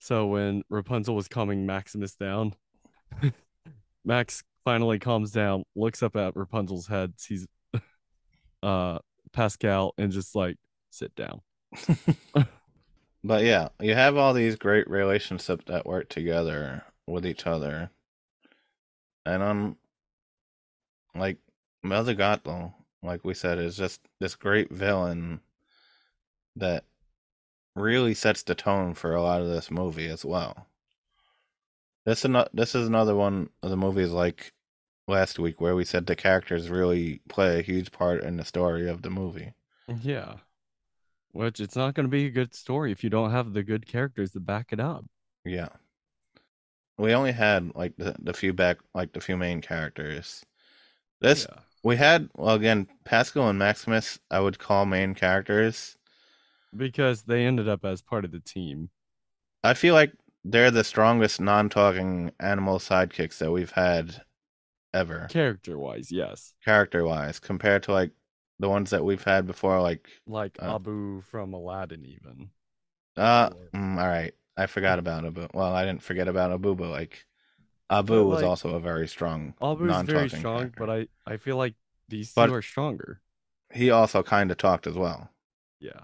[0.07, 2.55] So when Rapunzel was calming Maximus down,
[4.05, 7.45] Max finally calms down, looks up at Rapunzel's head, sees
[8.63, 9.01] uh
[9.33, 10.59] Pascal, and just like
[10.91, 11.41] sit down.
[13.25, 17.91] But yeah, you have all these great relationships that work together with each other.
[19.25, 19.77] And I'm
[21.17, 21.39] like
[21.85, 22.73] Melzigato,
[23.03, 25.41] like we said, is just this great villain
[26.55, 26.85] that
[27.77, 30.67] really sets the tone for a lot of this movie as well.
[32.05, 34.53] This is this is another one of the movies like
[35.09, 38.89] last week where we said the characters really play a huge part in the story
[38.89, 39.53] of the movie.
[40.03, 40.37] Yeah.
[41.33, 43.87] Which it's not going to be a good story if you don't have the good
[43.87, 45.05] characters to back it up.
[45.45, 45.69] Yeah.
[46.99, 50.45] We only had like the, the few back like the few main characters.
[51.21, 51.61] This Yeah.
[51.83, 55.96] we had well again Pascal and Maximus I would call main characters.
[56.77, 58.91] Because they ended up as part of the team.
[59.65, 60.13] I feel like
[60.45, 64.23] they're the strongest non-talking animal sidekicks that we've had
[64.95, 66.55] ever Character wise, yes.
[66.65, 68.13] character-wise compared to like
[68.59, 72.51] the ones that we've had before like Like Uh, Abu from Aladdin, even.
[73.17, 74.35] uh mm, all right.
[74.57, 75.49] I forgot about Abu.
[75.53, 77.27] Well, I didn't forget about Abu, but like
[77.91, 80.77] Abu But, was like, also a very strong Abu's non-talking very strong, character.
[80.79, 81.75] but I, I feel like
[82.09, 83.21] these But- two are stronger.
[83.73, 85.29] he also kind of talked as well.
[85.81, 86.01] Yeah.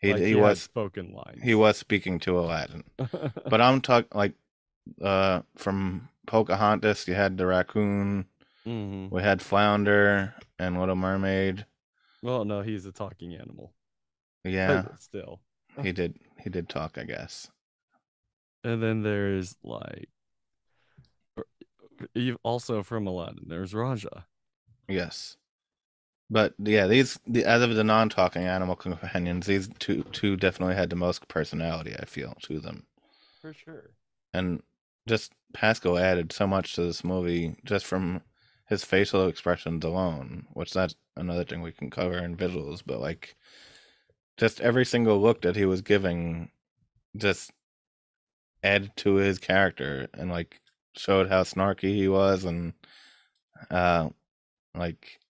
[0.00, 1.42] He Like, he, had was spoken lines.
[1.42, 2.84] he was speaking to Aladdin.
[3.50, 4.34] But I'm talking like
[5.00, 8.26] uh from Pocahontas, you had the raccoon,
[8.64, 11.66] hmm we had Flounder and Little Mermaid.
[12.22, 13.72] Well, no, he's a talking animal.
[14.44, 15.40] Yeah, But still.
[15.82, 17.48] he did he did talk, I guess.
[18.64, 20.08] And then there's like
[22.14, 24.26] you also from Aladdin, there's Rajah.
[24.88, 25.36] Yes.
[26.28, 30.90] But yeah, these the out of the non-talking animal companions, these two two definitely had
[30.90, 31.94] the most personality.
[31.98, 32.86] I feel to them,
[33.40, 33.90] For sure.
[34.34, 34.62] and
[35.06, 38.22] just Pascal added so much to this movie just from
[38.68, 42.82] his facial expressions alone, which that's another thing we can cover in visuals.
[42.84, 43.36] But like,
[44.36, 46.50] just every single look that he was giving,
[47.16, 47.52] just
[48.64, 50.60] added to his character and like
[50.96, 52.72] showed how snarky he was and
[53.70, 54.08] uh
[54.74, 55.20] like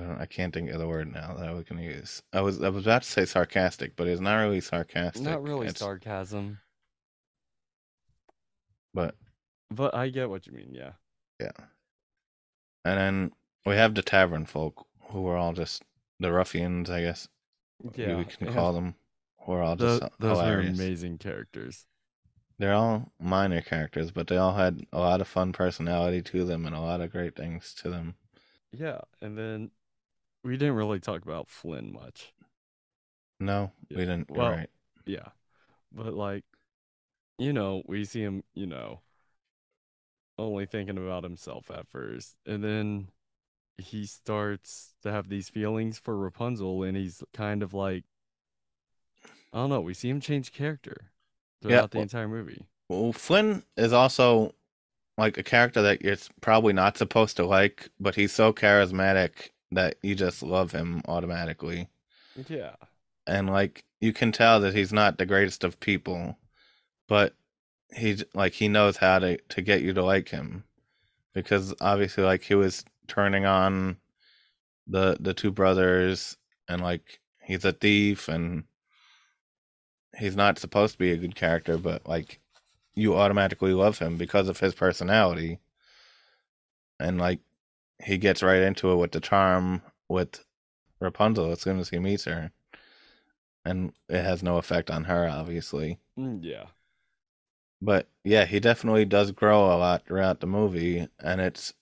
[0.00, 2.22] I don't I can't think of the word now that we can use.
[2.32, 5.22] I was I was about to say sarcastic, but it's not really sarcastic.
[5.22, 6.58] Not really It's- sarcasm,
[8.94, 9.14] but
[9.70, 10.74] but I get what you mean.
[10.74, 10.92] Yeah.
[11.38, 11.52] yeah.
[12.84, 13.32] And then
[13.64, 15.82] we have the tavern folk who are all just
[16.18, 17.28] the ruffians, I guess
[17.94, 18.16] Yeah.
[18.16, 18.94] we can call them.
[19.44, 21.86] Who are all just tho- those are amazing characters.
[22.58, 26.66] They're all minor characters, but they all had a lot of fun personality to them
[26.66, 28.16] and a lot of great things to them.
[28.72, 29.00] Yeah.
[29.22, 29.70] And then
[30.44, 32.32] we didn't really talk about Flynn much.
[33.38, 33.96] No, Yeah.
[33.98, 34.30] we didn't.
[34.30, 34.70] Well, right.
[35.06, 35.28] Yeah.
[35.92, 36.44] But like,
[37.38, 39.00] you know, we see him, you know,
[40.38, 42.36] only thinking about himself at first.
[42.46, 43.08] And then
[43.78, 48.04] he starts to have these feelings for Rapunzel and he's kind of like
[49.52, 51.10] I don't know, we see him change character
[51.62, 52.66] throughout the well- entire movie.
[52.88, 54.54] Well, Flynn is also
[55.16, 59.96] like a character that you're probably not supposed to like, but he's so charismatic that
[60.02, 61.88] you just love him automatically.
[62.48, 62.74] Yeah.
[63.26, 66.38] And like you can tell that he's not the greatest of people,
[67.08, 67.34] but
[67.94, 70.64] he's like he knows how to to get you to like him
[71.34, 73.96] because obviously like he was turning on
[74.86, 76.36] the the two brothers
[76.68, 78.64] and like he's a thief and
[80.16, 82.40] he's not supposed to be a good character but like
[82.94, 85.58] you automatically love him because of his personality
[86.98, 87.40] and like
[88.02, 90.44] he gets right into it with the charm with
[91.00, 92.52] Rapunzel as soon as he meets her
[93.64, 95.98] and it has no effect on her obviously.
[96.18, 96.64] Mm, yeah.
[97.80, 101.72] but yeah, he definitely does grow a lot throughout the movie, and it's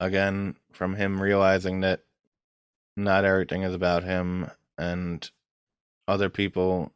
[0.00, 2.04] again from him realizing that
[2.96, 5.30] not everything is about him, and
[6.06, 6.92] other people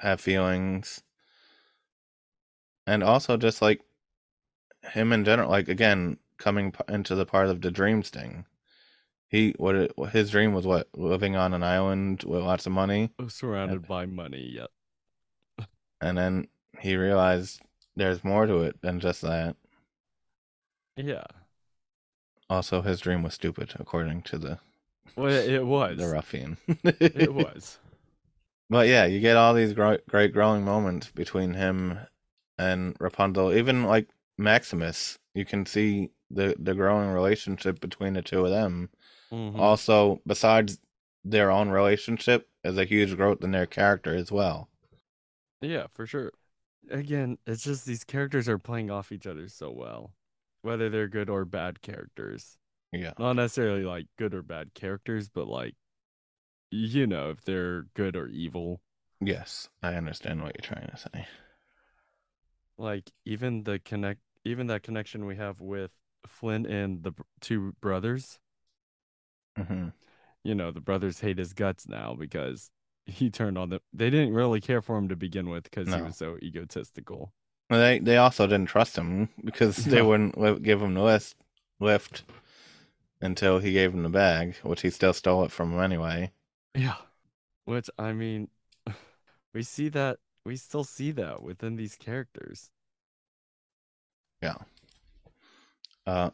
[0.00, 1.02] have feelings,
[2.86, 3.80] and also just like
[4.92, 8.44] him in general, like again coming into the part of the dreams thing.
[9.28, 13.10] He what it, his dream was what living on an island with lots of money,
[13.18, 14.52] oh, Surrounded by money.
[14.54, 14.70] Yep.
[16.00, 16.48] and then
[16.80, 17.60] he realized
[17.96, 19.56] there's more to it than just that.
[20.96, 21.24] Yeah.
[22.50, 24.58] Also, his dream was stupid, according to the
[25.16, 25.98] Well, it was.
[25.98, 26.56] the ruffian.
[26.84, 27.78] It was.
[28.70, 31.98] But yeah, you get all these great, great growing moments between him
[32.58, 33.52] and Rapunzel.
[33.52, 34.08] Even like
[34.38, 38.90] Maximus, you can see the the growing relationship between the two of them.
[39.30, 39.60] Mhm.
[39.60, 40.78] Also, besides
[41.24, 44.68] their own relationship, is a huge growth in their character as well.
[45.60, 46.32] Yeah, for sure.
[46.90, 50.12] Again, it's just these characters are playing off each other so well,
[50.62, 52.58] whether they're good or bad characters.
[52.92, 55.76] Yeah, Not necessarily like good or bad characters, but like,
[56.70, 58.82] you know, if they're good or evil.
[59.20, 61.26] yes, I understand what you're trying to say.
[62.78, 65.92] Like even the connect, even that connection we have with
[66.26, 68.38] Flynn and the two brothers.
[69.56, 69.88] hmm
[70.44, 72.70] You know, the brothers hate his guts now because
[73.06, 73.80] he turned on them.
[73.92, 77.32] They didn't really care for him to begin with because he was so egotistical.
[77.70, 81.36] Well, they they also didn't trust him because they wouldn't give him the list
[81.80, 82.24] lift
[83.20, 86.32] until he gave him the bag, which he still stole it from him anyway.
[86.74, 86.96] Yeah.
[87.64, 88.48] Which I mean,
[89.54, 92.70] we see that we still see that within these characters.
[94.42, 94.56] Yeah.
[96.06, 96.30] Uh,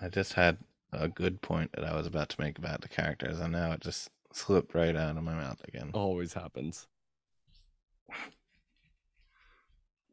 [0.00, 0.58] I just had
[0.92, 3.80] a good point that I was about to make about the characters, and now it
[3.80, 5.90] just slipped right out of my mouth again.
[5.92, 6.86] Always happens.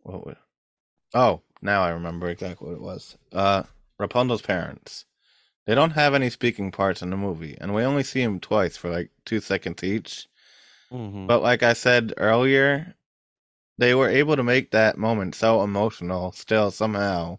[0.04, 0.38] What would?
[1.14, 3.18] Oh, now I remember exactly what it was.
[3.32, 3.64] Uh,
[3.98, 5.06] Rapunzel's parents.
[5.66, 8.78] They don't have any speaking parts in the movie, and we only see them twice
[8.78, 10.28] for like two seconds each.
[10.92, 12.94] hmm But like I said earlier,
[13.78, 17.38] they were able to make that moment so emotional still somehow,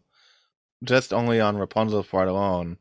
[0.85, 2.77] just only on Rapunzel's part alone.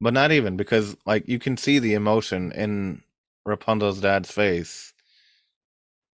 [0.00, 3.02] But not even because like you can see the emotion in
[3.46, 4.92] Rapunzel's dad's face.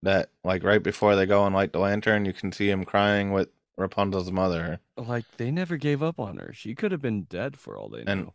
[0.03, 3.31] That like right before they go and light the lantern, you can see him crying
[3.31, 4.79] with Rapunzel's mother.
[4.97, 6.51] Like they never gave up on her.
[6.53, 8.33] She could have been dead for all they And- knew.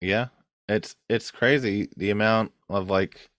[0.00, 0.28] Yeah,
[0.68, 3.30] it's it's crazy the amount of like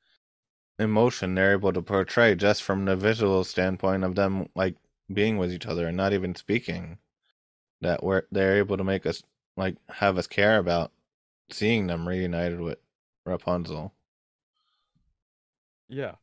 [0.79, 4.75] emotion they're able to portray just from the visual standpoint of them like
[5.11, 6.97] being with each other and not even speaking.
[7.81, 9.23] That we're they're able to make us
[9.57, 10.91] like have us care about
[11.51, 12.79] seeing them reunited with
[13.25, 13.93] Rapunzel.
[15.89, 16.13] Yeah.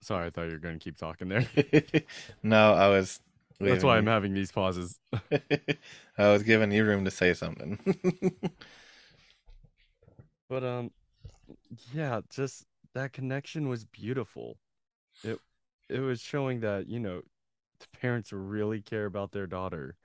[0.00, 1.46] Sorry, I thought you were going to keep talking there.
[2.42, 3.20] no, I was.
[3.60, 5.00] That's why I'm having these pauses.
[5.32, 7.78] I was giving you room to say something.
[10.48, 10.90] But um
[11.92, 12.64] yeah, just
[12.98, 14.58] that connection was beautiful.
[15.24, 15.38] It
[15.88, 17.22] it was showing that, you know,
[17.80, 19.96] the parents really care about their daughter,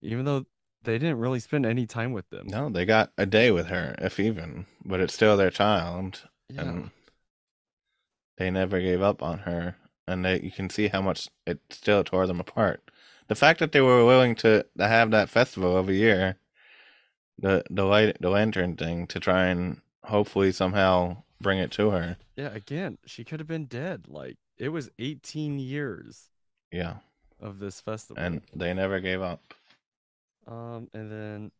[0.00, 0.46] even though
[0.84, 2.46] they didn't really spend any time with them.
[2.48, 6.22] no, they got a day with her, if even, but it's still their child.
[6.48, 6.62] Yeah.
[6.62, 6.90] and
[8.36, 9.76] they never gave up on her
[10.06, 12.90] and they, you can see how much it still tore them apart
[13.28, 16.36] the fact that they were willing to, to have that festival every year
[17.38, 22.16] the the light the lantern thing to try and hopefully somehow bring it to her
[22.36, 24.06] Yeah, again, she could have been dead.
[24.08, 26.30] Like it was 18 years
[26.70, 26.96] yeah
[27.40, 28.22] of this festival.
[28.22, 29.54] and they never gave up
[30.46, 31.50] um and then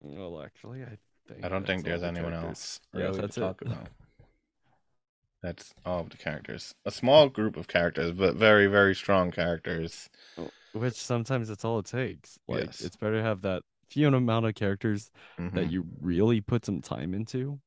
[0.00, 0.96] well actually I
[1.28, 2.48] think i don't think there's the anyone characters.
[2.48, 3.68] else Yeah, that's to talk it.
[3.68, 3.88] about
[5.42, 10.08] that's all of the characters a small group of characters but very very strong characters
[10.72, 12.38] Which sometimes it's all it takes.
[12.46, 12.80] Like Yes.
[12.80, 15.54] it's better to have that few amount of characters Mhm.
[15.54, 17.58] that you really put some time into.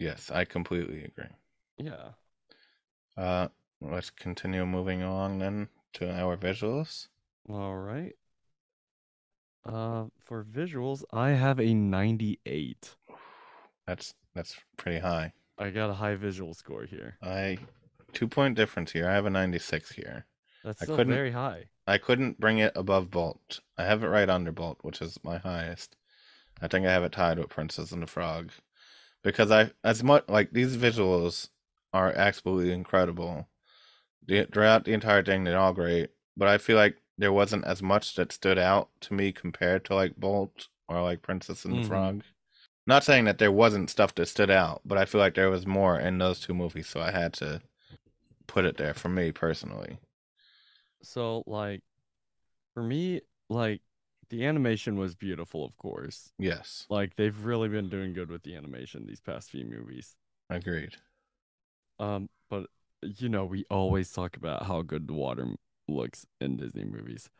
[0.00, 1.32] Yes i completely agree
[1.78, 2.10] Yeah.
[3.16, 3.48] Uh,
[3.80, 7.08] let's continue moving along then to our visuals.
[7.48, 8.14] All right.
[9.64, 12.96] Uh, for visuals, I have a 98.
[13.86, 15.32] That's that's pretty high.
[15.58, 17.18] I got a high visual score here.
[17.22, 17.58] I
[18.12, 19.08] two point difference here.
[19.08, 20.24] I have a ninety six here.
[20.64, 21.64] That's I still couldn't- very high.
[21.86, 23.60] I couldn't bring it above Bolt.
[23.76, 25.96] I have it right under Bolt, which is my highest.
[26.62, 28.52] I think I have it tied with Princess and the Frog,
[29.22, 31.48] because I as much like these visuals
[31.92, 33.48] are absolutely incredible.
[34.26, 37.82] The, throughout the entire thing, they're all great, but I feel like there wasn't as
[37.82, 41.80] much that stood out to me compared to like Bolt or like Princess and the
[41.80, 41.86] Mhm.
[41.88, 42.22] Frog.
[42.86, 45.66] Not saying that there wasn't stuff that stood out, but I feel like there was
[45.66, 47.62] more in those two movies, so I had to
[48.46, 49.98] put it there for me personally.
[51.02, 51.80] So, like,
[52.74, 53.82] for me, like,
[54.30, 56.32] the animation was beautiful, of course.
[56.38, 60.16] Yes, Like, they've really been doing good with the animation these past few movies.
[60.50, 60.96] agreed.
[61.98, 62.66] Um, but
[63.02, 65.46] you know, we always talk about how good the water
[65.88, 67.30] looks in Disney movies.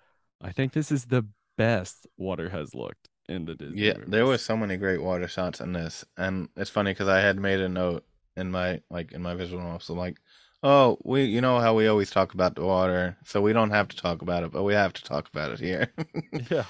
[0.40, 1.26] I think this is the
[1.58, 5.60] best water has looked in the Disney Yeah, there were so many great water shots
[5.60, 8.04] in this, and it's funny because I had made a note
[8.36, 9.88] in my like in my visual notes.
[9.88, 10.18] I'm like,
[10.62, 13.88] oh, we, you know how we always talk about the water, so we don't have
[13.88, 15.92] to talk about it, but we have to talk about it here.
[16.50, 16.64] Yeah.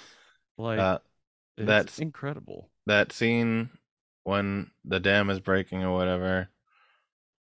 [0.59, 0.99] Like uh,
[1.57, 2.71] That's- incredible.
[2.87, 3.71] that scene
[4.25, 6.49] when the dam is breaking or whatever,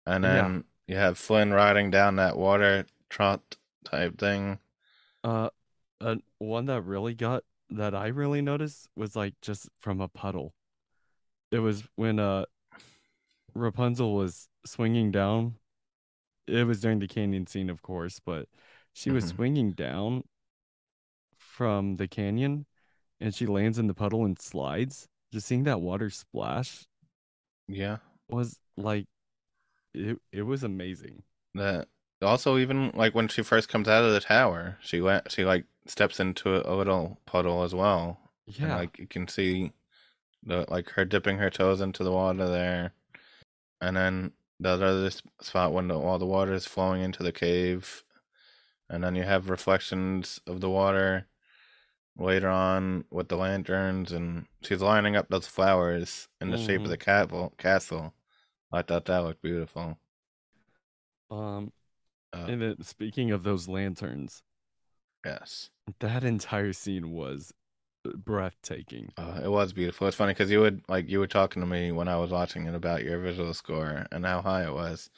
[0.05, 0.33] and Yeah.
[0.33, 3.41] then you have Flynn riding down that water trot
[3.83, 4.59] type thing.
[5.23, 5.49] Uh,
[6.01, 10.53] uh, one that really got that I really noticed was like just from a puddle.
[11.51, 12.45] It was when uh
[13.53, 15.55] Rapunzel was swinging down.
[16.49, 18.47] It was during the canyon scene, of course, but
[18.93, 19.27] she was Mhm.
[19.27, 20.23] swinging down
[21.37, 22.65] from the canyon
[23.19, 25.07] and she lands in the puddle and slides.
[25.31, 26.87] Just seeing that water splash
[27.67, 27.97] Yeah,
[28.29, 29.05] was like
[29.93, 31.23] it it was amazing.
[31.55, 31.87] that
[32.21, 35.65] also even like when she first comes out of the tower, she went she like
[35.85, 38.19] steps into a, little puddle as well,
[38.61, 38.73] and Yeah.
[38.73, 39.71] like you can see
[40.45, 42.93] the like her dipping her toes into the water there,
[43.81, 45.09] and then the other
[45.41, 48.03] spot when the, all the water is flowing into the cave,
[48.89, 51.27] and then you have reflections of the water
[52.17, 56.87] later on with the lanterns, and she's lining up those flowers in the shape of
[56.87, 56.89] Mhm.
[56.89, 57.53] the castle.
[57.57, 58.13] Castle,
[58.71, 59.97] I thought that looked beautiful.
[61.31, 61.71] Um
[62.33, 64.43] Uh, and then speaking of those lanterns,
[65.25, 65.71] yes.
[65.99, 67.53] that entire scene was
[68.03, 69.11] breathtaking.
[69.17, 70.07] Uh, it was beautiful.
[70.07, 72.67] It's funny because you would like you were talking to me when I was watching
[72.67, 75.09] it about your visual score and how high it was,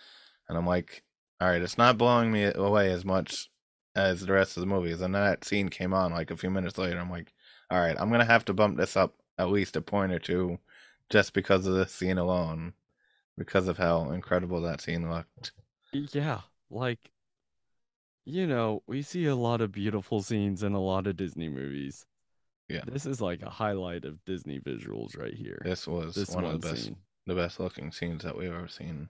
[0.49, 1.03] and I'm like,
[1.39, 3.49] all right, it's not blowing me away as much
[3.95, 5.01] as the rest of the movies.
[5.01, 6.99] And then that scene came on like a few minutes later.
[6.99, 7.33] I'm like,
[7.69, 10.59] all right, I'm gonna have to bump this up at least a point or two,
[11.09, 12.73] just because of this scene alone,
[13.37, 15.51] because of how incredible that scene looked.
[15.93, 17.11] Yeah, like
[18.25, 22.05] you know, we see a lot of beautiful scenes in a lot of Disney movies.
[22.73, 22.81] Yeah.
[22.85, 25.61] This is like a highlight of Disney visuals right here.
[25.63, 26.97] This was This one one of the best scene.
[27.25, 29.09] the best looking scenes that we've ever seen.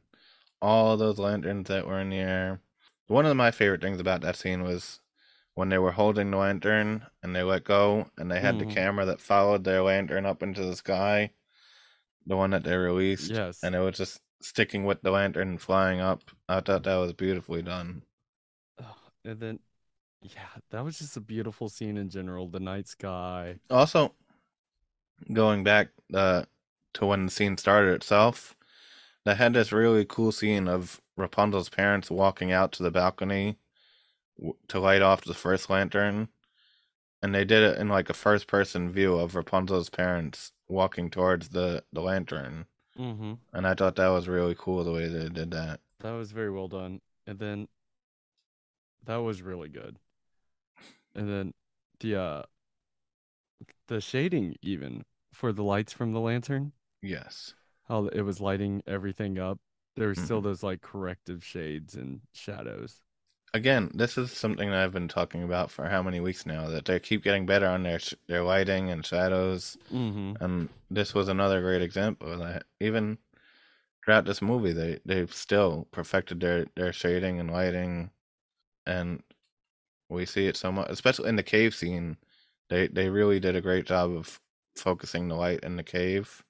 [0.61, 2.61] All those lanterns that were in the air.
[3.07, 4.99] One of my favorite things about that scene was
[5.55, 8.59] when they were holding the lantern and they let go and they had Mhm.
[8.59, 11.31] the camera that followed their lantern up into the sky.
[12.25, 13.31] The one that they released.
[13.31, 13.61] Yes.
[13.63, 16.21] And it was just sticking with the lantern and flying up.
[16.47, 18.03] I thought that was beautifully done.
[19.25, 19.59] And then
[20.21, 22.47] yeah, that was just a beautiful scene in general.
[22.47, 23.55] The night sky.
[23.69, 24.13] Also,
[25.33, 26.43] going back uh,
[26.93, 28.55] to when the scene started itself,
[29.25, 33.57] they had this really cool scene of Rapunzel's parents walking out to the balcony
[34.37, 36.29] w- to light off the first lantern,
[37.21, 41.83] and they did it in like a first-person view of Rapunzel's parents walking towards the
[41.93, 42.65] the lantern,
[42.99, 43.33] Mm-hmm.
[43.53, 45.79] and I thought that was really cool the way they did that.
[46.01, 46.99] That was very well done.
[47.25, 47.67] And then
[49.05, 49.97] that was really good.
[51.15, 51.53] And then
[51.99, 52.43] the uh
[53.87, 56.71] the shading even for the lights from the lantern,
[57.01, 57.53] Yes.
[57.87, 59.59] how it was lighting everything up.
[59.95, 60.43] There were still Mhm.
[60.43, 63.01] those like corrective shades and shadows.
[63.53, 66.85] Again, this is something that I've been talking about for how many weeks now that
[66.85, 69.77] they keep getting better on their sh- their lighting and shadows.
[69.91, 70.41] Mm-hmm.
[70.41, 72.63] and this was another great example of that.
[72.79, 73.17] Even
[74.03, 78.11] throughout this movie, they they've still perfected their their shading and lighting,
[78.85, 79.21] and
[80.11, 82.17] we see it so much, especially in the cave scene.
[82.69, 84.39] They they really did a great job of
[84.75, 86.43] focusing the light in the cave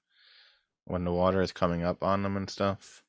[0.84, 3.02] when the water is coming up on them and stuff.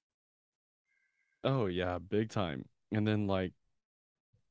[1.44, 2.66] Oh yeah, big time.
[2.92, 3.54] And then like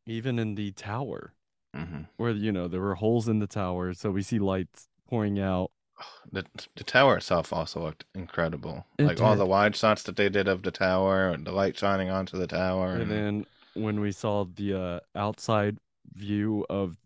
[0.07, 1.33] even in the tower
[1.75, 5.39] hmm where you know there were holes in the tower, so we see lights pouring
[5.39, 5.71] out.
[6.33, 6.45] The
[6.77, 8.87] the tower itself also looked incredible.
[8.99, 11.77] It like all the wide shots that they did of the tower and the light
[11.77, 12.95] shining onto the tower.
[12.97, 15.79] And then when we saw the uh, outside
[16.15, 16.97] view of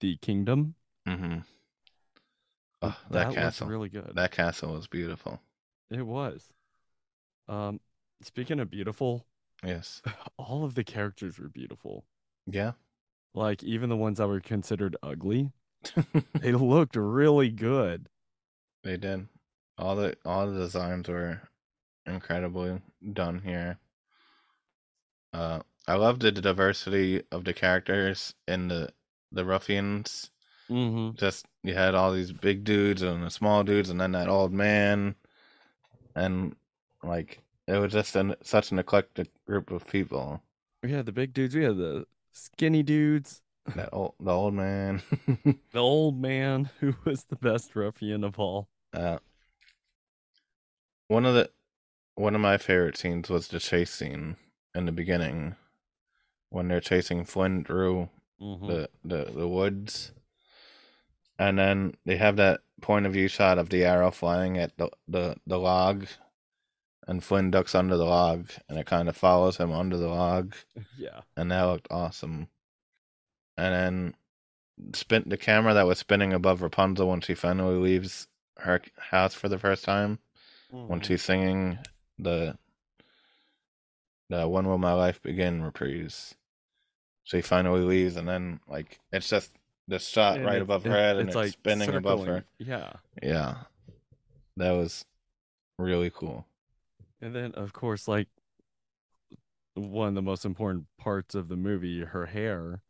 [0.00, 0.74] the kingdom,
[1.06, 1.38] hmm
[2.80, 3.68] that, that castle.
[3.68, 4.12] really good.
[4.14, 5.40] That castle was beautiful.
[5.90, 6.48] It was.
[7.48, 7.80] Um,
[8.22, 9.24] speaking of beautiful,
[9.64, 10.02] Yes.
[10.36, 12.04] all of the characters were beautiful.
[12.46, 12.72] Yeah.
[13.34, 15.52] Like even the ones that were considered ugly,
[16.40, 18.08] they looked really good.
[18.82, 19.28] they did.
[19.78, 21.40] All the all the designs were
[22.04, 22.80] incredibly
[23.12, 23.78] done here.
[25.32, 28.90] Uh I love the diversity of the characters in the
[29.32, 30.30] the ruffians.
[30.70, 31.16] Mm-hmm.
[31.16, 34.52] Just you had all these big dudes and the small dudes and then that old
[34.52, 35.16] man
[36.14, 36.54] and
[37.02, 40.42] like it was just an, such an eclectic group of people.
[40.82, 41.54] We had the big dudes.
[41.54, 43.42] We had the skinny dudes.
[43.74, 45.02] That old the old man.
[45.72, 48.68] The old man who was the best ruffian of all.
[48.92, 49.18] Uh,
[51.08, 51.50] one of the
[52.14, 54.36] one of my favorite scenes was the chase scene
[54.74, 55.56] in the beginning
[56.52, 58.08] when they're chasing Flynn through
[58.40, 58.66] Mm-hmm.
[58.66, 60.10] the, the the woods,
[61.38, 64.90] and then they have that point of view shot of the arrow flying at the
[65.06, 66.06] the, the log,
[67.06, 70.56] and Flynn ducks under the log, and it kind of follows him under the log,
[70.98, 71.20] Yeah.
[71.36, 72.48] and that looked awesome.
[73.56, 74.14] And then
[74.94, 78.26] spin the camera that was spinning above Rapunzel when she finally leaves
[78.58, 80.18] her house for the first time
[80.70, 81.04] when Mhm.
[81.04, 81.78] she's singing
[82.18, 82.58] the
[84.28, 86.34] the "When Will My Life Begin" reprise.
[87.24, 89.52] She finally leaves, and then like it's just
[89.88, 92.44] the shot And right it's- above her head, and it's, like spinning above her.
[92.58, 92.92] Yeah.
[93.22, 93.56] Yeah,
[94.56, 95.04] that was
[95.78, 96.46] really cool.
[97.20, 98.28] And then, of course, like
[99.74, 102.82] one of the most important parts of the movie, her hair,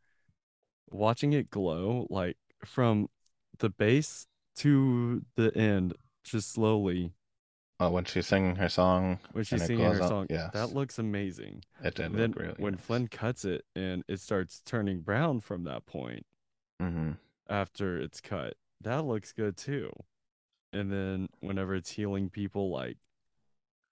[0.91, 3.09] watching it glow, like from
[3.59, 4.27] the base
[4.57, 5.95] to the end,
[6.25, 7.13] just slowly
[7.87, 10.27] Uh, when she's singing her song, when she's singing her up, song.
[10.31, 10.51] yes.
[10.53, 11.65] That looks amazing.
[11.83, 12.55] it did then look really.
[12.59, 12.83] when nice.
[12.83, 16.27] Flynn cuts it and it starts turning brown from that point
[16.81, 17.13] hmm
[17.49, 19.91] after it's cut, that looks good too.
[20.73, 22.97] And then whenever it's healing people, like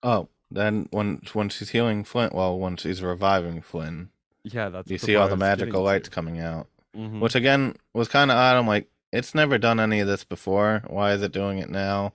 [0.02, 4.10] Oh, then when when she's healing Flynn, well, when she's reviving Flynn,
[4.44, 6.14] yeah, that's you see all the magical lights to.
[6.14, 7.20] coming out, Mhm.
[7.20, 8.56] which again was kind of odd.
[8.56, 10.82] I'm like, it's never done any of this before.
[10.86, 12.14] Why is it doing it now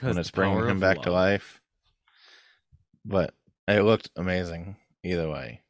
[0.00, 1.60] when it's bringing him back to life?
[3.04, 3.34] But
[3.68, 5.60] it looked amazing either way.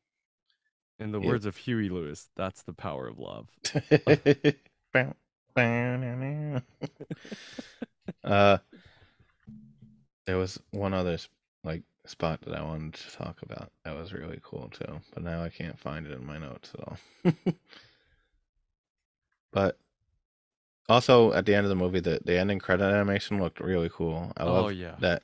[0.99, 3.49] In the words of Huey Lewis, that's the power of love.
[8.25, 8.59] uh,
[10.27, 11.19] there was one other
[11.65, 15.43] like spot that I wanted to talk about that was really cool too, but now
[15.43, 16.99] I can't find it in my notes at all.
[19.53, 19.79] but
[20.91, 24.33] also at the end of the movie, the the ending credit animation looked really cool.
[24.37, 24.97] I Oh love yeah.
[24.99, 25.23] that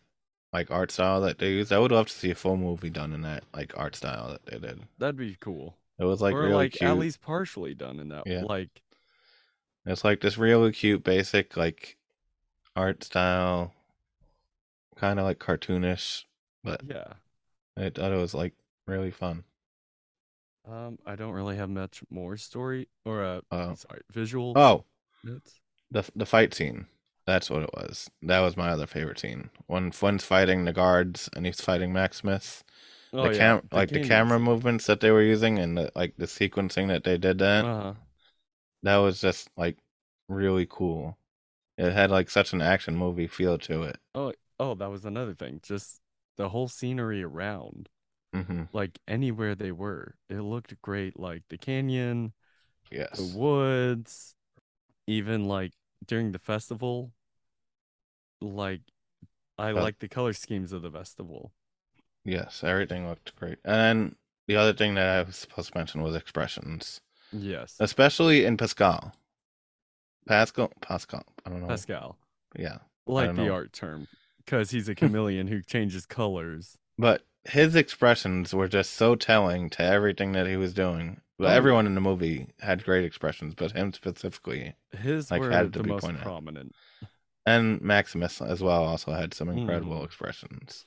[0.52, 1.72] like art style that they used.
[1.72, 4.47] I would love to see a full movie done in that like art style that
[4.47, 4.82] they did.
[4.98, 5.76] That'd be cool.
[5.98, 6.90] It was like or really like cute.
[6.90, 8.26] at least partially done in that.
[8.26, 8.43] Yeah.
[8.44, 8.82] Like
[9.86, 11.97] It's like this really cute, basic like
[12.76, 13.74] art style,
[14.97, 16.24] kind of like cartoonish,
[16.64, 17.14] but yeah.
[17.76, 18.55] I thought it was like
[18.86, 19.44] really fun.
[20.68, 23.74] Um, I don't really have much more story or uh, Oh.
[23.74, 24.84] sorry, visual Oh,
[25.26, 25.60] notes.
[25.90, 26.86] the the fight scene.
[27.26, 28.08] That's what it was.
[28.22, 29.50] That was my other favorite scene.
[29.66, 32.62] When Flynn's fighting the guards and he's fighting Maximus.
[33.12, 36.16] Oh the yeah, cam like the camera movements that they were using and the, like
[36.18, 37.68] the sequencing that they did that.
[37.68, 37.94] Uh-huh.
[38.82, 39.76] that was just like
[40.28, 41.16] really cool.
[41.78, 43.98] It had like such an action movie feel to it.
[44.14, 45.60] Oh, oh, that was another thing.
[45.62, 46.00] Just
[46.36, 47.88] the whole scenery around,
[48.34, 51.18] hmm like anywhere they were, it looked great.
[51.20, 52.34] Like the canyon,
[52.90, 53.16] Yes.
[53.16, 54.35] the woods,
[55.06, 55.72] even like
[56.06, 57.12] during the festival.
[58.40, 58.82] Like,
[59.58, 61.52] I Uh, like the color schemes of the festival.
[62.24, 63.58] Yes, everything looked great.
[63.64, 64.16] And then
[64.46, 67.00] the other thing that I was supposed to mention was expressions,
[67.32, 69.14] Yes, especially in Pascal.
[70.26, 71.24] Pascal, Pascal.
[71.44, 71.68] I don't know.
[71.68, 72.18] Pascal.
[72.58, 73.52] Yeah, like the know.
[73.52, 74.08] art term
[74.38, 76.76] because he's a chameleon who changes colors.
[76.98, 81.20] but his expressions were just so telling to everything that he was doing.
[81.38, 85.50] But Oh, everyone in the movie had great expressions, but him specifically, His Like, were
[85.50, 86.24] had to the be most pointed out.
[86.24, 86.74] prominent.
[87.44, 90.04] and Maximus as well, also had some incredible Mhm.
[90.04, 90.86] expressions.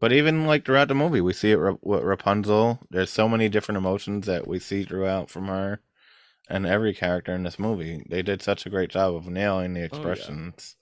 [0.00, 2.80] But even like throughout the movie, we see it with Rapunzel.
[2.90, 5.80] There's so many different emotions that we see throughout from her,
[6.48, 8.02] and every character in this movie.
[8.08, 9.86] They did such a great job of nailing the Oh, yeah.
[9.86, 10.76] expressions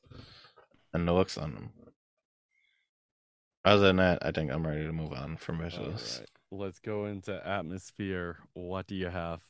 [0.93, 1.73] and the looks on them.
[3.65, 6.23] Other than that, I think I'm ready to move on from visuals.
[6.57, 8.39] Let's go into atmosphere.
[8.55, 9.41] What do you have?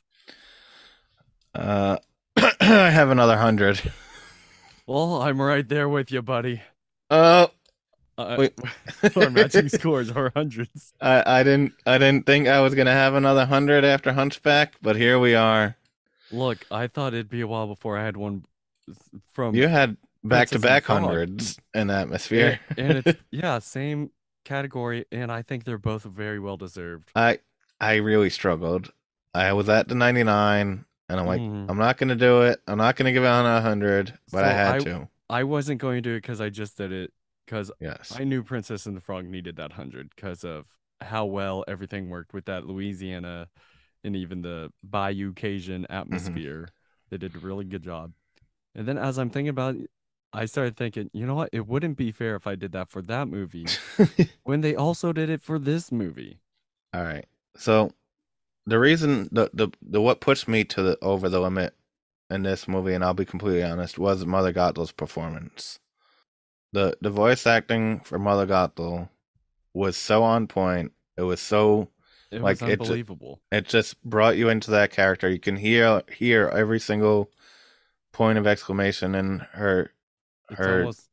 [1.54, 1.98] Uh,
[2.36, 3.80] I have another hundred.
[4.86, 6.62] Well, I'm right there with you, buddy.
[7.10, 7.48] Oh,
[8.18, 8.52] Uh, Wait.
[9.16, 10.92] our matching scores are hundreds.
[11.00, 14.96] I, I didn't I didn't think I was gonna have another hundred after Hunchback, but
[14.96, 15.76] here we are.
[16.30, 18.44] Look, I thought it'd be a while before I had one
[19.32, 22.60] from You had back to back hundreds in and, atmosphere.
[22.76, 24.10] and it's yeah, same
[24.44, 27.10] category, and I think they're both very well deserved.
[27.14, 27.38] I
[27.80, 28.92] I really struggled.
[29.34, 31.68] I was at the ninety nine, and I'm like, Mhm.
[31.68, 32.60] I'm not gonna do it.
[32.66, 35.08] I'm not gonna give out a hundred, but I had I- to.
[35.30, 37.10] I wasn't going to do it because I just did it
[37.46, 38.14] because Yes.
[38.16, 40.66] I knew Princess and the Frog needed that hundred because of
[41.00, 43.48] how well everything worked with that Louisiana
[44.04, 46.68] and even the Bayou Cajun atmosphere.
[47.10, 48.12] They did a really good job.
[48.74, 49.76] And then as I'm thinking about
[50.34, 51.50] I started thinking, you know what?
[51.52, 53.66] It wouldn't be fair if I did that for that movie
[54.44, 56.40] when they also did it for this movie.
[56.92, 57.26] All right.
[57.56, 57.92] So
[58.66, 61.74] the reason the, the the what pushed me to the over the limit
[62.30, 65.78] in this movie, and I'll be completely honest, was Mother Gothel's performance.
[66.72, 69.08] The the voice acting for Mother Gothel
[69.72, 70.92] was so on point.
[71.16, 71.88] It was so
[72.32, 73.40] It Like, was unbelievable.
[73.52, 75.28] it just brought you into that character.
[75.28, 77.30] You can hear hear every single
[78.12, 79.90] point of exclamation in her
[80.58, 81.08] It's her almost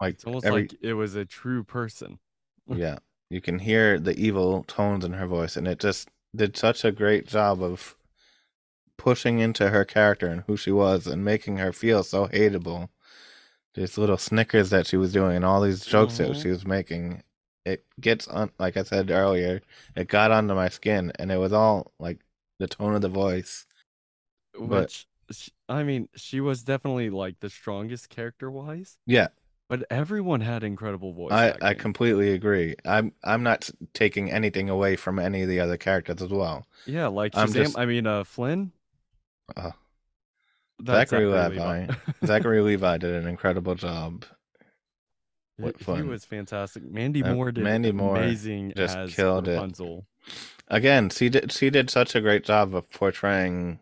[0.00, 2.18] like it's almost every like it was a true person.
[2.66, 2.98] yeah.
[3.30, 6.92] You can hear the evil tones in her voice, and it just did such a
[6.92, 7.96] great job of
[8.96, 12.88] pushing into her character and who she was and making her feel so hateable.
[13.74, 16.42] These little snickers that she was doing and all these jokes that Mhm.
[16.42, 17.22] she was making,
[17.64, 18.50] it gets on.
[18.58, 19.62] Like I said earlier,
[19.96, 22.20] it got onto my skin, and it was all like
[22.58, 23.66] the tone of the voice.
[24.52, 25.06] But- Which
[25.42, 29.28] sh- I mean, she was definitely like the strongest character wise, Yeah,
[29.68, 31.62] but everyone had incredible voice I, acting.
[31.62, 32.74] I completely agree.
[32.84, 36.66] I'm I'm not taking anything away from any of the other characters as well.
[36.86, 37.54] Yeah, like I'm Shazam.
[37.54, 38.72] just- I mean, uh, Flynn.
[39.56, 39.72] Uh,
[40.78, 41.48] That's Zachary Levi.
[41.86, 41.94] Levi.
[42.26, 44.24] Zachary Levi did an incredible job.
[45.56, 46.82] What he was fantastic.
[46.82, 49.78] Mandy Moore did Mandy Moore amazing just as killed it.
[50.68, 53.78] Again, she did she did such a great job of portraying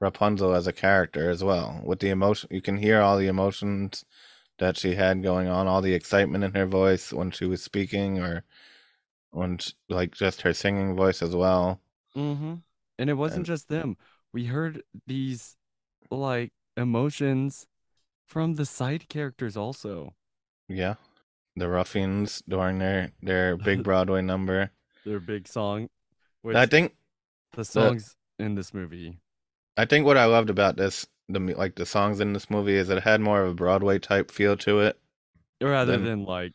[0.00, 1.80] Rapunzel as a character as well.
[1.84, 4.04] With the emotion, you can hear all the emotions
[4.58, 8.18] that she had going on, all the excitement in her voice when she was speaking,
[8.20, 8.44] or
[9.30, 11.80] when sh like just her singing voice as well.
[12.16, 12.54] Mm-hmm.
[12.98, 13.96] And it wasn't And- just them.
[14.32, 15.56] We heard these
[16.10, 17.66] like emotions
[18.26, 20.14] from the side characters also.
[20.68, 20.94] Yeah,
[21.56, 24.70] the Ruffians during their their big Broadway number.
[25.04, 25.88] Their big song,
[26.42, 26.94] which I think
[27.52, 29.18] the songs in this movie.
[29.76, 32.90] I think what I loved about this, the like the songs in this movie, is
[32.90, 34.98] it had more of a Broadway type feel to it,
[35.60, 36.52] Rather Then- than like,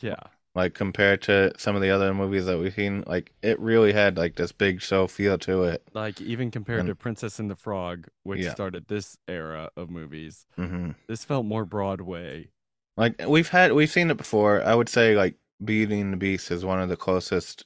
[0.00, 0.20] yeah,
[0.54, 3.02] like compared to some of the other movies that we've seen.
[3.06, 5.82] Like it really had like this big show feel to it.
[5.94, 8.52] like even compared And- to Princess and the Frog, which Yeah.
[8.54, 12.48] started this era of movies, hmm this felt more Broadway.
[12.96, 14.62] Like we've had, we've seen it before.
[14.62, 15.34] I would say like
[15.64, 17.64] Beauty and the Beast is one of the closest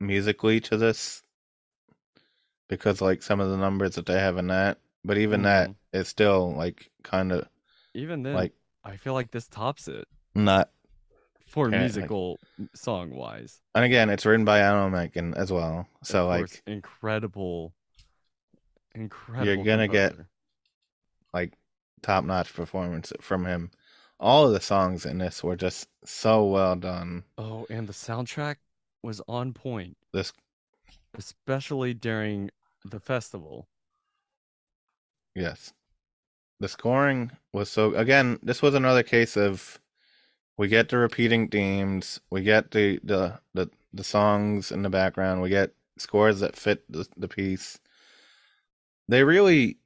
[0.00, 1.22] musically to this,
[2.70, 4.78] because like some of the numbers that they have in that.
[5.04, 5.74] But even that Mhm.
[5.92, 7.46] is still like kind of
[7.94, 10.70] Even then, like I feel like this tops it not.
[11.46, 12.38] for Yeah, like- musical
[12.74, 13.60] song wise.
[13.74, 15.88] And again, it's written by Alan Menken as well.
[16.04, 17.74] So like incredible,
[18.94, 19.46] incredible.
[19.46, 20.14] You're gonna get-
[21.34, 21.54] like
[22.02, 23.70] top notch performance from him.
[24.18, 27.24] All of the songs in this were just so well done.
[27.38, 28.56] Oh, and the soundtrack
[29.02, 30.32] was on point, This
[31.14, 32.50] especially during
[32.84, 33.68] the festival.
[35.34, 35.72] yes.
[36.60, 39.80] The scoring was so again, this was another case of
[40.58, 45.42] we get the repeating themes, we get the the the, the songs in the background,
[45.42, 47.78] we get scores that fit the, the piece.
[49.08, 49.78] They really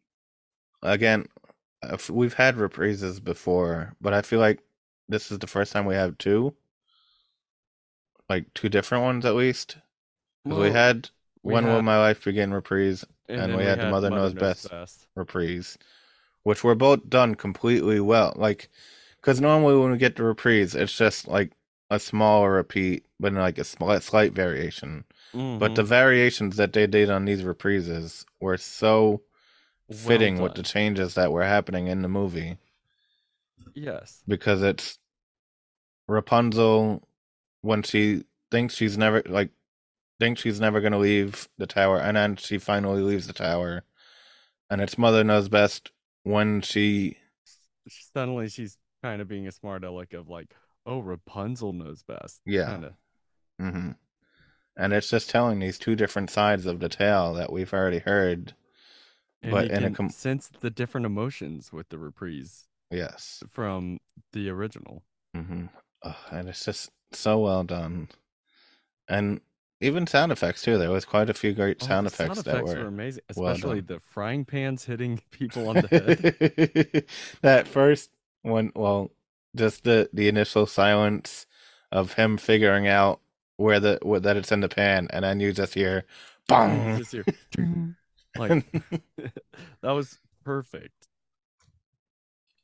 [0.83, 1.27] again
[1.83, 4.61] uh, if- we've had reprises before, but I feel like
[5.09, 6.55] this is the first time we have two.
[8.29, 9.79] Like two different ones at least.
[10.49, 11.11] 'Cause we had
[11.45, 14.69] we When Will My Life Begin reprise, and then we had the Mother Knows Best.
[15.15, 15.79] reprise,
[16.43, 18.33] which were both done completely well.
[18.37, 18.69] Like,
[19.21, 21.53] because normally when we get the reprise, it's just like
[21.91, 25.05] a smaller repeat, but like a slight, slight variation.
[25.33, 25.75] But mm-hmm.
[25.75, 29.23] the variations that they did on these reprises were so
[29.89, 32.57] Well fitting with the changes that were happening in the movie
[33.75, 34.99] yes, because it's
[36.09, 37.07] Rapunzel
[37.61, 39.51] when she thinks she's never like
[40.21, 43.85] thinks she's never gonna leave the tower, and then she finally leaves the tower,
[44.71, 45.91] and it's Mother Knows Best
[46.23, 47.19] when she
[47.89, 50.55] suddenly she's kind of being a smart aleck of like,
[50.87, 52.41] oh, Rapunzel knows best.
[52.47, 52.67] Yeah.
[52.67, 52.93] kind of.
[53.59, 53.91] hmm
[54.77, 58.55] And it's just telling these two different sides of the tale that we've already heard.
[59.43, 63.43] And But in a com- sense the different emotions with the reprise Yes.
[63.51, 63.99] from
[64.33, 65.03] the original.
[65.35, 65.67] hmm
[66.31, 68.09] and it's just so well done.
[69.09, 69.41] And
[69.81, 70.79] even sound effects too.
[70.79, 73.81] There was quite a few great Oh, sound effects that were were amazing, especially done.
[73.81, 76.27] the frying pans hitting people on the head.
[77.43, 78.11] that first
[78.43, 79.11] one, well,
[79.57, 81.47] just the the initial silence
[81.93, 83.21] of him figuring out
[83.57, 86.05] where the where, that it's in the pan, and then you just hear,
[86.49, 86.91] bang.
[86.95, 87.27] just hear,
[88.35, 88.57] like
[89.83, 91.09] that was perfect.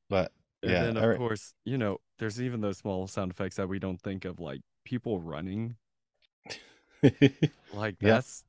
[0.09, 0.33] but
[0.63, 1.13] And Yeah, then of alright.
[1.13, 4.61] course, you know, there's even those small sound effects that we don't think of, like
[4.85, 5.77] people running.
[7.73, 8.21] Like Yeah.
[8.21, 8.45] that's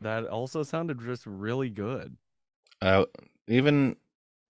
[0.00, 2.16] that also sounded just really good.
[2.80, 3.04] uh,
[3.46, 3.96] even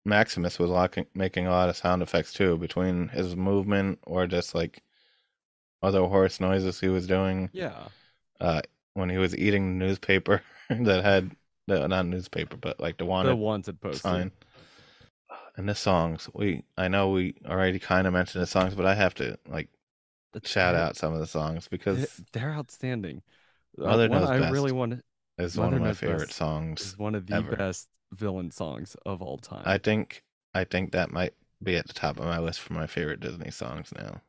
[0.05, 4.55] Maximus was locking, making a lot of sound effects too, between his movement or just
[4.55, 4.83] like
[5.81, 7.49] other horse noises he was doing.
[7.51, 7.89] Yeah.
[8.39, 8.61] Uh,
[8.93, 11.31] when he was eating the newspaper that had
[11.67, 13.99] the not newspaper, but like the wanted the wanted poster.
[14.01, 14.31] sign.
[15.55, 18.95] And the songs, we I know we already kind of mentioned the songs, but I
[18.95, 19.69] have to like
[20.43, 23.21] shout out some of the songs because They're outstanding.
[23.79, 24.51] Uh, Mother one Knows I Best.
[24.51, 25.03] really want to
[25.37, 26.81] it's one of my Knows favorite Best songs.
[26.81, 27.55] is one of the ever.
[27.55, 29.63] best villain songs of all time.
[29.65, 30.23] I think
[30.53, 31.33] I think that might
[31.63, 34.21] be at the top of my list for my favorite Disney songs now.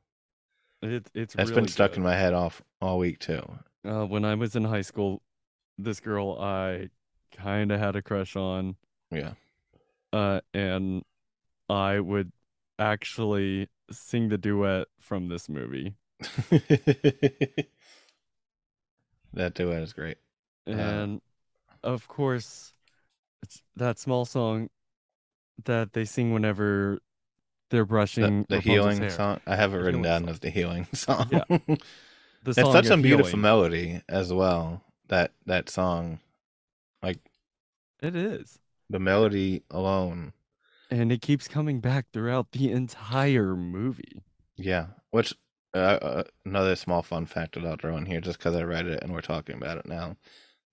[0.82, 1.98] it, it's That's really been stuck good.
[1.98, 3.42] in my head off all week too.
[3.84, 5.22] Uh, when I was in high school,
[5.78, 6.90] this girl I
[7.32, 8.76] kind of had a crush on.
[9.10, 9.32] Yeah.
[10.12, 11.02] Uh, and
[11.68, 12.32] I would
[12.78, 15.94] actually sing the duet from this movie.
[19.34, 20.18] that duet is great.
[20.66, 21.20] Uh, And
[21.82, 22.72] of course,
[23.42, 24.68] it's that small song
[25.64, 26.98] that they sing whenever
[27.70, 29.10] they're brushing the Rapunzel's healing hair.
[29.10, 29.40] song.
[29.46, 30.28] I have it The written down song.
[30.30, 31.28] as the healing song.
[31.30, 31.44] Yeah.
[32.42, 33.40] The it's such a beautiful healing.
[33.42, 34.82] melody as well.
[35.08, 36.20] That that song,
[37.02, 37.18] like
[38.00, 38.58] It is.
[38.88, 40.32] the melody alone.
[40.90, 44.22] And it keeps coming back throughout the entire movie.
[44.56, 44.86] Yeah.
[45.10, 45.34] Which
[45.74, 48.86] uh, uh, another small fun fact that I'll throw in here, just because I read
[48.86, 50.16] it and we're talking about it now.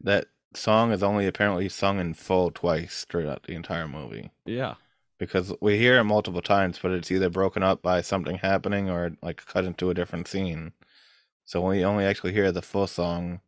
[0.01, 4.31] That song is only apparently sung in full twice throughout the entire movie.
[4.45, 4.75] Yeah.
[5.19, 9.11] because we hear it multiple times, but it's either broken up by something happening or
[9.21, 10.73] like cut into a different scene.
[11.45, 13.41] So we only actually hear the full song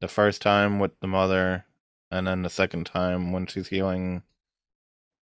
[0.00, 1.64] the first time with the mother,
[2.10, 4.22] and then the second time when she's healing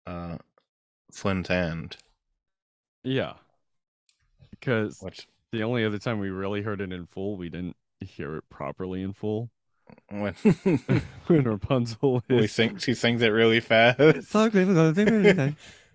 [0.06, 0.38] uh,
[1.12, 1.96] Flynn's hand.
[3.02, 3.34] Yeah.
[4.60, 8.36] Because Which the only other time we really heard it in full, we didn't hear
[8.36, 9.50] it properly in full.
[10.08, 10.34] when
[11.26, 13.98] when Rapunzel we is sing, she sings it really fast.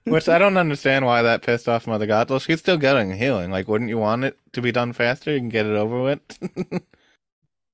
[0.06, 2.41] Which I don't understand why that pissed off Mother Gothel.
[2.41, 3.52] She's still getting healing.
[3.52, 5.31] Like, wouldn't you want it to be done faster?
[5.31, 6.19] You can get it over with.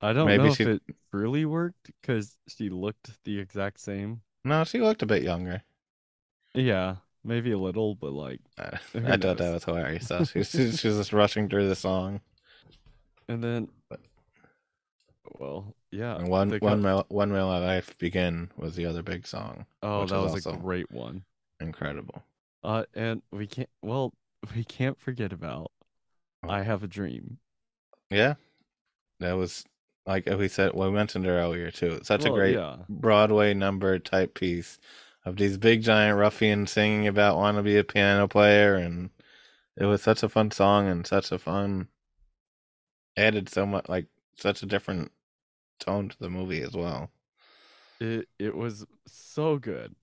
[0.01, 4.21] I don't Maybe know she- if it really worked because she looked the exact same.
[4.43, 5.63] no, she looked a bit younger.
[6.53, 10.07] Yeah, maybe a little, but like, Uh, I thought that was hilarious.
[10.07, 12.21] Though she's she's just rushing through the song.
[13.27, 13.69] and then,
[15.39, 16.15] well, yeah.
[16.17, 19.65] And one one Will, one will our life begin was the other big song.
[19.83, 21.23] Oh, that was a great one.
[21.59, 22.23] Incredible.
[22.63, 23.69] Uh, and we can't.
[23.81, 24.13] Well,
[24.55, 25.71] we can't forget about
[26.43, 26.49] Oh.
[26.49, 27.37] "I Have a Dream."
[28.09, 28.35] Yeah,
[29.19, 29.65] that was
[30.05, 30.73] like we said.
[30.73, 31.99] Well, We mentioned it earlier too.
[32.03, 34.79] Such a great Yeah, Broadway number type piece
[35.25, 39.09] of these big giant ruffians singing about want to be a piano player, and
[39.77, 41.87] it was such a fun song and such a fun
[43.17, 45.11] added so much like such a different
[45.79, 47.09] tone to the movie as well.
[47.99, 49.95] it it was so good,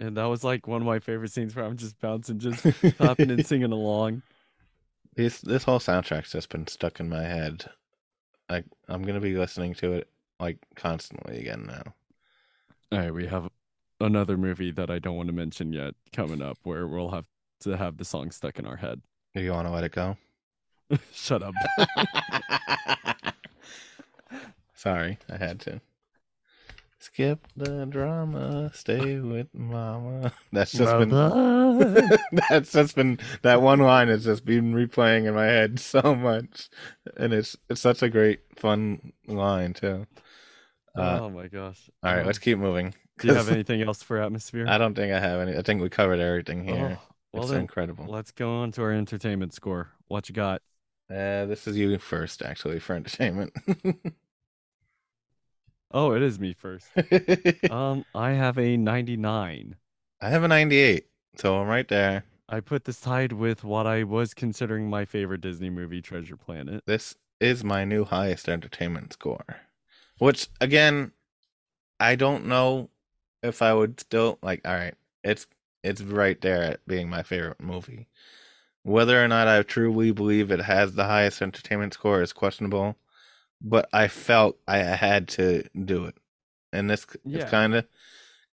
[0.00, 3.30] and that was like one of my favorite scenes where I'm just bouncing, just clapping
[3.30, 4.22] and singing along.
[5.16, 7.66] This this whole soundtrack's just been stuck in my head.
[8.48, 10.08] Like I'm gonna be listening to it
[10.40, 11.94] like constantly again now.
[12.92, 13.48] All right, we have
[14.00, 17.26] another movie that I don't want to mention yet coming up where we'll have
[17.60, 19.02] to have the song stuck in our head.
[19.34, 20.16] Do you want to let it go?
[21.12, 21.54] Shut up.
[24.74, 25.80] Sorry, I had to.
[26.98, 30.32] Skip the drama, stay with mama.
[30.52, 31.10] That's just been
[32.48, 36.70] that's just been that one line has just been replaying in my head so much,
[37.18, 40.06] and it's it's such a great fun line too.
[40.96, 41.90] Uh, oh my gosh.
[42.02, 42.94] all right, Um, let's keep moving.
[43.18, 44.66] Do you have anything else for atmosphere?
[44.68, 45.56] I don't think I have any.
[45.56, 46.98] I think we covered everything here.
[47.00, 48.06] Oh, well it's then, incredible.
[48.06, 49.90] let's go on to our entertainment score.
[50.08, 50.62] What you got?
[51.10, 53.52] Uh, this is you first, actually, for entertainment.
[55.96, 56.88] Oh, it is me first.
[57.70, 59.76] Um, I have a 99.
[60.20, 62.24] I have a 98, so I'm right there.
[62.48, 66.82] I put this tied with what I was considering my favorite Disney movie, Treasure Planet.
[66.84, 69.44] This is my new highest entertainment score.
[70.18, 71.12] Which, again,
[72.00, 72.90] I don't know
[73.44, 74.62] if I would still like.
[74.66, 75.46] All right, it's
[75.84, 78.08] it's right there at being my favorite movie.
[78.82, 82.96] Whether or not I truly believe it has the highest entertainment score is questionable,
[83.60, 86.16] but I felt I had to do it,
[86.72, 87.42] and this Yeah.
[87.42, 87.86] it's kind of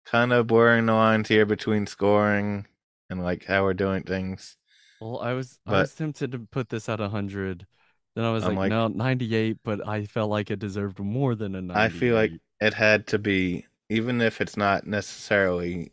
[0.06, 2.68] kind of blurring the lines here between scoring
[3.10, 4.58] and like how we're doing things.
[5.02, 7.68] Well, I was I was tempted to put this at 100.
[8.16, 11.54] Then I was like, like- no, 98, but I felt like it deserved more than
[11.56, 11.84] a 98.
[11.84, 12.32] I feel like
[12.62, 15.92] it had to be, even if it's not necessarily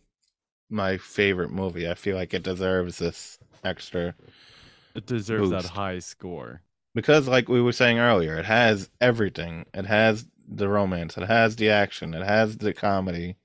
[0.70, 1.88] my favorite movie.
[1.88, 4.14] I feel like it deserves this extra
[4.94, 6.62] it deserves that high score.
[6.94, 9.66] because, like we were saying earlier, it has everything.
[9.74, 11.16] It has the romance.
[11.16, 12.14] It has the action.
[12.14, 13.36] It has the comedy.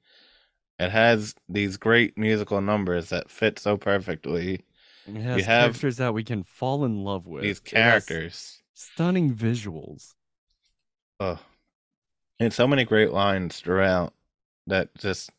[0.80, 4.66] It has these great musical numbers that fit so perfectly.
[5.08, 7.44] It has have characters that we can fall in love with.
[7.44, 8.62] These characters.
[8.74, 10.14] stunning visuals.
[11.20, 11.40] Oh,
[12.40, 14.14] and so many great lines throughout
[14.68, 15.32] that just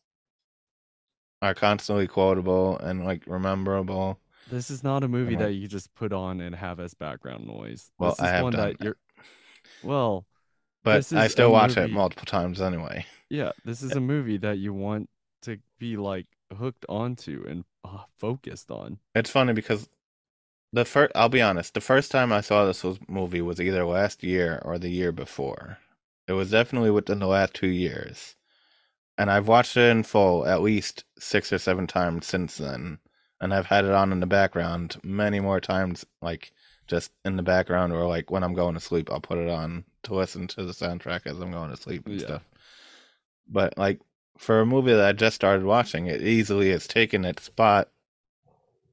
[1.41, 4.19] are constantly quotable and like rememberable.
[4.47, 5.45] This is not a movie Uh-huh.
[5.47, 7.91] that you just put on and have as background noise.
[7.99, 8.85] Well, this is I have one done that that.
[8.85, 8.97] you're
[9.83, 10.27] well,
[10.83, 13.07] But I still watch it multiple times anyway.
[13.29, 15.09] yeah, this is a movie that you want
[15.43, 16.27] to be like
[16.57, 18.99] hooked onto and uh, focused on.
[19.15, 19.89] It's funny because
[20.73, 23.85] the first, I'll be honest, the first time I saw this was, movie was either
[23.85, 25.79] last year or the year before.
[26.29, 28.37] It was definitely within the last two years.
[29.19, 32.99] And I've watched it in full at least six or seven times since then,
[33.41, 36.53] and I've had it on in the background many more times, like
[36.87, 39.85] just in the background or like when I'm going to sleep, I'll put it on
[40.05, 42.27] to listen to the soundtrack as I'm going to sleep and Yeah.
[42.27, 42.43] stuff.
[43.49, 44.01] But like
[44.39, 47.89] for a movie that I just started watching, it easily has taken its spot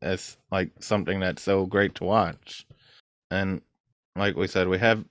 [0.01, 2.65] as like something that's so great to watch.
[3.31, 3.61] And
[4.15, 5.05] like we said, we have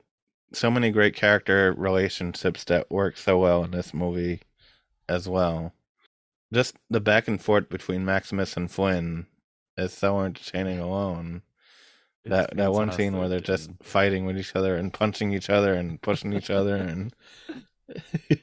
[0.53, 4.41] so many great character relationships that work so well in this movie
[5.09, 5.72] as well.
[6.52, 9.26] Just the back and forth between Maximus and Flynn
[9.76, 11.43] is so entertaining alone.
[12.24, 15.51] It's that that one scene where they're just fighting with each other and punching each
[15.51, 17.14] other and pushing each other and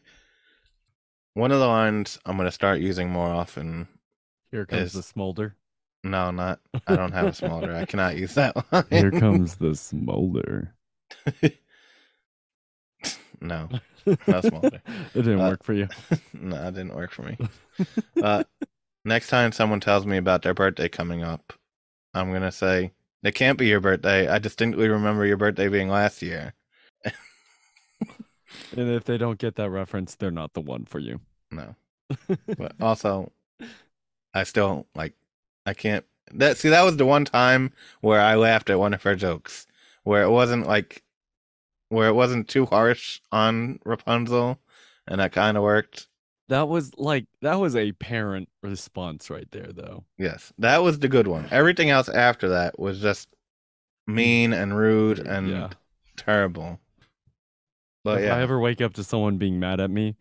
[1.33, 3.87] one of the lines I'm gonna start using more often.
[4.51, 5.55] here comes is- the smolder.
[6.03, 7.73] No, not I don't have a smolder.
[7.75, 8.85] I cannot use that line.
[8.89, 10.73] Here comes the smolder.
[13.41, 13.69] no,
[14.27, 14.81] Not smolder.
[15.13, 15.87] it didn't Uh, work for you.
[16.33, 17.37] no, it didn't work for me.
[18.21, 18.43] Uh,
[19.05, 21.53] next time someone tells me about their birthday coming up,
[22.13, 22.91] I'm gonna say
[23.23, 24.27] it can't be your birthday.
[24.27, 26.53] I distinctly remember your birthday being last year.
[28.75, 31.19] And if they don't get that reference, they're not the one for you.
[31.51, 31.75] No,
[32.57, 33.31] but also,
[34.33, 35.13] I still like.
[35.65, 36.05] I can't.
[36.33, 39.67] That see, that was the one time where I laughed at one of her jokes,
[40.03, 41.03] where it wasn't like,
[41.91, 44.57] where it wasn't too harsh on Rapunzel,
[45.07, 46.07] and that kind of worked.
[46.47, 50.05] That was like that was a parent response right there, though.
[50.17, 51.47] Yes, that was the good one.
[51.51, 53.27] Everything else after that was just
[54.07, 55.69] mean and rude and yeah.
[56.15, 56.79] terrible.
[58.03, 60.15] But if yeah, I ever wake up to someone being mad at me,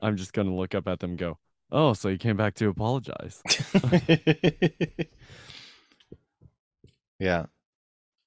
[0.00, 1.38] I'm just gonna look up at them and go,
[1.72, 3.42] "Oh, so you came back to apologize."
[7.18, 7.46] yeah,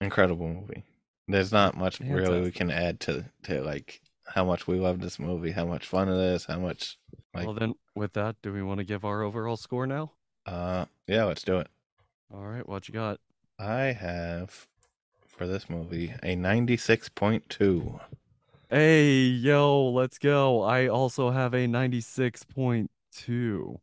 [0.02, 0.84] incredible movie.
[1.28, 5.20] There's not much really we can add to to like how much we love this
[5.20, 6.98] movie, how much fun it is, how much
[7.34, 10.12] like well, then with that, do we want to give our overall score now?
[10.46, 11.68] uh yeah, let's do it.
[12.34, 13.20] All right, what you got?
[13.60, 14.68] I have
[15.28, 18.00] for this movie a 96.2.
[18.70, 20.64] Hey, yo, let's go.
[20.64, 23.80] I also have a 96.2.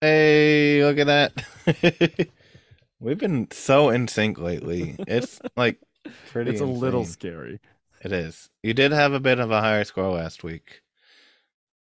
[0.00, 1.44] Hey, look at that.
[3.00, 4.96] We've been so in sync lately.
[5.06, 5.78] It's like
[6.30, 7.60] pretty It's a little scary.
[8.02, 8.50] It is.
[8.62, 10.82] You did have a bit of a higher score last week.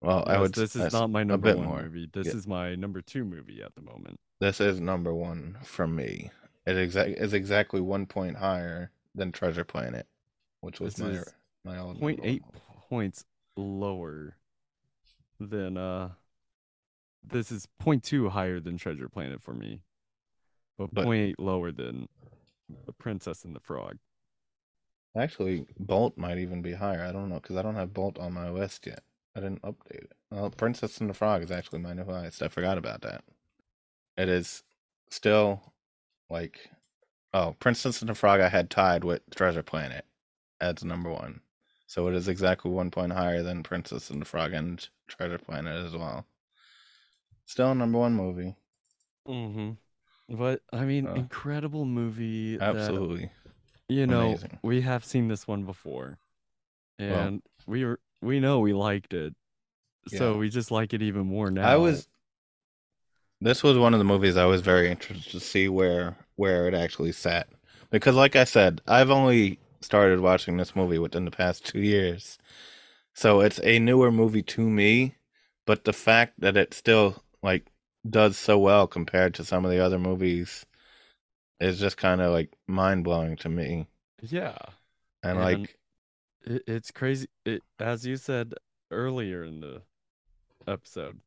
[0.02, 0.54] Well, I would.
[0.54, 1.82] this is not my a number bit one more.
[1.84, 2.10] movie.
[2.12, 2.34] This Yeah.
[2.34, 4.20] is my number two movie at the moment.
[4.40, 6.32] This is number one from me.
[6.66, 10.08] It exact is exactly one point higher than Treasure Planet,
[10.62, 11.26] which was This
[11.64, 12.44] my my old Point eight
[12.90, 13.26] points
[13.56, 14.36] lower
[15.40, 16.10] than uh
[17.26, 19.82] this is point two higher than Treasure Planet for me.
[20.78, 22.08] But, But- point eight lower than
[22.86, 23.98] The Princess and the Frog.
[25.16, 27.04] Actually, Bolt might even be higher.
[27.04, 29.04] I don't know because I don't have Bolt on my list yet.
[29.36, 30.14] I didn't update it.
[30.32, 32.42] Well, Princess and the Frog is actually my new highest.
[32.42, 33.24] I forgot about that.
[34.18, 34.64] It is
[35.10, 35.74] still
[36.30, 36.72] like
[37.34, 40.06] oh, Princess and the Frog I had tied with Treasure Planet
[40.62, 41.42] as number one.
[41.88, 45.86] So it is exactly one point higher than Princess and the Frog and Treasure Planet
[45.86, 46.26] as well.
[47.46, 48.56] Still number one movie.
[49.28, 49.72] Mm-hmm.
[50.30, 53.32] But I mean, Uh, incredible movie that Absolutely.
[53.90, 54.60] You know amazing.
[54.64, 56.18] we have seen this one before,
[57.00, 59.34] Well- and we were we know we liked it,
[60.08, 60.38] so Yeah.
[60.38, 61.68] we just like it even more now.
[61.68, 62.08] I was.
[63.42, 66.74] This was one of the movies I was very interested to see where where it
[66.74, 67.48] actually sat
[67.92, 72.38] because, like I said, I've only started watching this movie within the past two years,
[73.14, 75.16] so it's a newer movie to me.
[75.66, 77.66] But the fact that it still like
[78.10, 80.66] does so well compared to some of the other movies
[81.64, 83.88] is just kind of like mind blowing to me.
[84.22, 84.58] yeah.
[85.24, 85.78] And, And- like,
[86.46, 87.28] It, it's crazy.
[87.46, 88.54] It as you said
[88.92, 89.82] earlier in the
[90.68, 91.20] episode,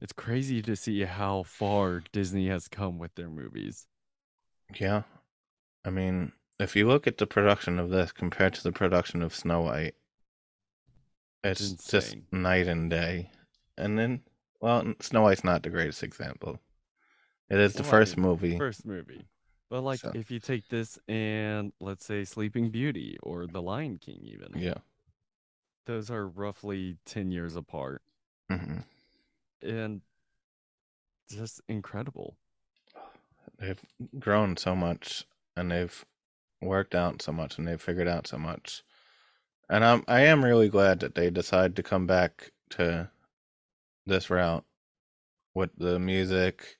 [0.00, 3.86] it's crazy to see how far Disney has come with their movies.
[4.78, 5.02] Yeah.
[5.84, 9.34] I mean, if you look at the production of this compared to the production of
[9.34, 9.94] Snow White,
[11.42, 13.30] it's just night and day.
[13.78, 14.20] And then,
[14.60, 16.60] well, Snow White's not the greatest example.
[17.48, 18.58] It is the Well, first movie.
[18.58, 19.24] First movie.
[19.70, 23.98] But like So- if you take this and let's say Sleeping Beauty or The Lion
[23.98, 24.60] King even.
[24.60, 24.78] Yeah.
[25.86, 28.02] Those are roughly 10 years apart
[28.48, 28.78] hmm
[29.62, 30.00] and
[31.30, 32.36] just incredible.
[33.58, 33.80] They've
[34.18, 35.24] grown so much
[35.56, 36.04] and they've
[36.60, 38.82] worked out so much and they've figured out so much.
[39.68, 43.08] And I'm I am really glad that they decided to come back to
[44.04, 44.64] this route
[45.54, 46.78] with the music,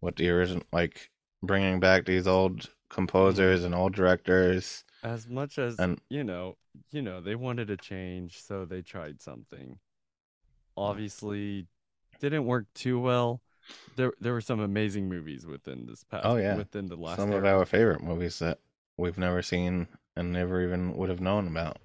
[0.00, 1.10] with the original like
[1.42, 4.84] bringing back these old composers and old directors.
[5.02, 6.56] As much as And- you know,
[6.90, 9.78] you know, they wanted a change, so they tried something.
[10.76, 11.66] Obviously,
[12.20, 13.40] didn't work too well.
[13.96, 16.56] There there were some amazing movies within this past Oh, yeah.
[16.56, 18.60] within the last Some of our favorite movies that
[18.96, 21.78] we've never seen and never even would have known about,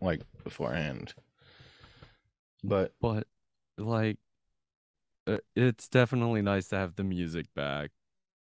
[0.00, 1.14] like beforehand.
[2.62, 3.26] But but
[3.78, 4.18] like
[5.26, 7.90] uh, it's definitely nice to have the music back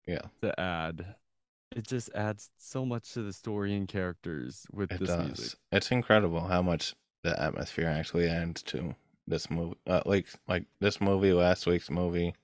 [0.08, 1.14] yeah, to add.
[1.76, 5.26] It just adds so much to the story and characters with it this does.
[5.26, 5.58] music.
[5.70, 8.94] It's incredible how much the atmosphere actually adds to
[9.26, 9.76] this movie.
[9.86, 12.34] Uh, like like this movie, last week's movie.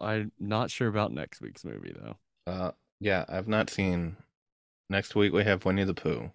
[0.00, 2.16] I'm not sure about next week's movie though.
[2.46, 4.16] Uh, yeah, I've not seen.
[4.88, 6.30] Next week we have Winnie the Pooh.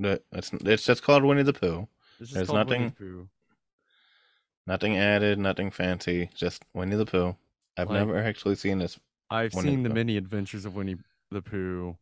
[0.00, 1.86] It's it's just called Winnie the Pooh.
[2.18, 3.28] There's nothing- the.
[4.66, 7.36] Nothing added, nothing fancy, just Winnie the Pooh.
[7.76, 8.98] I've Like- never actually seen this.
[9.30, 10.96] I've seen the many adventures of Winnie
[11.30, 11.96] the Pooh,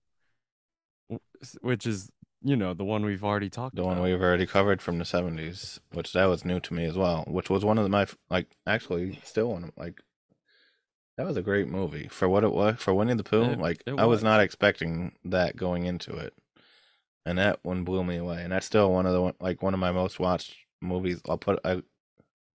[1.60, 2.10] which is
[2.42, 3.82] you know the one we've already talked about.
[3.82, 4.00] The about.
[4.00, 7.24] one we've already covered from the seventies, which that was new to me as well.
[7.26, 10.00] Which was one of my like actually still one of like
[11.18, 13.44] that was a great movie for what it was for Winnie the Pooh.
[13.52, 14.24] It- like it I was was.
[14.24, 16.34] not expecting that going into it,
[17.24, 18.42] and that one blew me away.
[18.42, 21.20] And that's still one of the one- like one of my most watched movies.
[21.28, 21.82] I'll put I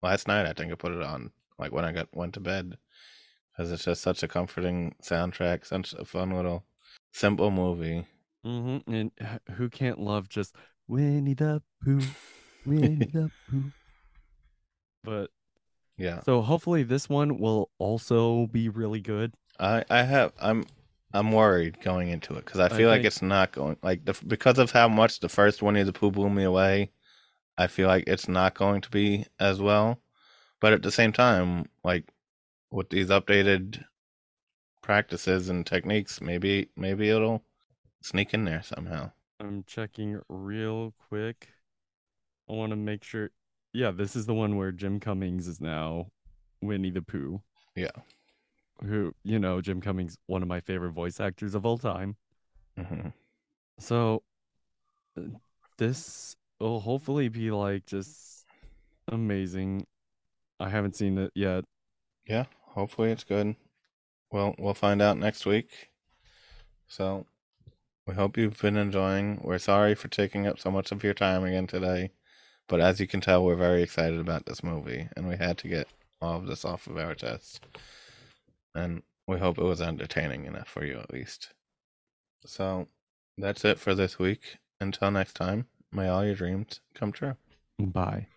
[0.03, 2.77] last night I think I put it on like when I got went to bed
[3.57, 6.63] because it's just such a comforting soundtrack, such a fun little
[7.11, 8.05] simple movie.
[8.43, 9.11] hmm And
[9.55, 10.55] who can't love just
[10.87, 12.01] Winnie the Pooh,
[12.65, 13.71] Winnie the Pooh?
[15.03, 15.31] But
[15.97, 16.21] Yeah.
[16.21, 19.33] so hopefully this one will also be really good.
[19.59, 20.65] I I have I'm
[21.13, 24.05] I'm worried going into it because I I feel like think- it's not going like
[24.05, 26.91] the because of how much the first Winnie the Pooh blew me away.
[27.57, 29.99] I feel like it's not going to be as well,
[30.59, 32.05] but at the same time, like
[32.71, 33.83] with these updated
[34.81, 37.43] practices and techniques, maybe maybe it'll
[38.01, 39.11] sneak in there somehow.
[39.39, 41.49] I'm checking real quick.
[42.49, 43.29] I want to make sure.
[43.73, 46.07] Yeah, this is the one where Jim Cummings is now
[46.61, 47.41] Winnie the Pooh.
[47.75, 47.91] Yeah.
[48.83, 52.15] Who, you know, Jim Cummings, one of my favorite voice actors of all time.
[52.77, 53.09] hmm
[53.79, 54.23] So
[55.17, 55.21] uh,
[55.77, 58.45] this will hopefully be like just
[59.07, 59.85] amazing.
[60.59, 61.65] I haven't seen it yet.
[62.27, 62.45] Yeah,
[62.77, 63.55] hopefully it's good.
[64.31, 65.89] Well, we'll find out next week.
[66.87, 67.25] So,
[68.05, 69.41] we hope you've been enjoying.
[69.43, 72.11] We're sorry for taking up so much of your time again today,
[72.69, 75.67] but as you can tell, we're very excited about this movie, and we had to
[75.67, 75.87] get
[76.21, 77.65] all of this off of our chest.
[78.75, 81.49] And we hope it was entertaining enough for you at least.
[82.45, 82.87] So,
[83.39, 84.57] that's it for this week.
[84.79, 87.37] Until next time, may all your dreams come true.
[87.79, 88.27] Bye.